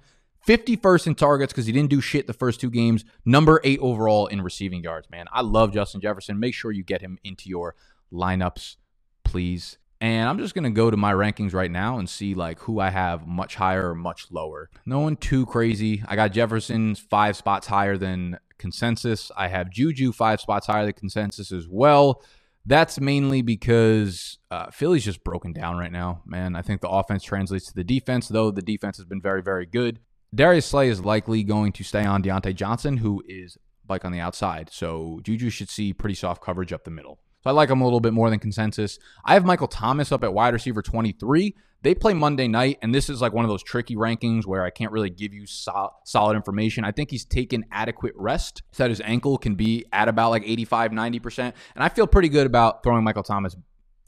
51st 0.48 1.08
in 1.08 1.16
targets 1.16 1.54
because 1.54 1.66
he 1.66 1.72
didn't 1.72 1.90
do 1.90 2.02
shit 2.02 2.28
the 2.28 2.34
first 2.34 2.60
two 2.60 2.70
games. 2.70 3.06
Number 3.26 3.62
eight 3.64 3.80
overall 3.80 4.28
in 4.28 4.42
receiving 4.42 4.84
yards, 4.84 5.10
man. 5.10 5.28
I 5.32 5.42
love 5.42 5.74
Justin 5.74 6.02
Jefferson. 6.02 6.40
Make 6.40 6.54
sure 6.54 6.72
you 6.72 6.84
get 6.84 7.02
him 7.02 7.18
into 7.24 7.50
your 7.50 7.76
lineups, 8.12 8.78
please. 9.24 9.78
And 10.00 10.28
I'm 10.28 10.40
just 10.40 10.56
going 10.56 10.64
to 10.64 10.72
go 10.72 10.90
to 10.90 10.98
my 10.98 11.14
rankings 11.14 11.54
right 11.54 11.70
now 11.70 12.00
and 12.00 12.10
see 12.10 12.34
like 12.34 12.60
who 12.62 12.80
I 12.80 12.90
have 12.90 13.28
much 13.28 13.54
higher 13.56 13.92
or 13.92 13.96
much 13.96 14.32
lower. 14.32 14.72
No 14.84 15.00
one 15.00 15.16
too 15.16 15.46
crazy. 15.46 16.04
I 16.08 16.16
got 16.16 16.32
Jefferson 16.32 16.96
five 16.96 17.38
spots 17.38 17.68
higher 17.68 17.98
than 17.98 18.40
consensus. 18.58 19.32
I 19.38 19.48
have 19.48 19.70
Juju 19.70 20.12
five 20.12 20.42
spots 20.42 20.66
higher 20.66 20.86
than 20.86 20.94
consensus 20.94 21.52
as 21.52 21.68
well. 21.68 22.24
That's 22.66 23.00
mainly 23.00 23.44
because 23.44 24.40
uh, 24.50 24.72
Philly's 24.72 25.06
just 25.06 25.24
broken 25.24 25.54
down 25.54 25.78
right 25.78 25.92
now, 25.92 26.24
man. 26.26 26.56
I 26.56 26.64
think 26.64 26.82
the 26.82 26.90
offense 26.90 27.24
translates 27.24 27.68
to 27.68 27.74
the 27.74 27.84
defense, 27.84 28.28
though 28.28 28.50
the 28.50 28.62
defense 28.62 28.98
has 28.98 29.06
been 29.06 29.22
very, 29.22 29.44
very 29.44 29.68
good. 29.68 30.00
Darius 30.34 30.66
Slay 30.66 30.88
is 30.88 31.04
likely 31.04 31.44
going 31.44 31.74
to 31.74 31.84
stay 31.84 32.06
on 32.06 32.24
Diontae 32.24 32.56
Johnson, 32.56 32.98
who 32.98 33.22
is 33.28 33.58
like 33.90 34.06
on 34.06 34.14
the 34.14 34.20
outside. 34.20 34.70
So 34.72 35.20
Juju 35.24 35.50
should 35.50 35.70
see 35.70 35.92
pretty 35.92 36.16
soft 36.16 36.42
coverage 36.42 36.72
up 36.72 36.86
the 36.86 36.92
middle. 36.92 37.20
So 37.44 37.50
I 37.50 37.54
like 37.54 37.70
him 37.70 37.82
a 37.82 37.84
little 37.84 38.00
bit 38.00 38.14
more 38.14 38.30
than 38.30 38.40
consensus. 38.40 38.98
I 39.26 39.34
have 39.34 39.44
Michael 39.44 39.68
Thomas 39.68 40.12
up 40.12 40.24
at 40.24 40.34
wide 40.34 40.54
receiver 40.54 40.82
23. 40.82 41.56
They 41.84 41.96
play 41.96 42.14
Monday 42.14 42.48
night, 42.48 42.78
and 42.84 42.94
this 42.94 43.10
is 43.10 43.22
like 43.22 43.34
one 43.34 43.44
of 43.44 43.50
those 43.50 43.64
tricky 43.64 43.96
rankings 43.96 44.46
where 44.46 44.64
I 44.64 44.70
can't 44.70 44.92
really 44.92 45.10
give 45.10 45.34
you 45.34 45.48
sol- 45.48 46.00
solid 46.06 46.36
information. 46.36 46.86
I 46.86 46.92
think 46.92 47.10
he's 47.10 47.26
taken 47.26 47.66
adequate 47.72 48.14
rest 48.16 48.62
so 48.72 48.84
that 48.84 48.90
his 48.90 49.02
ankle 49.02 49.40
can 49.40 49.56
be 49.56 49.86
at 49.92 50.08
about 50.08 50.30
like 50.30 50.44
85, 50.46 50.92
90%. 50.92 51.40
And 51.40 51.84
I 51.84 51.90
feel 51.90 52.06
pretty 52.06 52.30
good 52.30 52.46
about 52.46 52.84
throwing 52.84 53.04
Michael 53.04 53.24
Thomas 53.24 53.56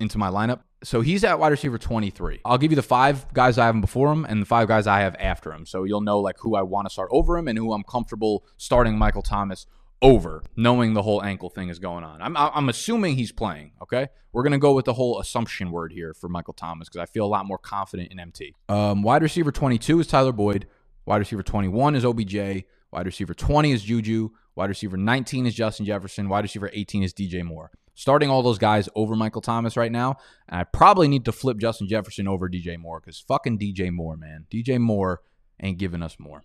into 0.04 0.20
my 0.20 0.30
lineup. 0.30 0.60
So 0.84 1.02
he's 1.02 1.24
at 1.24 1.40
wide 1.40 1.52
receiver 1.52 1.80
23. 1.80 2.42
I'll 2.46 2.60
give 2.60 2.72
you 2.72 2.76
the 2.76 2.84
five 2.84 3.34
guys 3.34 3.58
I 3.58 3.66
have 3.66 3.74
him 3.74 3.82
before 3.82 4.12
him 4.12 4.26
and 4.26 4.42
the 4.42 4.46
five 4.46 4.68
guys 4.68 4.86
I 4.86 5.00
have 5.00 5.16
after 5.18 5.52
him. 5.52 5.66
So 5.66 5.86
you'll 5.86 6.02
know 6.02 6.20
like 6.20 6.38
who 6.40 6.56
I 6.56 6.62
want 6.62 6.88
to 6.88 6.94
start 6.94 7.10
over 7.12 7.38
him 7.38 7.48
and 7.48 7.58
who 7.58 7.74
I'm 7.74 7.84
comfortable 7.84 8.46
starting 8.58 8.98
Michael 8.98 9.24
Thomas 9.24 9.66
over, 10.04 10.44
knowing 10.56 10.94
the 10.94 11.02
whole 11.02 11.24
ankle 11.24 11.50
thing 11.50 11.70
is 11.70 11.80
going 11.80 12.04
on. 12.04 12.22
I'm 12.22 12.36
I'm 12.38 12.70
assuming 12.70 13.16
he's 13.16 13.32
playing. 13.32 13.72
Okay, 13.82 14.10
we're 14.34 14.44
gonna 14.44 14.60
go 14.60 14.74
with 14.74 14.86
the 14.86 14.94
whole 14.94 15.20
assumption 15.20 15.72
word 15.72 15.94
here 15.94 16.14
for 16.14 16.30
Michael 16.30 16.54
Thomas 16.54 16.90
because 16.90 17.02
I 17.02 17.06
feel 17.06 17.26
a 17.26 17.28
lot 17.28 17.46
more 17.46 17.58
confident 17.58 18.12
in 18.12 18.20
MT. 18.20 18.54
Um, 18.70 19.02
wide 19.02 19.24
receiver 19.24 19.52
22 19.52 20.02
is 20.02 20.08
Tyler 20.08 20.34
Boyd. 20.34 20.68
Wide 21.06 21.18
receiver 21.18 21.44
21 21.44 21.96
is 21.96 22.06
OBJ. 22.06 22.66
Wide 22.92 23.06
receiver 23.06 23.34
20 23.34 23.72
is 23.72 23.84
Juju. 23.84 24.30
Wide 24.56 24.70
receiver 24.70 24.98
19 24.98 25.48
is 25.48 25.56
Justin 25.56 25.86
Jefferson. 25.86 26.30
Wide 26.30 26.44
receiver 26.44 26.70
18 26.74 27.04
is 27.04 27.14
DJ 27.14 27.44
Moore. 27.44 27.72
Starting 27.96 28.30
all 28.30 28.42
those 28.42 28.58
guys 28.58 28.90
over 28.96 29.16
Michael 29.16 29.42
Thomas 29.42 29.78
right 29.78 29.92
now, 29.92 30.18
and 30.50 30.60
I 30.60 30.64
probably 30.64 31.08
need 31.08 31.26
to 31.26 31.32
flip 31.32 31.58
Justin 31.58 31.88
Jefferson 31.88 32.28
over 32.28 32.50
DJ 32.50 32.78
Moore 32.78 33.00
because 33.00 33.20
fucking 33.20 33.60
DJ 33.60 33.92
Moore, 33.92 34.18
man. 34.18 34.48
DJ 34.52 34.80
Moore 34.80 35.22
ain't 35.62 35.78
giving 35.78 36.02
us 36.02 36.18
more. 36.20 36.44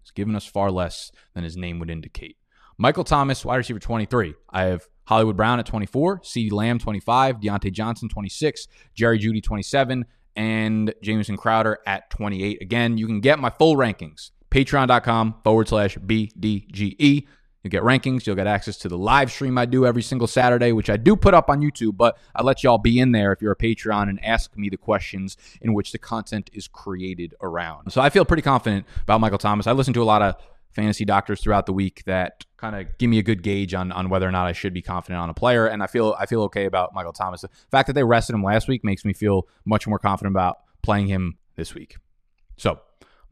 It's 0.00 0.12
giving 0.12 0.36
us 0.36 0.46
far 0.46 0.70
less 0.70 1.10
than 1.34 1.42
his 1.42 1.56
name 1.56 1.80
would 1.80 1.90
indicate. 1.90 2.36
Michael 2.78 3.04
Thomas, 3.04 3.44
wide 3.44 3.56
receiver 3.56 3.78
23. 3.78 4.34
I 4.50 4.64
have 4.64 4.86
Hollywood 5.04 5.36
Brown 5.36 5.58
at 5.58 5.66
24, 5.66 6.20
CeeDee 6.20 6.52
Lamb 6.52 6.78
25, 6.78 7.40
Diontae 7.40 7.72
Johnson 7.72 8.08
26, 8.08 8.68
Jerry 8.94 9.18
Jeudy 9.18 9.42
27, 9.42 10.04
and 10.36 10.94
Jamison 11.02 11.36
Crowder 11.36 11.78
at 11.86 12.10
28. 12.10 12.62
Again, 12.62 12.98
you 12.98 13.06
can 13.06 13.20
get 13.20 13.38
my 13.38 13.50
full 13.50 13.76
rankings. 13.76 14.30
Patreon.com 14.54 15.34
forward 15.42 15.66
slash 15.68 15.98
BDGE. 15.98 17.26
You'll 17.64 17.70
get 17.70 17.82
rankings. 17.82 18.24
You'll 18.24 18.36
get 18.36 18.46
access 18.46 18.76
to 18.78 18.88
the 18.88 18.96
live 18.96 19.32
stream 19.32 19.58
I 19.58 19.66
do 19.66 19.84
every 19.84 20.02
single 20.02 20.28
Saturday, 20.28 20.70
which 20.70 20.88
I 20.88 20.96
do 20.96 21.16
put 21.16 21.34
up 21.34 21.50
on 21.50 21.60
YouTube, 21.60 21.96
but 21.96 22.16
I 22.36 22.44
let 22.44 22.62
y'all 22.62 22.78
be 22.78 23.00
in 23.00 23.10
there 23.10 23.32
if 23.32 23.42
you're 23.42 23.50
a 23.50 23.56
Patreon 23.56 24.08
and 24.08 24.24
ask 24.24 24.56
me 24.56 24.68
the 24.68 24.76
questions 24.76 25.36
in 25.60 25.74
which 25.74 25.90
the 25.90 25.98
content 25.98 26.50
is 26.52 26.68
created 26.68 27.34
around. 27.40 27.90
So 27.90 28.00
I 28.00 28.10
feel 28.10 28.24
pretty 28.24 28.44
confident 28.44 28.86
about 29.02 29.20
Michael 29.20 29.38
Thomas. 29.38 29.66
I 29.66 29.72
listen 29.72 29.92
to 29.94 30.02
a 30.02 30.04
lot 30.04 30.22
of 30.22 30.36
fantasy 30.70 31.04
doctors 31.04 31.40
throughout 31.40 31.66
the 31.66 31.72
week 31.72 32.04
that 32.06 32.44
kind 32.56 32.76
of 32.76 32.96
give 32.98 33.10
me 33.10 33.18
a 33.18 33.24
good 33.24 33.42
gauge 33.42 33.74
on 33.74 33.90
on 33.90 34.08
whether 34.08 34.28
or 34.28 34.32
not 34.32 34.46
I 34.46 34.52
should 34.52 34.72
be 34.72 34.82
confident 34.82 35.20
on 35.20 35.30
a 35.30 35.34
player, 35.34 35.66
and 35.66 35.82
I 35.82 35.88
feel 35.88 36.14
I 36.16 36.26
feel 36.26 36.42
okay 36.42 36.66
about 36.66 36.94
Michael 36.94 37.12
Thomas. 37.12 37.40
The 37.40 37.48
fact 37.72 37.88
that 37.88 37.94
they 37.94 38.04
rested 38.04 38.34
him 38.34 38.44
last 38.44 38.68
week 38.68 38.84
makes 38.84 39.04
me 39.04 39.14
feel 39.14 39.48
much 39.64 39.88
more 39.88 39.98
confident 39.98 40.32
about 40.32 40.58
playing 40.82 41.08
him 41.08 41.38
this 41.56 41.74
week. 41.74 41.96
So 42.56 42.80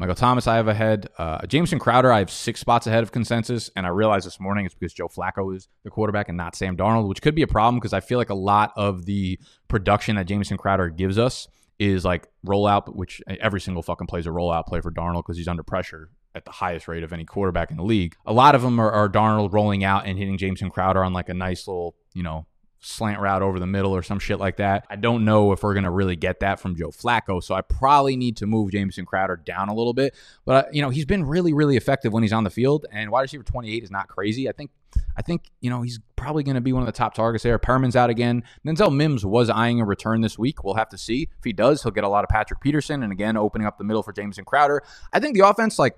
Michael 0.03 0.17
Thomas, 0.17 0.49
I 0.49 0.57
have 0.57 0.67
ahead. 0.67 1.07
Uh, 1.17 1.47
Jamison 1.47 1.79
Crowder, 1.79 2.11
I 2.11 2.19
have 2.19 2.29
six 2.29 2.59
spots 2.59 2.88
ahead 2.88 3.05
of 3.05 3.12
consensus. 3.12 3.71
And 3.77 3.87
I 3.87 3.91
realized 3.91 4.27
this 4.27 4.41
morning 4.41 4.67
it's 4.67 4.75
because 4.75 4.93
Joe 4.93 5.07
Flacco 5.07 5.55
is 5.55 5.69
the 5.85 5.91
quarterback 5.91 6.29
and 6.29 6.37
not 6.37 6.57
Sam 6.57 6.77
Darnold, 6.77 7.09
which 7.09 7.23
could 7.23 7.37
be 7.37 7.43
a 7.43 7.47
problem 7.47 7.77
because 7.77 7.93
I 7.93 8.01
feel 8.01 8.19
like 8.19 8.29
a 8.29 8.35
lot 8.35 8.73
of 8.75 9.07
the 9.07 9.38
production 9.69 10.17
that 10.17 10.27
Jamison 10.27 10.57
Crowder 10.57 10.88
gives 10.88 11.19
us 11.19 11.47
is 11.79 12.05
like 12.05 12.27
rollout, 12.45 12.97
which 12.97 13.23
every 13.29 13.61
single 13.61 13.81
fucking 13.81 14.09
plays 14.09 14.27
a 14.27 14.31
rollout 14.31 14.67
play 14.67 14.81
for 14.81 14.91
Darnold 14.91 15.23
because 15.23 15.37
he's 15.37 15.47
under 15.47 15.62
pressure 15.62 16.11
at 16.35 16.45
the 16.45 16.51
highest 16.51 16.88
rate 16.88 17.05
of 17.05 17.12
any 17.12 17.25
quarterback 17.25 17.71
in 17.71 17.77
the 17.77 17.85
league. 17.85 18.17
A 18.27 18.33
lot 18.33 18.57
of 18.57 18.62
them 18.62 18.81
are, 18.81 18.91
are 18.91 19.09
Darnold 19.09 19.53
rolling 19.53 19.85
out 19.85 20.05
and 20.05 20.19
hitting 20.19 20.37
Jamison 20.37 20.69
Crowder 20.71 21.05
on 21.05 21.12
like 21.12 21.29
a 21.29 21.35
nice 21.35 21.69
little, 21.69 21.95
you 22.12 22.25
know, 22.25 22.45
slant 22.83 23.21
route 23.21 23.42
over 23.42 23.59
the 23.59 23.66
middle 23.66 23.95
or 23.95 24.03
some 24.03 24.18
shit 24.18 24.38
like 24.38 24.57
that. 24.57 24.85
I 24.90 24.97
don't 24.97 25.25
know 25.25 25.53
if 25.53 25.62
we're 25.62 25.73
going 25.73 25.85
to 25.85 25.90
really 25.90 26.16
get 26.16 26.40
that 26.40 26.59
from 26.59 26.77
Joe 26.77 26.90
Flacco. 26.90 27.42
So 27.42 27.55
I 27.55 27.61
probably 27.62 28.16
need 28.16 28.37
to 28.38 28.47
move 28.47 28.73
Jamison 28.73 29.07
Crowder 29.07 29.37
down 29.37 29.68
a 29.68 29.75
little 29.75 29.95
bit. 29.95 30.14
But, 30.45 30.66
uh, 30.66 30.68
you 30.73 30.83
know, 30.83 30.90
he's 30.90 31.07
been 31.07 31.25
really, 31.25 31.53
really 31.53 31.77
effective 31.77 32.12
when 32.12 32.23
he's 32.23 32.33
on 32.33 32.45
the 32.45 32.51
field. 32.51 32.87
And 32.90 33.11
wide 33.11 33.23
receiver 33.23 33.45
28 33.45 33.85
is 33.85 33.90
not 33.90 34.09
crazy. 34.09 34.49
I 34.49 34.53
think, 34.53 34.73
I 35.16 35.23
think, 35.23 35.45
you 35.61 35.71
know, 35.71 35.83
he's 35.83 36.01
probably 36.16 36.42
going 36.42 36.57
to 36.57 36.61
be 36.61 36.73
one 36.73 36.83
of 36.83 36.87
the 36.87 36.92
top 36.92 37.14
targets 37.14 37.45
there. 37.45 37.59
Perriman's 37.59 37.97
out 37.97 38.11
again. 38.11 38.42
Denzel 38.66 38.95
Mims 38.95 39.25
was 39.25 39.49
eyeing 39.49 39.81
a 39.81 39.85
return 39.85 40.21
this 40.21 40.37
week. 40.37 40.64
We'll 40.64 40.75
have 40.75 40.88
to 40.90 40.99
see. 40.99 41.29
If 41.38 41.45
he 41.45 41.53
does, 41.53 41.83
he'll 41.83 41.92
get 41.92 42.05
a 42.05 42.09
lot 42.09 42.25
of 42.25 42.31
Patrick 42.31 42.61
Peterson. 42.61 43.05
And 43.05 43.12
again, 43.12 43.37
opening 43.37 43.66
up 43.66 43.79
the 43.79 43.85
middle 43.85 44.03
for 44.03 44.12
Jamison 44.12 44.45
Crowder. 44.45 44.83
I 45.12 45.21
think 45.21 45.35
the 45.37 45.49
offense, 45.49 45.79
like, 45.79 45.97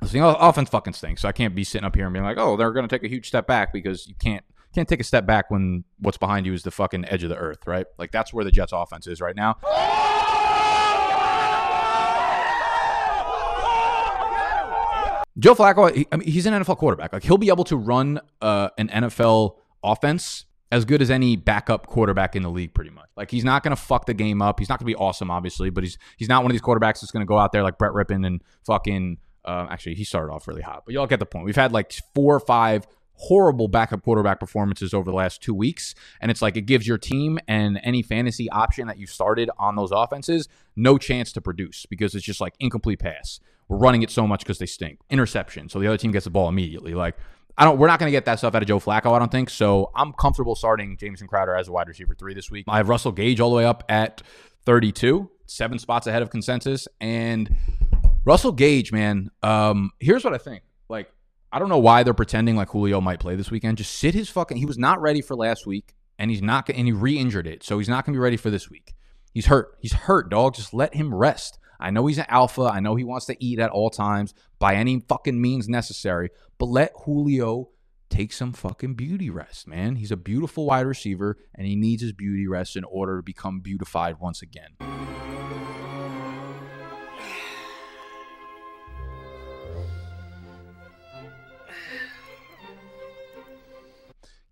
the 0.00 0.24
offense 0.24 0.70
fucking 0.70 0.94
stinks. 0.94 1.20
So 1.20 1.28
I 1.28 1.32
can't 1.32 1.54
be 1.54 1.62
sitting 1.62 1.84
up 1.84 1.94
here 1.94 2.06
and 2.06 2.12
being 2.14 2.24
like, 2.24 2.38
oh, 2.38 2.56
they're 2.56 2.72
going 2.72 2.88
to 2.88 2.94
take 2.94 3.04
a 3.04 3.12
huge 3.12 3.28
step 3.28 3.46
back 3.46 3.70
because 3.70 4.08
you 4.08 4.14
can't 4.14 4.44
can't 4.74 4.88
take 4.88 5.00
a 5.00 5.04
step 5.04 5.26
back 5.26 5.50
when 5.50 5.84
what's 5.98 6.18
behind 6.18 6.46
you 6.46 6.52
is 6.52 6.62
the 6.62 6.70
fucking 6.70 7.04
edge 7.06 7.22
of 7.22 7.28
the 7.28 7.36
earth, 7.36 7.66
right? 7.66 7.86
Like 7.98 8.12
that's 8.12 8.32
where 8.32 8.44
the 8.44 8.52
Jets 8.52 8.72
offense 8.72 9.06
is 9.06 9.20
right 9.20 9.36
now. 9.36 9.56
Joe 15.38 15.54
Flacco, 15.54 15.94
he, 15.94 16.06
I 16.12 16.16
mean, 16.16 16.28
he's 16.28 16.46
an 16.46 16.54
NFL 16.54 16.76
quarterback. 16.76 17.12
Like 17.12 17.22
he'll 17.22 17.38
be 17.38 17.48
able 17.48 17.64
to 17.64 17.76
run 17.76 18.20
uh, 18.42 18.68
an 18.78 18.88
NFL 18.88 19.56
offense 19.82 20.44
as 20.72 20.84
good 20.84 21.02
as 21.02 21.10
any 21.10 21.36
backup 21.36 21.86
quarterback 21.86 22.36
in 22.36 22.42
the 22.42 22.50
league, 22.50 22.74
pretty 22.74 22.90
much. 22.90 23.08
Like 23.16 23.30
he's 23.30 23.44
not 23.44 23.62
going 23.62 23.74
to 23.74 23.80
fuck 23.82 24.06
the 24.06 24.14
game 24.14 24.42
up. 24.42 24.58
He's 24.58 24.68
not 24.68 24.78
going 24.78 24.86
to 24.86 24.96
be 24.96 24.96
awesome, 24.96 25.30
obviously, 25.30 25.70
but 25.70 25.82
he's 25.82 25.98
he's 26.16 26.28
not 26.28 26.42
one 26.42 26.50
of 26.50 26.54
these 26.54 26.62
quarterbacks 26.62 27.00
that's 27.00 27.10
going 27.10 27.24
to 27.24 27.28
go 27.28 27.38
out 27.38 27.52
there 27.52 27.62
like 27.62 27.78
Brett 27.78 27.92
Rypien 27.92 28.26
and 28.26 28.42
fucking 28.66 29.18
Um, 29.44 29.68
actually, 29.70 29.94
he 29.94 30.04
started 30.04 30.32
off 30.32 30.46
really 30.46 30.62
hot, 30.62 30.82
but 30.84 30.94
y'all 30.94 31.06
get 31.06 31.18
the 31.18 31.26
point. 31.26 31.44
We've 31.44 31.56
had 31.56 31.72
like 31.72 31.92
four 32.14 32.34
or 32.34 32.40
five 32.40 32.86
horrible 33.20 33.68
backup 33.68 34.02
quarterback 34.02 34.40
performances 34.40 34.94
over 34.94 35.10
the 35.10 35.16
last 35.16 35.42
two 35.42 35.54
weeks. 35.54 35.94
And 36.20 36.30
it's 36.30 36.40
like 36.40 36.56
it 36.56 36.62
gives 36.62 36.86
your 36.86 36.98
team 36.98 37.38
and 37.46 37.78
any 37.82 38.02
fantasy 38.02 38.48
option 38.50 38.86
that 38.86 38.98
you 38.98 39.06
started 39.06 39.50
on 39.58 39.76
those 39.76 39.90
offenses 39.90 40.48
no 40.74 40.96
chance 40.98 41.32
to 41.32 41.40
produce 41.40 41.86
because 41.86 42.14
it's 42.14 42.24
just 42.24 42.40
like 42.40 42.54
incomplete 42.58 42.98
pass. 42.98 43.40
We're 43.68 43.76
running 43.76 44.02
it 44.02 44.10
so 44.10 44.26
much 44.26 44.40
because 44.40 44.58
they 44.58 44.66
stink. 44.66 44.98
Interception. 45.10 45.68
So 45.68 45.78
the 45.78 45.86
other 45.86 45.98
team 45.98 46.10
gets 46.10 46.24
the 46.24 46.30
ball 46.30 46.48
immediately. 46.48 46.94
Like, 46.94 47.16
I 47.56 47.64
don't. 47.64 47.78
We're 47.78 47.88
not 47.88 47.98
going 47.98 48.08
to 48.08 48.16
get 48.16 48.24
that 48.24 48.38
stuff 48.38 48.54
out 48.54 48.62
of 48.62 48.68
Joe 48.68 48.80
Flacco. 48.80 49.14
I 49.14 49.18
don't 49.18 49.30
think 49.30 49.50
so. 49.50 49.90
I'm 49.94 50.12
comfortable 50.14 50.54
starting 50.54 50.96
Jamison 50.96 51.28
Crowder 51.28 51.54
as 51.54 51.68
a 51.68 51.72
wide 51.72 51.88
receiver 51.88 52.14
three 52.14 52.34
this 52.34 52.50
week. 52.50 52.64
I 52.68 52.78
have 52.78 52.88
Russell 52.88 53.12
Gage 53.12 53.38
all 53.38 53.50
the 53.50 53.56
way 53.56 53.64
up 53.64 53.84
at 53.88 54.22
32, 54.64 55.30
seven 55.46 55.78
spots 55.78 56.06
ahead 56.06 56.22
of 56.22 56.30
consensus, 56.30 56.88
and 57.00 57.54
Russell 58.24 58.52
Gage, 58.52 58.92
man. 58.92 59.30
Um, 59.42 59.90
here's 60.00 60.24
what 60.24 60.32
I 60.32 60.38
think. 60.38 60.62
Like, 60.88 61.12
I 61.52 61.58
don't 61.58 61.68
know 61.68 61.78
why 61.78 62.02
they're 62.02 62.14
pretending 62.14 62.54
like 62.54 62.70
Julio 62.70 63.00
might 63.00 63.18
play 63.18 63.34
this 63.34 63.50
weekend. 63.50 63.78
Just 63.78 63.96
sit 63.96 64.14
his 64.14 64.28
fucking. 64.28 64.56
He 64.56 64.66
was 64.66 64.78
not 64.78 65.00
ready 65.00 65.20
for 65.20 65.34
last 65.34 65.66
week, 65.66 65.94
and 66.18 66.30
he's 66.30 66.42
not. 66.42 66.68
And 66.68 66.86
he 66.86 66.92
re-injured 66.92 67.46
it, 67.46 67.64
so 67.64 67.78
he's 67.78 67.88
not 67.88 68.04
going 68.04 68.14
to 68.14 68.18
be 68.18 68.22
ready 68.22 68.36
for 68.36 68.50
this 68.50 68.70
week. 68.70 68.94
He's 69.32 69.46
hurt. 69.46 69.76
He's 69.80 69.92
hurt, 69.92 70.30
dog. 70.30 70.54
Just 70.54 70.72
let 70.72 70.94
him 70.94 71.12
rest. 71.12 71.58
I 71.80 71.90
know 71.90 72.06
he's 72.06 72.18
an 72.18 72.26
alpha. 72.28 72.62
I 72.62 72.78
know 72.78 72.94
he 72.94 73.04
wants 73.04 73.26
to 73.26 73.44
eat 73.44 73.58
at 73.58 73.70
all 73.70 73.90
times 73.90 74.34
by 74.58 74.74
any 74.74 75.00
fucking 75.00 75.40
means 75.40 75.68
necessary. 75.68 76.30
But 76.58 76.66
let 76.66 76.92
Julio 77.04 77.70
take 78.10 78.32
some 78.32 78.52
fucking 78.52 78.94
beauty 78.94 79.30
rest, 79.30 79.66
man. 79.66 79.96
He's 79.96 80.12
a 80.12 80.16
beautiful 80.16 80.66
wide 80.66 80.86
receiver, 80.86 81.36
and 81.54 81.66
he 81.66 81.74
needs 81.74 82.02
his 82.02 82.12
beauty 82.12 82.46
rest 82.46 82.76
in 82.76 82.84
order 82.84 83.16
to 83.16 83.22
become 83.22 83.60
beautified 83.60 84.20
once 84.20 84.42
again. 84.42 84.76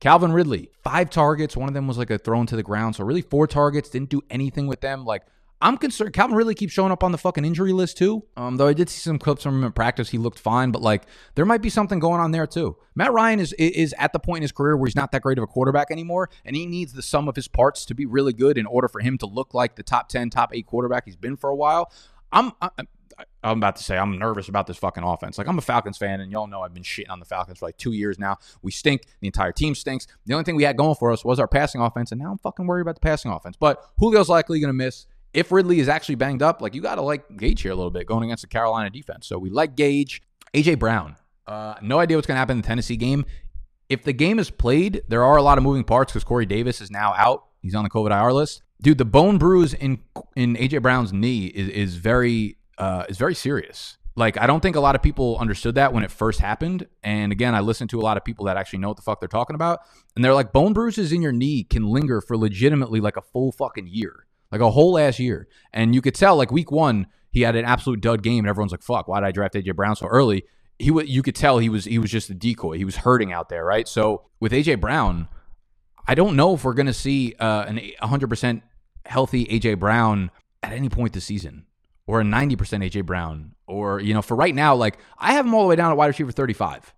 Calvin 0.01 0.33
Ridley, 0.33 0.71
five 0.83 1.11
targets. 1.11 1.57
One 1.57 1.69
of 1.69 1.75
them 1.75 1.89
was 1.89 1.99
like 1.99 2.11
a 2.11 2.19
thrown 2.19 2.47
to 2.47 2.57
the 2.57 2.63
ground. 2.63 2.97
So 2.97 3.05
really 3.05 3.23
four 3.23 3.47
targets. 3.47 3.91
Didn't 3.91 4.11
do 4.11 4.23
anything 4.31 4.67
with 4.67 4.81
them. 4.81 5.05
Like 5.05 5.23
I'm 5.61 5.77
concerned. 5.77 6.13
Calvin 6.13 6.37
Ridley 6.37 6.55
keeps 6.55 6.73
showing 6.73 6.93
up 6.93 7.03
on 7.03 7.11
the 7.11 7.19
fucking 7.19 7.45
injury 7.45 7.73
list 7.73 7.99
too. 7.99 8.23
Um, 8.37 8.59
though 8.59 8.69
I 8.69 8.75
did 8.75 8.89
see 8.89 9.01
some 9.01 9.19
clips 9.19 9.43
from 9.43 9.59
him 9.59 9.65
in 9.65 9.73
practice. 9.73 10.11
He 10.11 10.19
looked 10.19 10.39
fine, 10.39 10.71
but 10.71 10.83
like 10.83 11.03
there 11.35 11.45
might 11.45 11.63
be 11.63 11.69
something 11.69 11.99
going 11.99 12.21
on 12.21 12.31
there 12.31 12.47
too. 12.47 12.77
Matt 12.95 13.13
Ryan 13.13 13.41
is 13.41 13.53
is 13.55 13.93
at 13.99 14.13
the 14.13 14.21
point 14.21 14.39
in 14.39 14.43
his 14.43 14.53
career 14.53 14.77
where 14.77 14.87
he's 14.87 14.95
not 14.95 15.11
that 15.11 15.23
great 15.23 15.37
of 15.37 15.43
a 15.43 15.49
quarterback 15.49 15.91
anymore, 15.91 16.31
and 16.45 16.55
he 16.55 16.65
needs 16.65 16.93
the 16.93 17.03
sum 17.03 17.27
of 17.29 17.35
his 17.35 17.49
parts 17.49 17.85
to 17.87 17.95
be 17.95 18.07
really 18.07 18.33
good 18.33 18.57
in 18.57 18.67
order 18.67 18.87
for 18.87 19.01
him 19.01 19.19
to 19.19 19.27
look 19.27 19.53
like 19.53 19.75
the 19.75 19.83
top 19.83 20.09
ten, 20.09 20.31
top 20.31 20.55
eight 20.55 20.67
quarterback 20.67 21.07
he's 21.07 21.17
been 21.17 21.37
for 21.37 21.51
a 21.51 21.57
while. 21.57 21.91
I'm, 22.31 22.53
I'm 22.61 22.87
I'm 23.43 23.59
about 23.59 23.77
to 23.77 23.83
say 23.83 23.97
I'm 23.97 24.19
nervous 24.19 24.49
about 24.49 24.67
this 24.67 24.77
fucking 24.77 25.03
offense. 25.03 25.39
Like 25.39 25.49
I'm 25.49 25.59
a 25.59 25.63
Falcons 25.63 25.99
fan, 25.99 26.21
and 26.21 26.31
y'all 26.31 26.47
know 26.47 26.63
I've 26.63 26.75
been 26.75 26.83
shitting 26.83 27.11
on 27.11 27.19
the 27.19 27.25
Falcons 27.25 27.59
for 27.59 27.67
like 27.67 27.77
two 27.77 27.93
years 27.93 28.19
now. 28.19 28.39
We 28.63 28.71
stink. 28.71 29.03
The 29.21 29.27
entire 29.27 29.53
team 29.53 29.75
stinks. 29.75 30.07
The 30.27 30.35
only 30.35 30.45
thing 30.45 30.57
we 30.57 30.65
had 30.65 30.77
going 30.77 30.95
for 30.95 31.13
us 31.13 31.25
was 31.25 31.39
our 31.39 31.49
passing 31.49 31.81
offense, 31.81 32.13
and 32.13 32.21
now 32.21 32.31
I'm 32.31 32.39
fucking 32.39 32.67
worried 32.67 32.83
about 32.83 32.97
the 32.97 33.01
passing 33.01 33.31
offense. 33.31 33.57
But 33.59 33.85
Julio's 33.99 34.29
likely 34.29 34.61
going 34.61 34.69
to 34.69 34.75
miss. 34.75 35.07
If 35.35 35.53
Ridley 35.53 35.79
is 35.81 35.89
actually 35.89 36.15
banged 36.15 36.43
up, 36.43 36.63
like 36.63 36.75
you 36.75 36.81
got 36.81 36.97
to 36.97 37.03
like 37.03 37.37
Gage 37.37 37.63
here 37.63 37.73
a 37.73 37.77
little 37.77 37.91
bit 37.91 38.07
going 38.07 38.25
against 38.25 38.43
the 38.43 38.49
Carolina 38.49 38.91
defense. 38.91 39.27
So 39.27 39.39
we 39.39 39.51
like 39.51 39.77
Gage. 39.77 40.23
AJ 40.55 40.79
Brown. 40.79 41.17
Uh, 41.47 41.75
no 41.83 41.99
idea 41.99 42.17
what's 42.17 42.27
going 42.27 42.37
to 42.37 42.39
happen 42.39 42.57
in 42.57 42.63
the 42.63 42.67
Tennessee 42.67 42.97
game. 42.97 43.25
If 43.89 44.05
the 44.05 44.13
game 44.13 44.39
is 44.39 44.51
played, 44.51 45.03
there 45.09 45.25
are 45.25 45.37
a 45.37 45.43
lot 45.43 45.57
of 45.59 45.65
moving 45.65 45.85
parts 45.85 46.13
because 46.13 46.25
Corey 46.25 46.47
Davis 46.47 46.81
is 46.81 46.91
now 46.91 47.15
out. 47.17 47.45
He's 47.63 47.75
on 47.75 47.85
the 47.85 47.91
COVID 47.91 48.11
IR 48.11 48.33
list. 48.33 48.63
Dude, 48.81 48.99
the 48.99 49.05
bone 49.05 49.39
bruise 49.39 49.75
in 49.75 49.99
in 50.37 50.57
AJ 50.57 50.83
Brown's 50.83 51.13
knee 51.13 51.47
is 51.47 51.69
is 51.69 51.97
very 51.97 52.58
uh, 52.79 53.05
is 53.09 53.19
very 53.19 53.35
serious. 53.35 53.99
Like 54.19 54.37
I 54.37 54.49
don't 54.49 54.61
think 54.61 54.75
a 54.75 54.81
lot 54.81 54.97
of 54.97 55.03
people 55.03 55.39
understood 55.39 55.77
that 55.77 55.93
when 55.93 56.03
it 56.03 56.11
first 56.11 56.41
happened. 56.41 56.89
And 57.05 57.31
again, 57.31 57.55
I 57.55 57.61
listened 57.61 57.91
to 57.91 58.01
a 58.01 58.03
lot 58.03 58.17
of 58.17 58.25
people 58.25 58.47
that 58.47 58.57
actually 58.57 58.81
know 58.81 58.89
what 58.89 58.97
the 58.97 59.03
fuck 59.03 59.21
they're 59.21 59.29
talking 59.29 59.55
about, 59.55 59.81
and 60.17 60.25
they're 60.25 60.35
like, 60.35 60.53
bone 60.53 60.73
bruises 60.73 61.13
in 61.13 61.23
your 61.23 61.31
knee 61.33 61.63
can 61.63 61.87
linger 61.87 62.21
for 62.21 62.37
legitimately 62.37 63.01
like 63.01 63.17
a 63.17 63.23
full 63.23 63.53
fucking 63.53 63.87
year, 63.87 64.27
like 64.51 64.61
a 64.61 64.71
whole 64.71 64.99
ass 64.99 65.21
year. 65.21 65.47
And 65.73 65.95
you 65.95 66.03
could 66.03 66.17
tell, 66.17 66.37
like 66.37 66.51
week 66.51 66.73
one, 66.73 67.07
he 67.31 67.43
had 67.43 67.55
an 67.55 67.65
absolute 67.65 68.01
dud 68.01 68.25
game, 68.25 68.41
and 68.41 68.49
everyone's 68.49 68.73
like, 68.73 68.83
"Fuck, 68.83 69.07
why 69.07 69.21
did 69.21 69.27
I 69.27 69.31
draft 69.33 69.55
AJ 69.55 69.77
Brown 69.77 69.95
so 69.95 70.07
early?" 70.07 70.45
He 70.81 70.89
w- 70.89 71.07
you 71.07 71.23
could 71.23 71.37
tell 71.37 71.59
he 71.59 71.69
was 71.69 71.85
he 71.85 71.99
was 71.99 72.11
just 72.11 72.29
a 72.29 72.35
decoy. 72.35 72.77
He 72.77 72.85
was 72.85 72.97
hurting 72.97 73.33
out 73.33 73.49
there, 73.49 73.65
right? 73.65 73.87
So 73.87 74.25
with 74.41 74.51
AJ 74.51 74.81
Brown, 74.81 75.29
I 76.09 76.17
don't 76.17 76.35
know 76.35 76.55
if 76.55 76.65
we're 76.65 76.75
gonna 76.75 76.93
see 76.93 77.35
uh, 77.39 77.67
an 77.67 77.77
100 78.01 78.29
percent 78.29 78.65
healthy 79.07 79.47
AJ 79.47 79.79
Brown 79.79 80.33
at 80.61 80.73
any 80.73 80.89
point 80.89 81.13
this 81.13 81.25
season 81.25 81.67
or 82.09 82.23
a 82.23 82.25
90% 82.25 82.57
AJ 82.57 83.07
Brown 83.07 83.55
or 83.69 84.01
you 84.01 84.15
know 84.15 84.23
for 84.23 84.35
right 84.35 84.55
now 84.55 84.75
like 84.75 84.99
I 85.19 85.35
have 85.35 85.45
him 85.45 85.55
all 85.55 85.63
the 85.63 85.69
way 85.69 85.77
down 85.77 85.93
at 85.93 85.97
wide 85.97 86.09
receiver 86.09 86.33
35. 86.33 86.93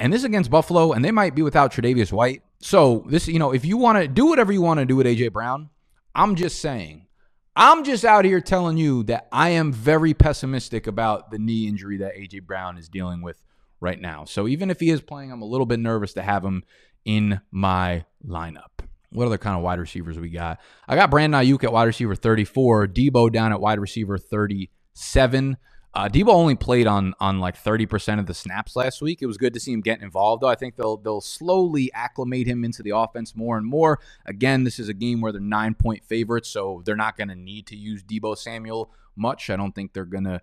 And 0.00 0.12
this 0.12 0.22
is 0.22 0.24
against 0.24 0.50
Buffalo 0.50 0.92
and 0.92 1.04
they 1.04 1.12
might 1.12 1.36
be 1.36 1.42
without 1.42 1.72
Tre'Davious 1.72 2.10
White. 2.10 2.42
So 2.58 3.04
this 3.06 3.28
you 3.28 3.38
know 3.38 3.52
if 3.52 3.64
you 3.64 3.76
want 3.76 3.98
to 3.98 4.08
do 4.08 4.26
whatever 4.26 4.52
you 4.52 4.62
want 4.62 4.80
to 4.80 4.86
do 4.86 4.96
with 4.96 5.06
AJ 5.06 5.32
Brown, 5.32 5.68
I'm 6.14 6.34
just 6.34 6.58
saying 6.58 7.06
I'm 7.54 7.84
just 7.84 8.04
out 8.04 8.24
here 8.24 8.40
telling 8.40 8.78
you 8.78 9.02
that 9.04 9.28
I 9.30 9.50
am 9.50 9.72
very 9.72 10.14
pessimistic 10.14 10.86
about 10.86 11.30
the 11.30 11.38
knee 11.38 11.68
injury 11.68 11.98
that 11.98 12.16
AJ 12.16 12.42
Brown 12.46 12.78
is 12.78 12.88
dealing 12.88 13.22
with 13.22 13.44
right 13.80 14.00
now. 14.00 14.24
So 14.24 14.48
even 14.48 14.70
if 14.70 14.80
he 14.80 14.90
is 14.90 15.02
playing, 15.02 15.32
I'm 15.32 15.42
a 15.42 15.46
little 15.46 15.66
bit 15.66 15.80
nervous 15.80 16.14
to 16.14 16.22
have 16.22 16.44
him 16.44 16.64
in 17.04 17.40
my 17.50 18.04
lineup. 18.26 18.85
What 19.10 19.26
other 19.26 19.38
kind 19.38 19.56
of 19.56 19.62
wide 19.62 19.78
receivers 19.78 20.18
we 20.18 20.30
got? 20.30 20.60
I 20.88 20.96
got 20.96 21.10
Brandon 21.10 21.40
Aiyuk 21.40 21.64
at 21.64 21.72
wide 21.72 21.84
receiver 21.84 22.14
34, 22.14 22.88
Deebo 22.88 23.32
down 23.32 23.52
at 23.52 23.60
wide 23.60 23.78
receiver 23.78 24.18
37. 24.18 25.56
Uh, 25.94 26.08
Deebo 26.10 26.28
only 26.28 26.54
played 26.54 26.86
on 26.86 27.14
on 27.20 27.40
like 27.40 27.56
30% 27.56 28.18
of 28.18 28.26
the 28.26 28.34
snaps 28.34 28.76
last 28.76 29.00
week. 29.00 29.22
It 29.22 29.26
was 29.26 29.38
good 29.38 29.54
to 29.54 29.60
see 29.60 29.72
him 29.72 29.80
getting 29.80 30.04
involved, 30.04 30.42
though. 30.42 30.48
I 30.48 30.54
think 30.54 30.76
they'll 30.76 30.98
they'll 30.98 31.22
slowly 31.22 31.90
acclimate 31.94 32.46
him 32.46 32.64
into 32.64 32.82
the 32.82 32.90
offense 32.90 33.34
more 33.34 33.56
and 33.56 33.66
more. 33.66 33.98
Again, 34.26 34.64
this 34.64 34.78
is 34.78 34.90
a 34.90 34.94
game 34.94 35.22
where 35.22 35.32
they're 35.32 35.40
nine 35.40 35.74
point 35.74 36.04
favorites, 36.04 36.50
so 36.50 36.82
they're 36.84 36.96
not 36.96 37.16
going 37.16 37.28
to 37.28 37.34
need 37.34 37.66
to 37.68 37.76
use 37.76 38.02
Deebo 38.02 38.36
Samuel 38.36 38.90
much. 39.16 39.48
I 39.48 39.56
don't 39.56 39.74
think 39.74 39.94
they're 39.94 40.04
going 40.04 40.24
to 40.24 40.42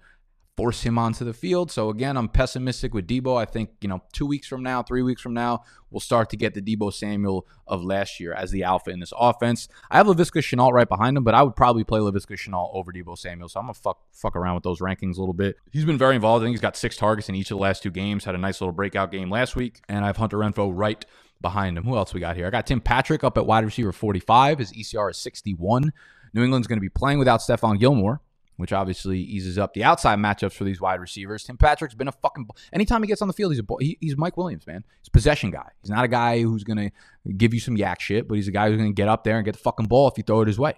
force 0.55 0.83
him 0.83 0.99
onto 0.99 1.25
the 1.25 1.33
field. 1.33 1.71
So 1.71 1.89
again, 1.89 2.15
I'm 2.15 2.29
pessimistic 2.29 2.93
with 2.93 3.07
Deebo. 3.07 3.37
I 3.37 3.45
think, 3.45 3.71
you 3.81 3.87
know, 3.87 4.03
two 4.11 4.25
weeks 4.25 4.47
from 4.47 4.61
now, 4.61 4.83
three 4.83 5.01
weeks 5.01 5.21
from 5.21 5.33
now, 5.33 5.63
we'll 5.89 5.99
start 5.99 6.29
to 6.29 6.37
get 6.37 6.53
the 6.53 6.61
Deebo 6.61 6.93
Samuel 6.93 7.47
of 7.67 7.83
last 7.83 8.19
year 8.19 8.33
as 8.33 8.51
the 8.51 8.63
alpha 8.63 8.91
in 8.91 8.99
this 8.99 9.13
offense. 9.17 9.67
I 9.89 9.97
have 9.97 10.05
Laviska 10.05 10.41
Shenault 10.41 10.71
right 10.71 10.87
behind 10.87 11.17
him, 11.17 11.23
but 11.23 11.33
I 11.33 11.41
would 11.41 11.55
probably 11.55 11.83
play 11.83 11.99
Laviska 11.99 12.37
Shenault 12.37 12.69
over 12.73 12.91
Deebo 12.91 13.17
Samuel. 13.17 13.49
So 13.49 13.59
I'm 13.59 13.65
gonna 13.65 13.73
fuck 13.73 13.99
fuck 14.11 14.35
around 14.35 14.55
with 14.55 14.63
those 14.63 14.79
rankings 14.79 15.17
a 15.17 15.19
little 15.19 15.33
bit. 15.33 15.55
He's 15.71 15.85
been 15.85 15.97
very 15.97 16.15
involved. 16.15 16.43
I 16.43 16.45
think 16.45 16.53
he's 16.53 16.61
got 16.61 16.77
six 16.77 16.97
targets 16.97 17.29
in 17.29 17.35
each 17.35 17.49
of 17.49 17.57
the 17.57 17.63
last 17.63 17.81
two 17.81 17.91
games. 17.91 18.25
Had 18.25 18.35
a 18.35 18.39
nice 18.39 18.61
little 18.61 18.73
breakout 18.73 19.11
game 19.11 19.31
last 19.31 19.55
week. 19.55 19.81
And 19.89 20.03
I 20.03 20.07
have 20.07 20.17
Hunter 20.17 20.37
Renfrow 20.37 20.71
right 20.73 21.03
behind 21.41 21.77
him. 21.77 21.83
Who 21.83 21.97
else 21.97 22.13
we 22.13 22.19
got 22.19 22.35
here? 22.35 22.45
I 22.45 22.51
got 22.51 22.67
Tim 22.67 22.79
Patrick 22.79 23.23
up 23.23 23.37
at 23.37 23.45
wide 23.45 23.65
receiver 23.65 23.91
45. 23.91 24.59
His 24.59 24.71
ECR 24.71 25.09
is 25.09 25.17
61. 25.17 25.91
New 26.33 26.43
England's 26.43 26.67
going 26.67 26.77
to 26.77 26.81
be 26.81 26.89
playing 26.89 27.19
without 27.19 27.39
Stephon 27.39 27.79
Gilmore 27.79 28.21
which 28.63 28.71
obviously 28.71 29.19
eases 29.19 29.57
up 29.57 29.73
the 29.73 29.83
outside 29.83 30.17
matchups 30.19 30.53
for 30.53 30.63
these 30.63 30.79
wide 30.79 31.01
receivers. 31.01 31.43
Tim 31.43 31.57
Patrick's 31.57 31.95
been 31.95 32.07
a 32.07 32.13
fucking. 32.13 32.47
Anytime 32.71 33.03
he 33.03 33.07
gets 33.07 33.21
on 33.21 33.27
the 33.27 33.33
field, 33.33 33.51
he's 33.51 33.59
a 33.59 33.65
he, 33.81 33.97
he's 33.99 34.15
Mike 34.15 34.37
Williams, 34.37 34.65
man. 34.65 34.85
He's 35.01 35.09
a 35.09 35.11
possession 35.11 35.51
guy. 35.51 35.67
He's 35.81 35.89
not 35.89 36.05
a 36.05 36.07
guy 36.07 36.41
who's 36.41 36.63
gonna 36.63 36.89
give 37.35 37.53
you 37.53 37.59
some 37.59 37.75
YAC 37.75 37.99
shit, 37.99 38.25
but 38.25 38.35
he's 38.35 38.47
a 38.47 38.51
guy 38.51 38.69
who's 38.69 38.77
gonna 38.77 38.93
get 38.93 39.09
up 39.09 39.25
there 39.25 39.35
and 39.35 39.43
get 39.43 39.51
the 39.51 39.59
fucking 39.59 39.87
ball 39.87 40.07
if 40.07 40.17
you 40.17 40.23
throw 40.23 40.39
it 40.39 40.47
his 40.47 40.57
way. 40.57 40.75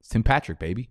It's 0.00 0.08
Tim 0.08 0.22
Patrick, 0.22 0.58
baby. 0.58 0.88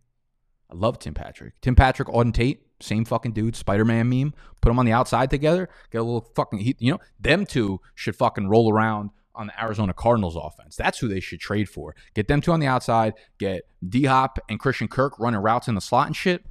I 0.71 0.75
love 0.75 0.99
Tim 0.99 1.15
Patrick. 1.15 1.59
Tim 1.61 1.73
Patrick, 1.73 2.09
Auden 2.09 2.31
Tate, 2.31 2.61
same 2.79 3.05
fucking 3.05 3.31
dude. 3.31 3.55
Spider 3.55 3.83
Man 3.83 4.07
meme. 4.07 4.35
Put 4.61 4.69
them 4.69 4.77
on 4.77 4.85
the 4.85 4.91
outside 4.91 5.31
together. 5.31 5.67
Get 5.89 5.97
a 5.97 6.03
little 6.03 6.29
fucking. 6.35 6.75
You 6.77 6.91
know, 6.91 6.99
them 7.19 7.47
two 7.47 7.81
should 7.95 8.15
fucking 8.15 8.49
roll 8.49 8.71
around 8.71 9.09
on 9.35 9.47
the 9.47 9.63
Arizona 9.63 9.93
Cardinals 9.93 10.35
offense. 10.35 10.75
That's 10.75 10.99
who 10.99 11.07
they 11.07 11.19
should 11.19 11.39
trade 11.39 11.69
for. 11.69 11.95
Get 12.13 12.27
them 12.27 12.41
two 12.41 12.51
on 12.51 12.59
the 12.59 12.67
outside. 12.67 13.13
Get 13.37 13.63
D 13.87 14.05
Hop 14.05 14.39
and 14.49 14.59
Christian 14.59 14.87
Kirk 14.87 15.19
running 15.19 15.41
routes 15.41 15.67
in 15.67 15.75
the 15.75 15.81
slot 15.81 16.07
and 16.07 16.15
shit. 16.15 16.45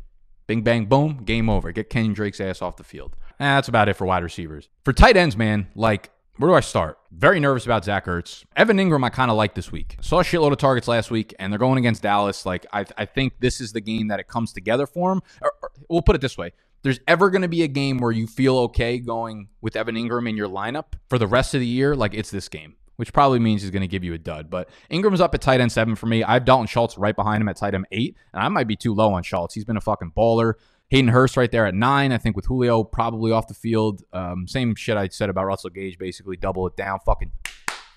Bing, 0.47 0.63
bang, 0.63 0.85
boom, 0.87 1.23
game 1.25 1.49
over. 1.49 1.73
Get 1.73 1.89
Kenyon 1.89 2.13
Drake's 2.13 2.41
ass 2.41 2.61
off 2.61 2.77
the 2.77 2.85
field. 2.85 3.17
Eh, 3.41 3.45
that's 3.45 3.69
about 3.69 3.89
it 3.89 3.95
for 3.95 4.07
wide 4.07 4.23
receivers. 4.23 4.69
For 4.85 4.93
tight 4.93 5.17
ends, 5.17 5.37
man, 5.37 5.69
like, 5.75 6.11
where 6.37 6.51
do 6.51 6.55
I 6.55 6.61
start? 6.61 6.99
Very 7.13 7.41
nervous 7.41 7.65
about 7.65 7.85
Zach 7.85 8.07
Ertz. 8.07 8.45
Evan 8.57 8.77
Engram, 8.77 9.05
I 9.05 9.09
kind 9.09 9.31
of 9.31 9.37
like 9.37 9.55
this 9.55 9.73
week. 9.73 9.97
Saw 10.01 10.21
a 10.21 10.23
shitload 10.25 10.53
of 10.53 10.59
targets 10.59 10.87
last 10.87 11.11
week, 11.11 11.35
and 11.39 11.53
they're 11.53 11.59
going 11.59 11.79
against 11.79 12.03
Dallas. 12.03 12.45
Like, 12.45 12.67
I, 12.73 12.85
I 12.99 13.07
think 13.07 13.35
this 13.41 13.61
is 13.61 13.73
the 13.73 13.81
game 13.81 14.09
that 14.09 14.21
it 14.21 14.29
comes 14.29 14.53
together 14.53 14.87
for 14.87 15.13
him. 15.13 15.23
Or, 15.41 15.53
or, 15.63 15.71
we'll 15.89 16.03
put 16.03 16.17
it 16.17 16.21
this 16.21 16.37
way 16.37 16.53
there's 16.85 17.01
ever 17.09 17.31
going 17.31 17.43
to 17.43 17.49
be 17.49 17.65
a 17.65 17.69
game 17.69 17.99
where 17.99 18.13
you 18.13 18.29
feel 18.29 18.59
okay 18.59 19.01
going 19.01 19.49
with 19.61 19.75
Evan 19.75 19.97
Engram 19.97 20.29
in 20.29 20.37
your 20.37 20.49
lineup 20.49 20.93
for 21.09 21.19
the 21.19 21.27
rest 21.27 21.55
of 21.55 21.61
the 21.61 21.67
year, 21.67 21.97
like 21.97 22.15
it's 22.15 22.31
this 22.31 22.49
game 22.49 22.77
which 22.97 23.13
probably 23.13 23.39
means 23.39 23.63
he's 23.63 23.71
going 23.71 23.83
to 23.83 23.89
give 23.89 24.05
you 24.05 24.15
a 24.15 24.19
dud. 24.19 24.51
But 24.51 24.69
Engram's 24.91 25.21
up 25.21 25.35
at 25.35 25.41
tight 25.41 25.61
end 25.61 25.73
seven 25.73 25.95
for 25.95 26.07
me. 26.07 26.23
I 26.23 26.35
have 26.35 26.45
Dalton 26.45 26.67
Schultz 26.67 26.97
right 26.97 27.17
behind 27.17 27.41
him 27.41 27.49
at 27.49 27.57
tight 27.57 27.75
end 27.75 27.87
eight, 27.93 28.17
and 28.33 28.43
I 28.43 28.49
might 28.49 28.69
be 28.69 28.77
too 28.77 28.95
low 28.95 29.13
on 29.13 29.23
Schultz. 29.23 29.55
He's 29.55 29.65
been 29.65 29.77
a 29.77 29.81
fucking 29.81 30.13
baller. 30.17 30.55
Hayden 30.91 31.09
Hurst 31.09 31.37
right 31.37 31.51
there 31.51 31.67
at 31.67 31.75
nine. 31.75 32.13
I 32.13 32.19
think 32.19 32.37
with 32.37 32.47
Julio 32.47 32.85
probably 32.85 33.33
off 33.33 33.49
the 33.49 33.55
field. 33.55 34.03
Um, 34.13 34.47
same 34.47 34.75
shit 34.75 34.97
I 34.97 35.09
said 35.09 35.31
about 35.31 35.47
Russell 35.47 35.71
Gage. 35.71 35.99
Basically, 35.99 36.37
double 36.37 36.67
it 36.67 36.77
down. 36.77 37.01
Fucking 37.05 37.33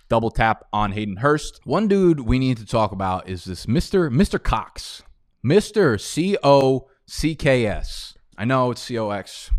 double 0.10 0.32
tap 0.32 0.64
on 0.72 0.94
Hayden 0.94 1.18
Hurst. 1.18 1.60
One 1.66 1.88
dude 1.88 2.22
we 2.22 2.40
need 2.40 2.58
to 2.58 2.66
talk 2.66 2.92
about 2.92 3.30
is 3.30 3.44
this 3.46 3.68
Mister 3.68 4.10
Mister 4.10 4.40
Cox, 4.40 5.04
Mister 5.44 5.98
C 5.98 6.38
O 6.44 6.88
C 7.06 7.36
K 7.36 7.66
S. 7.68 8.17
I 8.38 8.46
know 8.46 8.70
it's 8.70 8.82
C 8.82 9.00
O 9.00 9.10
X. 9.10 9.50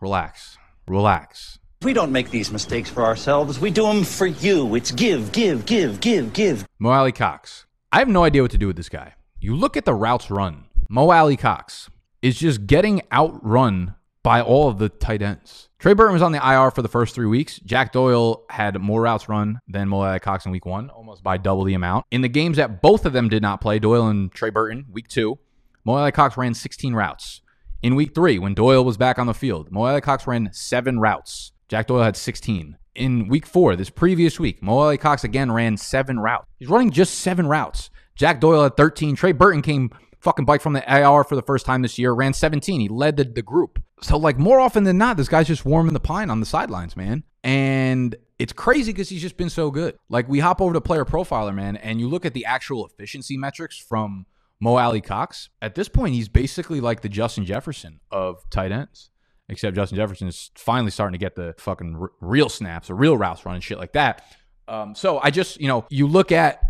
relax, 0.00 0.56
relax. 0.88 1.58
We 1.82 1.92
don't 1.92 2.12
make 2.12 2.30
these 2.30 2.50
mistakes 2.50 2.88
for 2.88 3.04
ourselves. 3.04 3.58
We 3.58 3.70
do 3.70 3.82
them 3.82 4.04
for 4.04 4.26
you. 4.26 4.74
It's 4.74 4.90
give, 4.90 5.30
give, 5.32 5.66
give, 5.66 6.00
give, 6.00 6.32
give. 6.32 6.66
Mo 6.78 6.90
Alie-Cox. 6.90 7.66
I 7.92 7.98
have 7.98 8.08
no 8.08 8.24
idea 8.24 8.42
what 8.42 8.50
to 8.52 8.58
do 8.58 8.66
with 8.66 8.76
this 8.76 8.88
guy. 8.88 9.14
You 9.40 9.54
look 9.54 9.76
at 9.76 9.84
the 9.84 9.94
routes 9.94 10.30
run. 10.30 10.64
Mo 10.88 11.10
Alie-Cox 11.10 11.90
is 12.22 12.38
just 12.38 12.66
getting 12.66 13.02
outrun 13.12 13.94
by 14.22 14.42
all 14.42 14.68
of 14.68 14.78
the 14.78 14.90
tight 14.90 15.22
ends. 15.22 15.68
Trey 15.78 15.94
Burton 15.94 16.12
was 16.12 16.20
on 16.22 16.32
the 16.32 16.46
IR 16.46 16.70
for 16.70 16.82
the 16.82 16.88
first 16.88 17.14
three 17.14 17.26
weeks. 17.26 17.58
Jack 17.60 17.92
Doyle 17.92 18.44
had 18.50 18.78
more 18.78 19.00
routes 19.00 19.28
run 19.28 19.60
than 19.66 19.88
Mo 19.88 20.02
Alie-Cox 20.02 20.44
in 20.44 20.52
week 20.52 20.66
one, 20.66 20.90
almost 20.90 21.22
by 21.22 21.38
double 21.38 21.64
the 21.64 21.72
amount. 21.74 22.04
In 22.10 22.20
the 22.20 22.28
games 22.28 22.58
that 22.58 22.82
both 22.82 23.06
of 23.06 23.14
them 23.14 23.28
did 23.30 23.40
not 23.40 23.62
play, 23.62 23.78
Doyle 23.78 24.08
and 24.08 24.30
Trey 24.32 24.50
Burton, 24.50 24.84
week 24.90 25.08
two, 25.08 25.38
Mo 25.84 26.10
Cox 26.10 26.36
ran 26.36 26.54
16 26.54 26.94
routes. 26.94 27.42
In 27.82 27.94
week 27.94 28.14
three, 28.14 28.38
when 28.38 28.54
Doyle 28.54 28.84
was 28.84 28.96
back 28.96 29.18
on 29.18 29.26
the 29.26 29.34
field, 29.34 29.72
Mo 29.72 30.00
Cox 30.00 30.26
ran 30.26 30.50
seven 30.52 31.00
routes. 31.00 31.52
Jack 31.68 31.86
Doyle 31.86 32.02
had 32.02 32.16
16. 32.16 32.76
In 32.96 33.28
week 33.28 33.46
four, 33.46 33.76
this 33.76 33.90
previous 33.90 34.38
week, 34.38 34.62
Mo 34.62 34.96
Cox 34.96 35.24
again 35.24 35.50
ran 35.52 35.76
seven 35.76 36.18
routes. 36.18 36.46
He's 36.58 36.68
running 36.68 36.90
just 36.90 37.14
seven 37.20 37.46
routes. 37.46 37.90
Jack 38.14 38.40
Doyle 38.40 38.64
had 38.64 38.76
13. 38.76 39.16
Trey 39.16 39.32
Burton 39.32 39.62
came 39.62 39.90
fucking 40.20 40.44
bike 40.44 40.60
from 40.60 40.74
the 40.74 40.84
IR 40.86 41.24
for 41.24 41.34
the 41.34 41.42
first 41.42 41.64
time 41.64 41.82
this 41.82 41.98
year, 41.98 42.12
ran 42.12 42.34
17. 42.34 42.80
He 42.80 42.88
led 42.88 43.16
the, 43.16 43.24
the 43.24 43.42
group. 43.42 43.82
So, 44.02 44.16
like, 44.18 44.38
more 44.38 44.60
often 44.60 44.84
than 44.84 44.98
not, 44.98 45.16
this 45.16 45.28
guy's 45.28 45.46
just 45.46 45.64
warming 45.64 45.94
the 45.94 46.00
pine 46.00 46.30
on 46.30 46.40
the 46.40 46.46
sidelines, 46.46 46.96
man. 46.96 47.24
And 47.42 48.16
it's 48.38 48.52
crazy 48.52 48.92
because 48.92 49.08
he's 49.08 49.22
just 49.22 49.36
been 49.36 49.50
so 49.50 49.70
good. 49.70 49.96
Like, 50.08 50.28
we 50.28 50.40
hop 50.40 50.60
over 50.60 50.72
to 50.74 50.80
Player 50.80 51.04
Profiler, 51.04 51.54
man, 51.54 51.76
and 51.76 52.00
you 52.00 52.08
look 52.08 52.24
at 52.24 52.34
the 52.34 52.44
actual 52.44 52.86
efficiency 52.86 53.36
metrics 53.36 53.78
from 53.78 54.26
Mo 54.60 54.76
Alie-Cox. 54.76 55.48
At 55.62 55.74
this 55.74 55.88
point, 55.88 56.14
he's 56.14 56.28
basically 56.28 56.80
like 56.80 57.00
the 57.00 57.08
Justin 57.08 57.44
Jefferson 57.44 58.00
of 58.10 58.48
tight 58.50 58.72
ends. 58.72 59.10
Except 59.48 59.74
Justin 59.74 59.96
Jefferson 59.96 60.28
is 60.28 60.50
finally 60.54 60.92
starting 60.92 61.18
to 61.18 61.18
get 61.18 61.34
the 61.34 61.54
fucking 61.58 61.96
r- 62.00 62.12
real 62.20 62.48
snaps 62.48 62.88
or 62.88 62.94
real 62.94 63.16
routes 63.18 63.44
running 63.44 63.60
shit 63.60 63.78
like 63.78 63.92
that. 63.94 64.22
Um, 64.68 64.94
so 64.94 65.18
I 65.18 65.30
just, 65.30 65.60
you 65.60 65.66
know, 65.66 65.86
you 65.90 66.06
look 66.06 66.30
at 66.30 66.62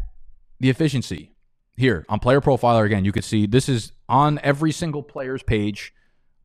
the 0.60 0.70
efficiency 0.70 1.34
here 1.76 2.06
on 2.08 2.20
Player 2.20 2.40
Profiler 2.40 2.86
again. 2.86 3.04
You 3.04 3.12
can 3.12 3.22
see 3.22 3.46
this 3.46 3.68
is 3.68 3.92
on 4.08 4.38
every 4.42 4.72
single 4.72 5.02
player's 5.02 5.42
page, 5.42 5.92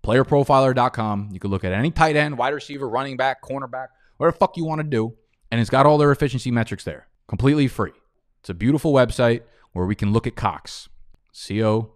playerprofiler.com. 0.04 1.30
You 1.32 1.40
can 1.40 1.52
look 1.52 1.64
at 1.64 1.72
any 1.72 1.92
tight 1.92 2.16
end, 2.16 2.38
wide 2.38 2.54
receiver, 2.54 2.90
running 2.90 3.16
back, 3.18 3.42
cornerback, 3.42 3.88
whatever 4.18 4.34
the 4.34 4.40
fuck 4.40 4.58
you 4.58 4.66
want 4.66 4.80
to 4.80 4.84
do, 4.88 5.14
and 5.52 5.62
it's 5.62 5.70
got 5.70 5.86
all 5.86 5.98
their 5.98 6.12
efficiency 6.12 6.52
metrics 6.52 6.84
there, 6.84 7.08
completely 7.28 7.68
free. 7.68 7.94
It's 8.42 8.50
a 8.50 8.54
beautiful 8.54 8.94
website 8.94 9.42
where 9.74 9.86
we 9.86 9.96
can 9.96 10.12
look 10.12 10.28
at 10.28 10.36
Cox, 10.36 10.90
C 11.38 11.62
O 11.62 11.92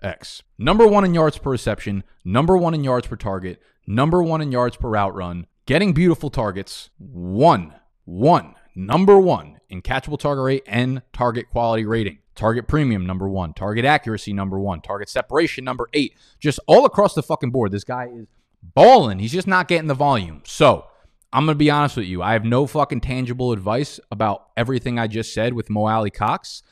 X. 0.00 0.44
Number 0.56 0.86
one 0.86 1.04
in 1.04 1.12
yards 1.12 1.36
per 1.36 1.50
reception, 1.50 2.04
number 2.24 2.56
one 2.56 2.74
in 2.74 2.84
yards 2.84 3.08
per 3.08 3.16
target, 3.16 3.60
number 3.88 4.22
one 4.22 4.40
in 4.40 4.52
yards 4.52 4.76
per 4.76 4.88
route 4.88 5.12
run, 5.16 5.48
getting 5.66 5.92
beautiful 5.92 6.30
targets, 6.30 6.90
one, 6.96 7.74
one, 8.04 8.54
number 8.76 9.18
one 9.18 9.58
in 9.68 9.82
catchable 9.82 10.16
target 10.16 10.44
rate 10.44 10.62
and 10.68 11.02
target 11.12 11.50
quality 11.50 11.84
rating. 11.84 12.18
Target 12.36 12.68
premium, 12.68 13.04
number 13.04 13.28
one. 13.28 13.52
Target 13.52 13.84
accuracy, 13.84 14.32
number 14.32 14.60
one. 14.60 14.80
Target 14.80 15.08
separation, 15.08 15.64
number 15.64 15.88
eight. 15.92 16.14
Just 16.38 16.60
all 16.68 16.84
across 16.84 17.14
the 17.14 17.22
fucking 17.24 17.50
board. 17.50 17.72
This 17.72 17.82
guy 17.82 18.06
is 18.14 18.28
balling. 18.62 19.18
He's 19.18 19.32
just 19.32 19.48
not 19.48 19.66
getting 19.66 19.88
the 19.88 19.94
volume. 19.94 20.42
So 20.46 20.86
I'm 21.32 21.46
going 21.46 21.56
to 21.56 21.58
be 21.58 21.68
honest 21.68 21.96
with 21.96 22.06
you. 22.06 22.22
I 22.22 22.34
have 22.34 22.44
no 22.44 22.68
fucking 22.68 23.00
tangible 23.00 23.50
advice 23.50 23.98
about 24.12 24.50
everything 24.56 25.00
I 25.00 25.08
just 25.08 25.34
said 25.34 25.54
with 25.54 25.68
Mo 25.68 25.88
Alie-Cox. 25.88 26.62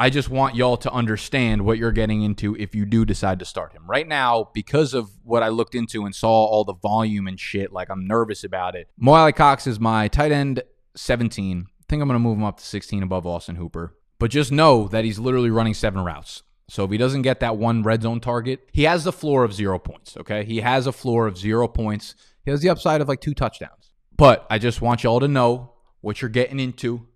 I 0.00 0.08
just 0.08 0.30
want 0.30 0.54
y'all 0.54 0.78
to 0.78 0.90
understand 0.90 1.60
what 1.66 1.76
you're 1.76 1.92
getting 1.92 2.22
into 2.22 2.56
if 2.56 2.74
you 2.74 2.86
do 2.86 3.04
decide 3.04 3.38
to 3.40 3.44
start 3.44 3.74
him. 3.74 3.82
Right 3.86 4.08
now, 4.08 4.48
because 4.54 4.94
of 4.94 5.10
what 5.24 5.42
I 5.42 5.50
looked 5.50 5.74
into 5.74 6.06
and 6.06 6.14
saw 6.14 6.30
all 6.30 6.64
the 6.64 6.72
volume 6.72 7.28
and 7.28 7.38
shit, 7.38 7.70
like 7.70 7.90
I'm 7.90 8.06
nervous 8.06 8.42
about 8.42 8.74
it. 8.74 8.88
Mo 8.96 9.12
Alie-Cox 9.12 9.66
is 9.66 9.78
my 9.78 10.08
tight 10.08 10.32
end 10.32 10.62
17. 10.96 11.66
I 11.68 11.84
think 11.86 12.00
I'm 12.00 12.08
going 12.08 12.14
to 12.14 12.18
move 12.18 12.38
him 12.38 12.44
up 12.44 12.56
to 12.56 12.64
16 12.64 13.02
above 13.02 13.26
Austin 13.26 13.56
Hooper. 13.56 13.94
But 14.18 14.30
just 14.30 14.50
know 14.50 14.88
that 14.88 15.04
he's 15.04 15.18
literally 15.18 15.50
running 15.50 15.74
seven 15.74 16.02
routes. 16.02 16.44
So 16.70 16.84
if 16.84 16.90
he 16.90 16.96
doesn't 16.96 17.20
get 17.20 17.40
that 17.40 17.58
one 17.58 17.82
red 17.82 18.00
zone 18.00 18.20
target, 18.20 18.70
he 18.72 18.84
has 18.84 19.04
the 19.04 19.12
floor 19.12 19.44
of 19.44 19.52
zero 19.52 19.78
points. 19.78 20.16
Okay. 20.16 20.46
He 20.46 20.60
has 20.60 20.86
a 20.86 20.92
floor 20.92 21.26
of 21.26 21.36
zero 21.36 21.68
points. 21.68 22.14
He 22.46 22.50
has 22.50 22.62
the 22.62 22.70
upside 22.70 23.02
of 23.02 23.08
like 23.08 23.20
two 23.20 23.34
touchdowns. 23.34 23.92
But 24.16 24.46
I 24.48 24.56
just 24.56 24.80
want 24.80 25.04
y'all 25.04 25.20
to 25.20 25.28
know 25.28 25.74
what 26.00 26.22
you're 26.22 26.30
getting 26.30 26.58
into. 26.58 27.06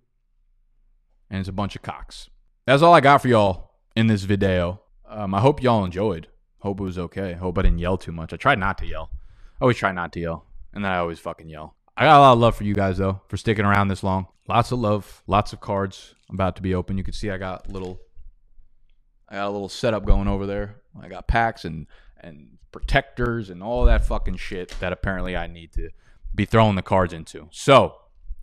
And 1.31 1.39
it's 1.39 1.49
a 1.49 1.51
bunch 1.51 1.75
of 1.75 1.81
cocks. 1.81 2.29
That's 2.65 2.81
all 2.81 2.95
I 2.95 2.99
got 2.99 3.21
for 3.21 3.27
y'all 3.27 3.75
in 3.95 4.07
this 4.07 4.23
video. 4.23 4.81
Um, 5.07 5.35
I 5.35 5.39
hope 5.39 5.61
y'all 5.61 5.85
enjoyed. 5.85 6.27
Hope 6.59 6.79
it 6.79 6.83
was 6.83 6.97
okay. 6.97 7.33
Hope 7.33 7.59
I 7.59 7.61
didn't 7.61 7.77
yell 7.77 7.95
too 7.95 8.11
much. 8.11 8.33
I 8.33 8.37
tried 8.37 8.57
not 8.57 8.79
to 8.79 8.87
yell. 8.87 9.11
I 9.13 9.65
always 9.65 9.77
try 9.77 9.91
not 9.91 10.11
to 10.13 10.19
yell. 10.19 10.45
And 10.73 10.83
then 10.83 10.91
I 10.91 10.97
always 10.97 11.19
fucking 11.19 11.47
yell. 11.47 11.75
I 11.95 12.05
got 12.05 12.17
a 12.17 12.21
lot 12.21 12.33
of 12.33 12.39
love 12.39 12.55
for 12.55 12.63
you 12.63 12.73
guys 12.73 12.97
though 12.97 13.21
for 13.27 13.37
sticking 13.37 13.65
around 13.65 13.89
this 13.89 14.03
long. 14.03 14.25
Lots 14.47 14.71
of 14.71 14.79
love, 14.79 15.21
lots 15.27 15.53
of 15.53 15.61
cards 15.61 16.15
about 16.29 16.55
to 16.55 16.63
be 16.63 16.73
open. 16.73 16.97
You 16.97 17.03
can 17.03 17.13
see 17.13 17.29
I 17.29 17.37
got 17.37 17.69
little 17.71 17.99
I 19.29 19.35
got 19.35 19.47
a 19.47 19.51
little 19.51 19.69
setup 19.69 20.03
going 20.03 20.27
over 20.27 20.47
there. 20.47 20.77
I 20.99 21.07
got 21.07 21.27
packs 21.27 21.65
and 21.65 21.85
and 22.19 22.57
protectors 22.71 23.51
and 23.51 23.61
all 23.61 23.85
that 23.85 24.05
fucking 24.05 24.37
shit 24.37 24.73
that 24.79 24.91
apparently 24.91 25.37
I 25.37 25.45
need 25.45 25.71
to 25.73 25.89
be 26.33 26.45
throwing 26.45 26.75
the 26.75 26.81
cards 26.81 27.13
into. 27.13 27.47
So, 27.51 27.95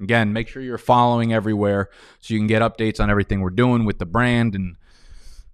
again, 0.03 0.33
make 0.33 0.49
sure 0.49 0.63
you're 0.63 0.79
following 0.79 1.33
everywhere 1.33 1.89
so 2.21 2.35
you 2.35 2.41
can 2.41 2.47
get 2.47 2.63
updates 2.63 3.01
on 3.01 3.11
everything 3.11 3.41
we're 3.41 3.51
doing 3.51 3.85
with 3.85 3.99
the 3.99 4.07
brand 4.07 4.55
and 4.55 4.77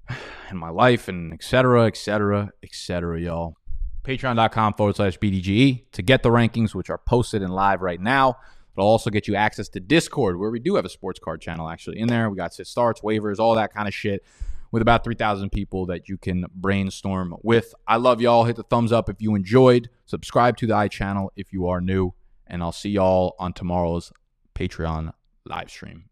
and 0.48 0.58
my 0.58 0.70
life 0.70 1.08
and 1.08 1.32
et 1.32 1.42
cetera, 1.42 1.86
et 1.86 1.96
cetera, 1.96 2.50
et 2.62 2.74
cetera, 2.74 3.20
y'all. 3.20 3.56
Patreon.com 4.04 4.74
forward 4.74 4.96
slash 4.96 5.18
BDGE 5.18 5.90
to 5.92 6.02
get 6.02 6.22
the 6.22 6.30
rankings, 6.30 6.74
which 6.74 6.88
are 6.88 6.98
posted 6.98 7.42
and 7.42 7.54
live 7.54 7.82
right 7.82 8.00
now. 8.00 8.38
It'll 8.74 8.88
also 8.88 9.10
get 9.10 9.28
you 9.28 9.34
access 9.34 9.68
to 9.70 9.80
Discord, 9.80 10.38
where 10.38 10.50
we 10.50 10.60
do 10.60 10.76
have 10.76 10.84
a 10.84 10.88
sports 10.88 11.18
card 11.18 11.40
channel 11.40 11.68
actually 11.68 11.98
in 11.98 12.08
there. 12.08 12.30
We 12.30 12.36
got 12.36 12.54
sit 12.54 12.66
starts, 12.66 13.02
waivers, 13.02 13.38
all 13.38 13.54
that 13.56 13.74
kind 13.74 13.88
of 13.88 13.92
shit 13.92 14.24
with 14.70 14.82
about 14.82 15.04
3,000 15.04 15.50
people 15.50 15.86
that 15.86 16.08
you 16.08 16.16
can 16.16 16.44
brainstorm 16.54 17.34
with. 17.42 17.74
I 17.86 17.96
love 17.96 18.20
y'all. 18.20 18.44
Hit 18.44 18.56
the 18.56 18.62
thumbs 18.62 18.92
up 18.92 19.08
if 19.08 19.16
you 19.20 19.34
enjoyed. 19.34 19.90
Subscribe 20.06 20.56
to 20.58 20.66
the 20.66 20.74
iChannel 20.74 21.30
if 21.36 21.52
you 21.52 21.66
are 21.68 21.80
new. 21.80 22.14
And 22.46 22.62
I'll 22.62 22.72
see 22.72 22.90
y'all 22.90 23.34
on 23.38 23.52
tomorrow's 23.52 24.12
Patreon 24.58 25.12
live 25.44 25.70
stream. 25.70 26.06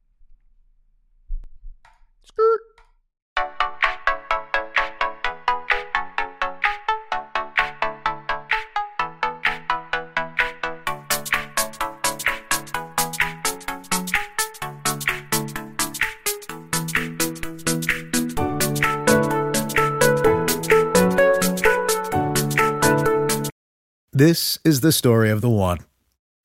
Skirt. 2.22 2.60
This 24.12 24.60
is 24.64 24.82
the 24.82 24.92
story 24.92 25.30
of 25.30 25.40
the 25.40 25.50
one. 25.50 25.78